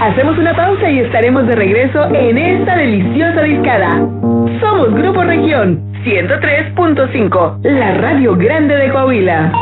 Hacemos 0.00 0.36
una 0.38 0.56
pausa 0.56 0.90
y 0.90 0.98
estaremos 0.98 1.46
de 1.46 1.54
regreso 1.54 2.12
en 2.12 2.36
esta 2.36 2.76
deliciosa 2.76 3.42
discada. 3.42 3.98
Somos 4.60 4.92
Grupo 4.94 5.22
Región 5.22 5.80
103.5, 6.02 7.60
la 7.62 7.94
radio 7.98 8.34
grande 8.34 8.74
de 8.76 8.90
Coahuila. 8.90 9.52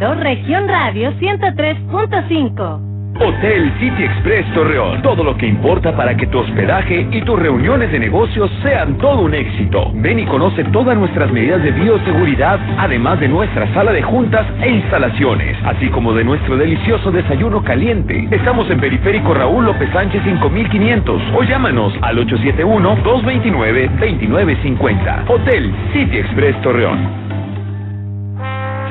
Región 0.00 0.66
Radio 0.66 1.12
103.5. 1.20 2.80
Hotel 3.20 3.70
City 3.78 4.04
Express 4.04 4.46
Torreón. 4.54 5.02
Todo 5.02 5.22
lo 5.22 5.36
que 5.36 5.46
importa 5.46 5.94
para 5.94 6.16
que 6.16 6.26
tu 6.26 6.38
hospedaje 6.38 7.06
y 7.12 7.20
tus 7.20 7.38
reuniones 7.38 7.92
de 7.92 7.98
negocios 7.98 8.50
sean 8.62 8.96
todo 8.96 9.20
un 9.20 9.34
éxito. 9.34 9.92
Ven 9.96 10.20
y 10.20 10.24
conoce 10.24 10.64
todas 10.64 10.96
nuestras 10.96 11.30
medidas 11.30 11.62
de 11.62 11.72
bioseguridad, 11.72 12.58
además 12.78 13.20
de 13.20 13.28
nuestra 13.28 13.70
sala 13.74 13.92
de 13.92 14.00
juntas 14.00 14.46
e 14.62 14.70
instalaciones, 14.70 15.58
así 15.64 15.88
como 15.88 16.14
de 16.14 16.24
nuestro 16.24 16.56
delicioso 16.56 17.12
desayuno 17.12 17.62
caliente. 17.62 18.26
Estamos 18.30 18.70
en 18.70 18.80
Periférico 18.80 19.34
Raúl 19.34 19.66
López 19.66 19.90
Sánchez 19.92 20.24
5500 20.24 21.22
o 21.34 21.42
llámanos 21.42 21.92
al 22.00 22.26
871-229-2950. 22.26 25.24
Hotel 25.28 25.74
City 25.92 26.16
Express 26.16 26.58
Torreón. 26.62 27.29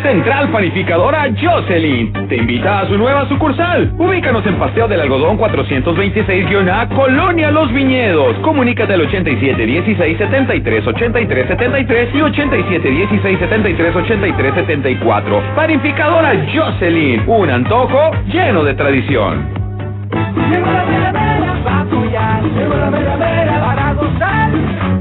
Central 0.02 0.50
Panificadora 0.52 1.28
Jocelyn 1.42 2.12
te 2.28 2.38
invita 2.38 2.80
a 2.82 2.88
su 2.88 2.98
nueva 2.98 3.28
sucursal. 3.28 3.94
Ubícanos 3.98 4.46
en 4.46 4.56
Paseo 4.56 4.88
del 4.88 5.02
Algodón 5.02 5.38
426-A, 5.38 6.90
Colonia 6.90 7.52
Los 7.52 7.72
Viñedos. 7.72 8.38
Comunícate 8.38 8.94
al 8.94 9.02
87 9.02 9.66
16 9.66 10.18
73 10.18 10.88
83 10.88 11.48
73 11.48 12.10
y 12.16 12.22
87 12.22 12.90
16 12.90 13.40
73 13.40 13.96
83 13.96 14.54
74. 14.56 15.44
Panificadora 15.56 16.34
Jocelyn, 16.54 17.24
un 17.28 17.50
antojo 17.50 18.12
lleno 18.32 18.64
de 18.64 18.74
tradición. 18.76 19.60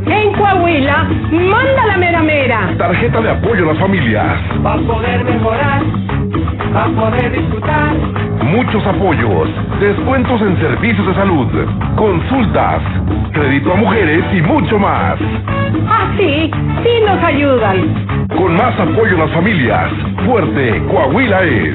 En 0.07 0.18
Coahuila, 0.49 1.05
manda 1.31 1.87
la 1.87 1.99
mera 1.99 2.23
mera. 2.23 2.75
Tarjeta 2.79 3.21
de 3.21 3.31
apoyo 3.31 3.65
a 3.65 3.73
las 3.73 3.79
familias. 3.79 4.39
Va 4.65 4.75
a 4.75 4.79
poder 4.79 5.23
mejorar, 5.25 5.83
va 6.75 6.85
a 6.85 6.89
poder 6.89 7.33
disfrutar. 7.33 7.95
Muchos 8.45 8.87
apoyos. 8.87 9.51
Descuentos 9.79 10.41
en 10.41 10.57
servicios 10.59 11.07
de 11.07 11.15
salud. 11.15 11.49
Consultas. 11.97 12.81
Crédito 13.33 13.75
a 13.75 13.77
mujeres 13.77 14.25
y 14.33 14.41
mucho 14.41 14.79
más. 14.79 15.19
Ah, 15.87 16.13
sí, 16.17 16.51
sí 16.83 16.91
nos 17.07 17.23
ayudan. 17.23 18.27
Con 18.29 18.55
más 18.57 18.79
apoyo 18.81 19.17
a 19.17 19.27
las 19.27 19.31
familias. 19.33 19.91
Fuerte, 20.25 20.83
Coahuila 20.89 21.43
es. 21.43 21.75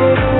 Over 0.00 0.33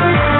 la 0.00 0.12
la 0.12 0.34
la. 0.34 0.39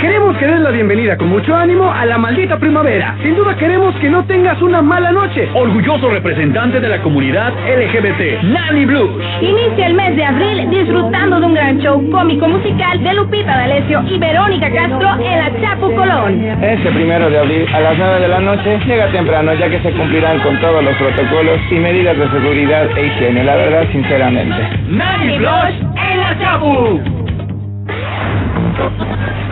Queremos 0.00 0.36
que 0.36 0.46
des 0.46 0.60
la 0.60 0.70
bienvenida 0.70 1.16
con 1.16 1.30
mucho 1.30 1.56
ánimo 1.56 1.90
a 1.90 2.04
la 2.04 2.18
maldita 2.18 2.58
primavera. 2.58 3.16
Sin 3.22 3.34
duda 3.34 3.56
queremos 3.56 3.94
que 3.96 4.10
no 4.10 4.24
tengas 4.26 4.60
una 4.60 4.82
mala 4.82 5.10
noche. 5.10 5.48
Orgulloso 5.54 6.10
representante 6.10 6.80
de 6.80 6.88
la 6.88 7.00
comunidad 7.00 7.52
LGBT, 7.66 8.42
Nani 8.42 8.84
Blues. 8.84 9.10
Inicia 9.40 9.86
el 9.86 9.94
mes 9.94 10.14
de 10.16 10.24
abril 10.24 10.68
disfrutando 10.68 11.40
de 11.40 11.46
un 11.46 11.54
gran 11.54 11.78
show 11.78 12.10
cómico 12.10 12.46
musical 12.46 13.02
de 13.02 13.14
Lupita 13.14 13.56
D'Alessio 13.56 14.04
y 14.06 14.18
Verónica 14.18 14.70
Castro 14.70 15.14
en 15.14 15.38
la 15.38 15.60
Chapu 15.62 15.94
Colón. 15.94 16.44
Este 16.62 16.90
primero 16.90 17.30
de 17.30 17.38
abril 17.38 17.66
a 17.72 17.80
las 17.80 17.96
9 17.96 18.20
de 18.20 18.28
la 18.28 18.40
noche 18.40 18.78
llega 18.86 19.06
temprano 19.12 19.54
ya 19.54 19.70
que 19.70 19.80
se 19.80 19.92
cumplirán 19.92 20.40
con 20.40 20.60
todos 20.60 20.84
los 20.84 20.94
protocolos 20.96 21.58
y 21.70 21.74
medidas 21.76 22.18
de 22.18 22.28
seguridad 22.28 22.86
e 22.98 23.06
higiene, 23.06 23.44
la 23.44 23.56
verdad 23.56 23.86
sinceramente. 23.92 24.56
Nani 24.90 25.38
Blues 25.38 25.74
en 25.96 26.20
la 26.20 26.38
Chapu. 26.38 27.15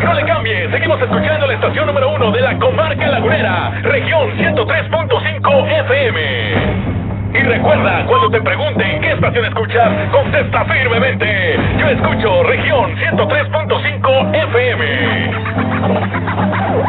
No 0.05 0.15
le 0.15 0.25
cambie, 0.25 0.71
seguimos 0.71 1.01
escuchando 1.01 1.47
la 1.47 1.55
estación 1.55 1.87
número 1.87 2.15
uno 2.15 2.31
de 2.31 2.41
la 2.41 2.59
comarca 2.59 3.07
lagunera, 3.07 3.71
región 3.83 4.31
103.5 4.37 5.69
FM. 5.87 7.04
Y 7.35 7.39
recuerda, 7.39 8.07
cuando 8.07 8.31
te 8.31 8.41
pregunten 8.41 9.01
qué 9.01 9.13
estación 9.13 9.45
escuchas, 9.47 9.91
contesta 10.13 10.65
firmemente. 10.67 11.59
Yo 11.79 11.89
escucho 11.89 12.45
región 12.45 12.95
103.5 12.97 14.35
FM. 14.51 15.65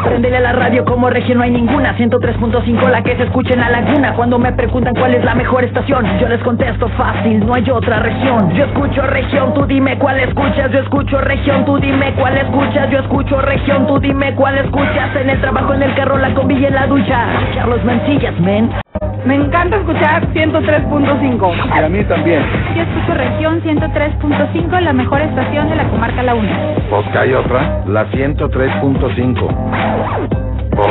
Prendele 0.04 0.40
la 0.40 0.52
radio 0.52 0.84
como 0.84 1.10
región, 1.10 1.38
no 1.38 1.44
hay 1.44 1.50
ninguna 1.50 1.96
103.5 1.96 2.88
la 2.88 3.02
que 3.02 3.16
se 3.16 3.24
escucha 3.24 3.54
en 3.54 3.60
la 3.60 3.70
laguna. 3.70 4.14
Cuando 4.14 4.38
me 4.38 4.52
preguntan 4.52 4.94
cuál 4.94 5.14
es 5.14 5.24
la 5.24 5.34
mejor 5.34 5.64
estación 5.64 6.06
Yo 6.20 6.28
les 6.28 6.40
contesto 6.42 6.88
fácil, 6.90 7.44
no 7.44 7.54
hay 7.54 7.68
otra 7.68 7.98
región. 7.98 8.54
Yo 8.54 8.66
escucho 8.66 9.02
región, 9.02 9.52
tú 9.52 9.66
dime 9.66 9.98
cuál 9.98 10.20
escuchas. 10.20 10.70
Yo 10.70 10.78
escucho 10.78 11.20
región, 11.22 11.64
tú 11.64 11.78
dime 11.78 12.14
cuál 12.14 12.38
escuchas. 12.38 12.88
Yo 12.90 13.00
escucho 13.00 13.40
región, 13.40 13.86
tú 13.88 13.98
dime 13.98 14.32
cuál 14.36 14.58
escuchas. 14.58 15.16
En 15.16 15.28
el 15.28 15.40
trabajo, 15.40 15.74
en 15.74 15.82
el 15.82 15.94
carro, 15.96 16.18
la 16.18 16.32
combi 16.34 16.54
y 16.54 16.66
en 16.66 16.74
la 16.74 16.86
ducha. 16.86 17.26
Carlos 17.54 17.82
Mencillas, 17.84 18.38
men 18.38 18.70
Me 19.26 19.34
encanta 19.34 19.76
escuchar 19.78 20.32
103.5. 20.32 21.52
Y 21.74 21.84
a 21.84 21.88
mí 21.88 22.04
también. 22.04 22.42
Yo 22.76 22.82
escucho 22.82 23.14
región 23.14 23.60
103.5, 23.60 24.80
la 24.80 24.92
mejor 24.92 25.20
estación 25.20 25.68
de 25.68 25.74
la 25.74 25.88
comarca 25.88 26.22
La 26.22 26.36
Una. 26.36 26.56
Pues 26.88 27.08
que 27.08 27.18
hay 27.18 27.32
otra, 27.32 27.82
la 27.88 28.06
103.5. 28.12 29.48
Pues, 30.70 30.88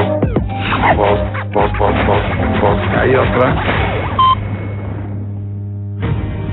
pues, 0.98 1.20
pues, 1.54 1.72
pues, 1.78 1.96
pues, 2.06 2.22
pues 2.60 2.90
que 2.90 2.98
hay 2.98 3.16
otra. 3.16 3.56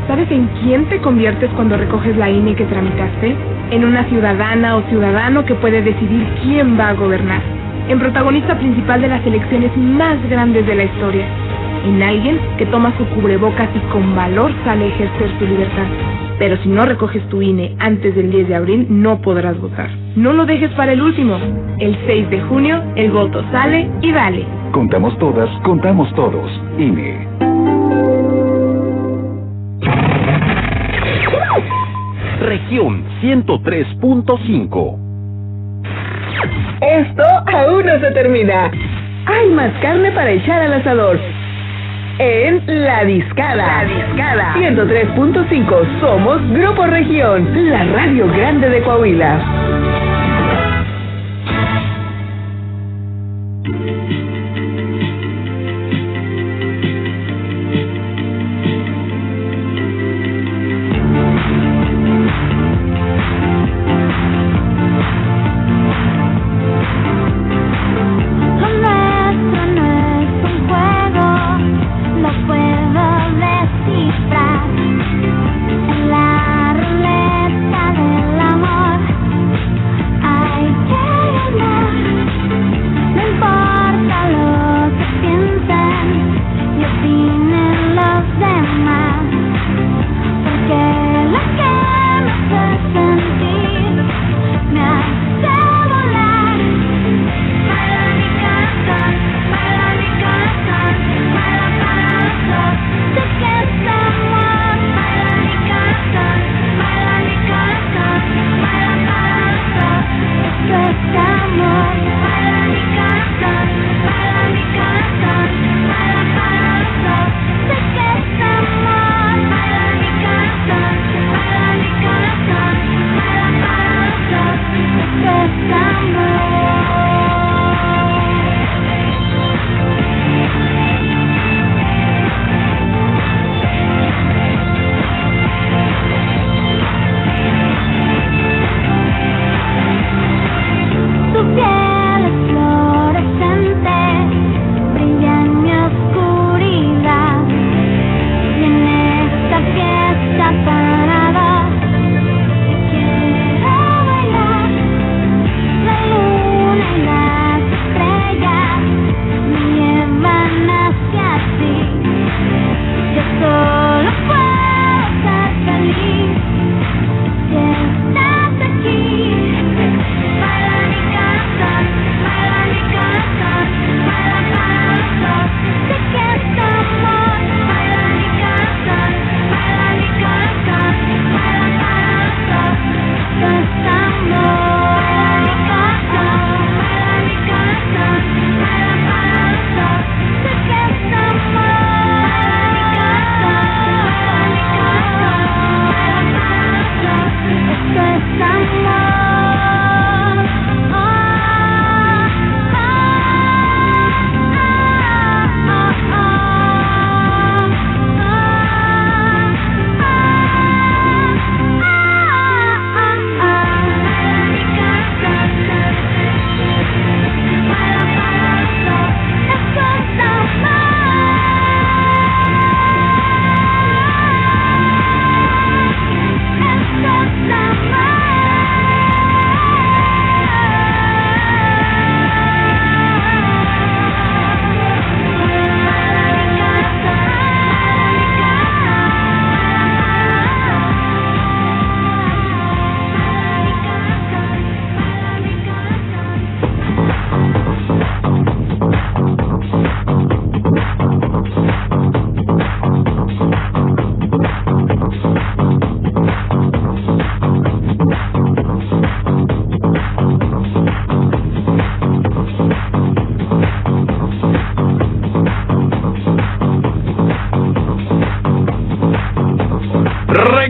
¿Sabes 0.06 0.30
en 0.30 0.46
quién 0.62 0.88
te 0.88 0.98
conviertes 0.98 1.50
cuando 1.56 1.76
recoges 1.76 2.16
la 2.16 2.30
INE 2.30 2.54
que 2.54 2.64
tramitaste? 2.64 3.34
En 3.72 3.84
una 3.84 4.04
ciudadana 4.04 4.76
o 4.76 4.82
ciudadano 4.82 5.44
que 5.44 5.56
puede 5.56 5.82
decidir 5.82 6.28
quién 6.44 6.78
va 6.78 6.90
a 6.90 6.92
gobernar. 6.92 7.40
En 7.88 7.98
protagonista 7.98 8.56
principal 8.56 9.00
de 9.00 9.08
las 9.08 9.26
elecciones 9.26 9.76
más 9.76 10.16
grandes 10.30 10.64
de 10.64 10.74
la 10.76 10.84
historia. 10.84 11.26
En 11.84 12.02
alguien 12.02 12.38
que 12.58 12.66
toma 12.66 12.96
su 12.96 13.04
cubrebocas 13.06 13.68
y 13.74 13.78
con 13.92 14.14
valor 14.14 14.52
sale 14.64 14.84
a 14.84 14.88
ejercer 14.88 15.30
su 15.38 15.46
libertad. 15.46 15.86
Pero 16.38 16.56
si 16.62 16.68
no 16.68 16.84
recoges 16.86 17.28
tu 17.28 17.42
INE 17.42 17.74
antes 17.78 18.14
del 18.14 18.30
10 18.30 18.48
de 18.48 18.54
abril, 18.54 18.86
no 18.88 19.20
podrás 19.20 19.60
votar. 19.60 19.90
No 20.16 20.32
lo 20.32 20.46
dejes 20.46 20.70
para 20.72 20.92
el 20.92 21.02
último. 21.02 21.36
El 21.78 21.96
6 22.06 22.30
de 22.30 22.40
junio, 22.42 22.82
el 22.94 23.10
voto 23.10 23.44
sale 23.50 23.90
y 24.00 24.12
vale. 24.12 24.46
Contamos 24.70 25.18
todas, 25.18 25.48
contamos 25.62 26.12
todos. 26.14 26.50
INE. 26.78 27.26
Región 32.40 33.04
103.5. 33.22 34.98
Esto 36.80 37.22
aún 37.54 37.86
no 37.86 38.00
se 38.00 38.10
termina. 38.12 38.70
Hay 39.26 39.48
más 39.50 39.72
carne 39.80 40.10
para 40.12 40.30
echar 40.32 40.62
al 40.62 40.72
asador 40.74 41.18
en 42.18 42.62
La 42.66 43.04
Discada. 43.04 43.84
La 43.84 43.84
Discada. 43.84 44.54
103.5. 44.54 46.00
Somos 46.00 46.40
Grupo 46.50 46.86
Región, 46.86 47.48
la 47.70 47.84
radio 47.84 48.26
grande 48.28 48.68
de 48.68 48.82
Coahuila. 48.82 50.01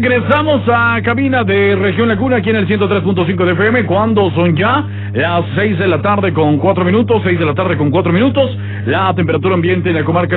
Regresamos 0.03 0.63
a 0.67 1.01
cabina 1.01 1.45
de 1.45 1.77
Región 1.77 2.09
Laguna 2.09 2.39
aquí 2.39 2.51
en 2.51 2.57
el 2.57 2.67
103.5 2.67 3.45
de 3.45 3.53
FM 3.53 3.87
cuando 3.87 4.33
son 4.33 4.57
ya 4.57 4.85
las 5.13 5.45
6 5.55 5.79
de 5.79 5.87
la 5.87 6.03
tarde 6.03 6.33
con 6.33 6.59
4 6.59 6.85
minutos, 6.85 7.23
6 7.23 7.39
de 7.39 7.47
la 7.47 7.55
tarde 7.55 7.77
con 7.77 7.89
4 7.93 8.13
minutos. 8.13 8.51
La 8.87 9.15
temperatura 9.15 9.55
ambiente 9.55 9.91
en 9.91 9.95
la 9.95 10.03
comarca 10.03 10.37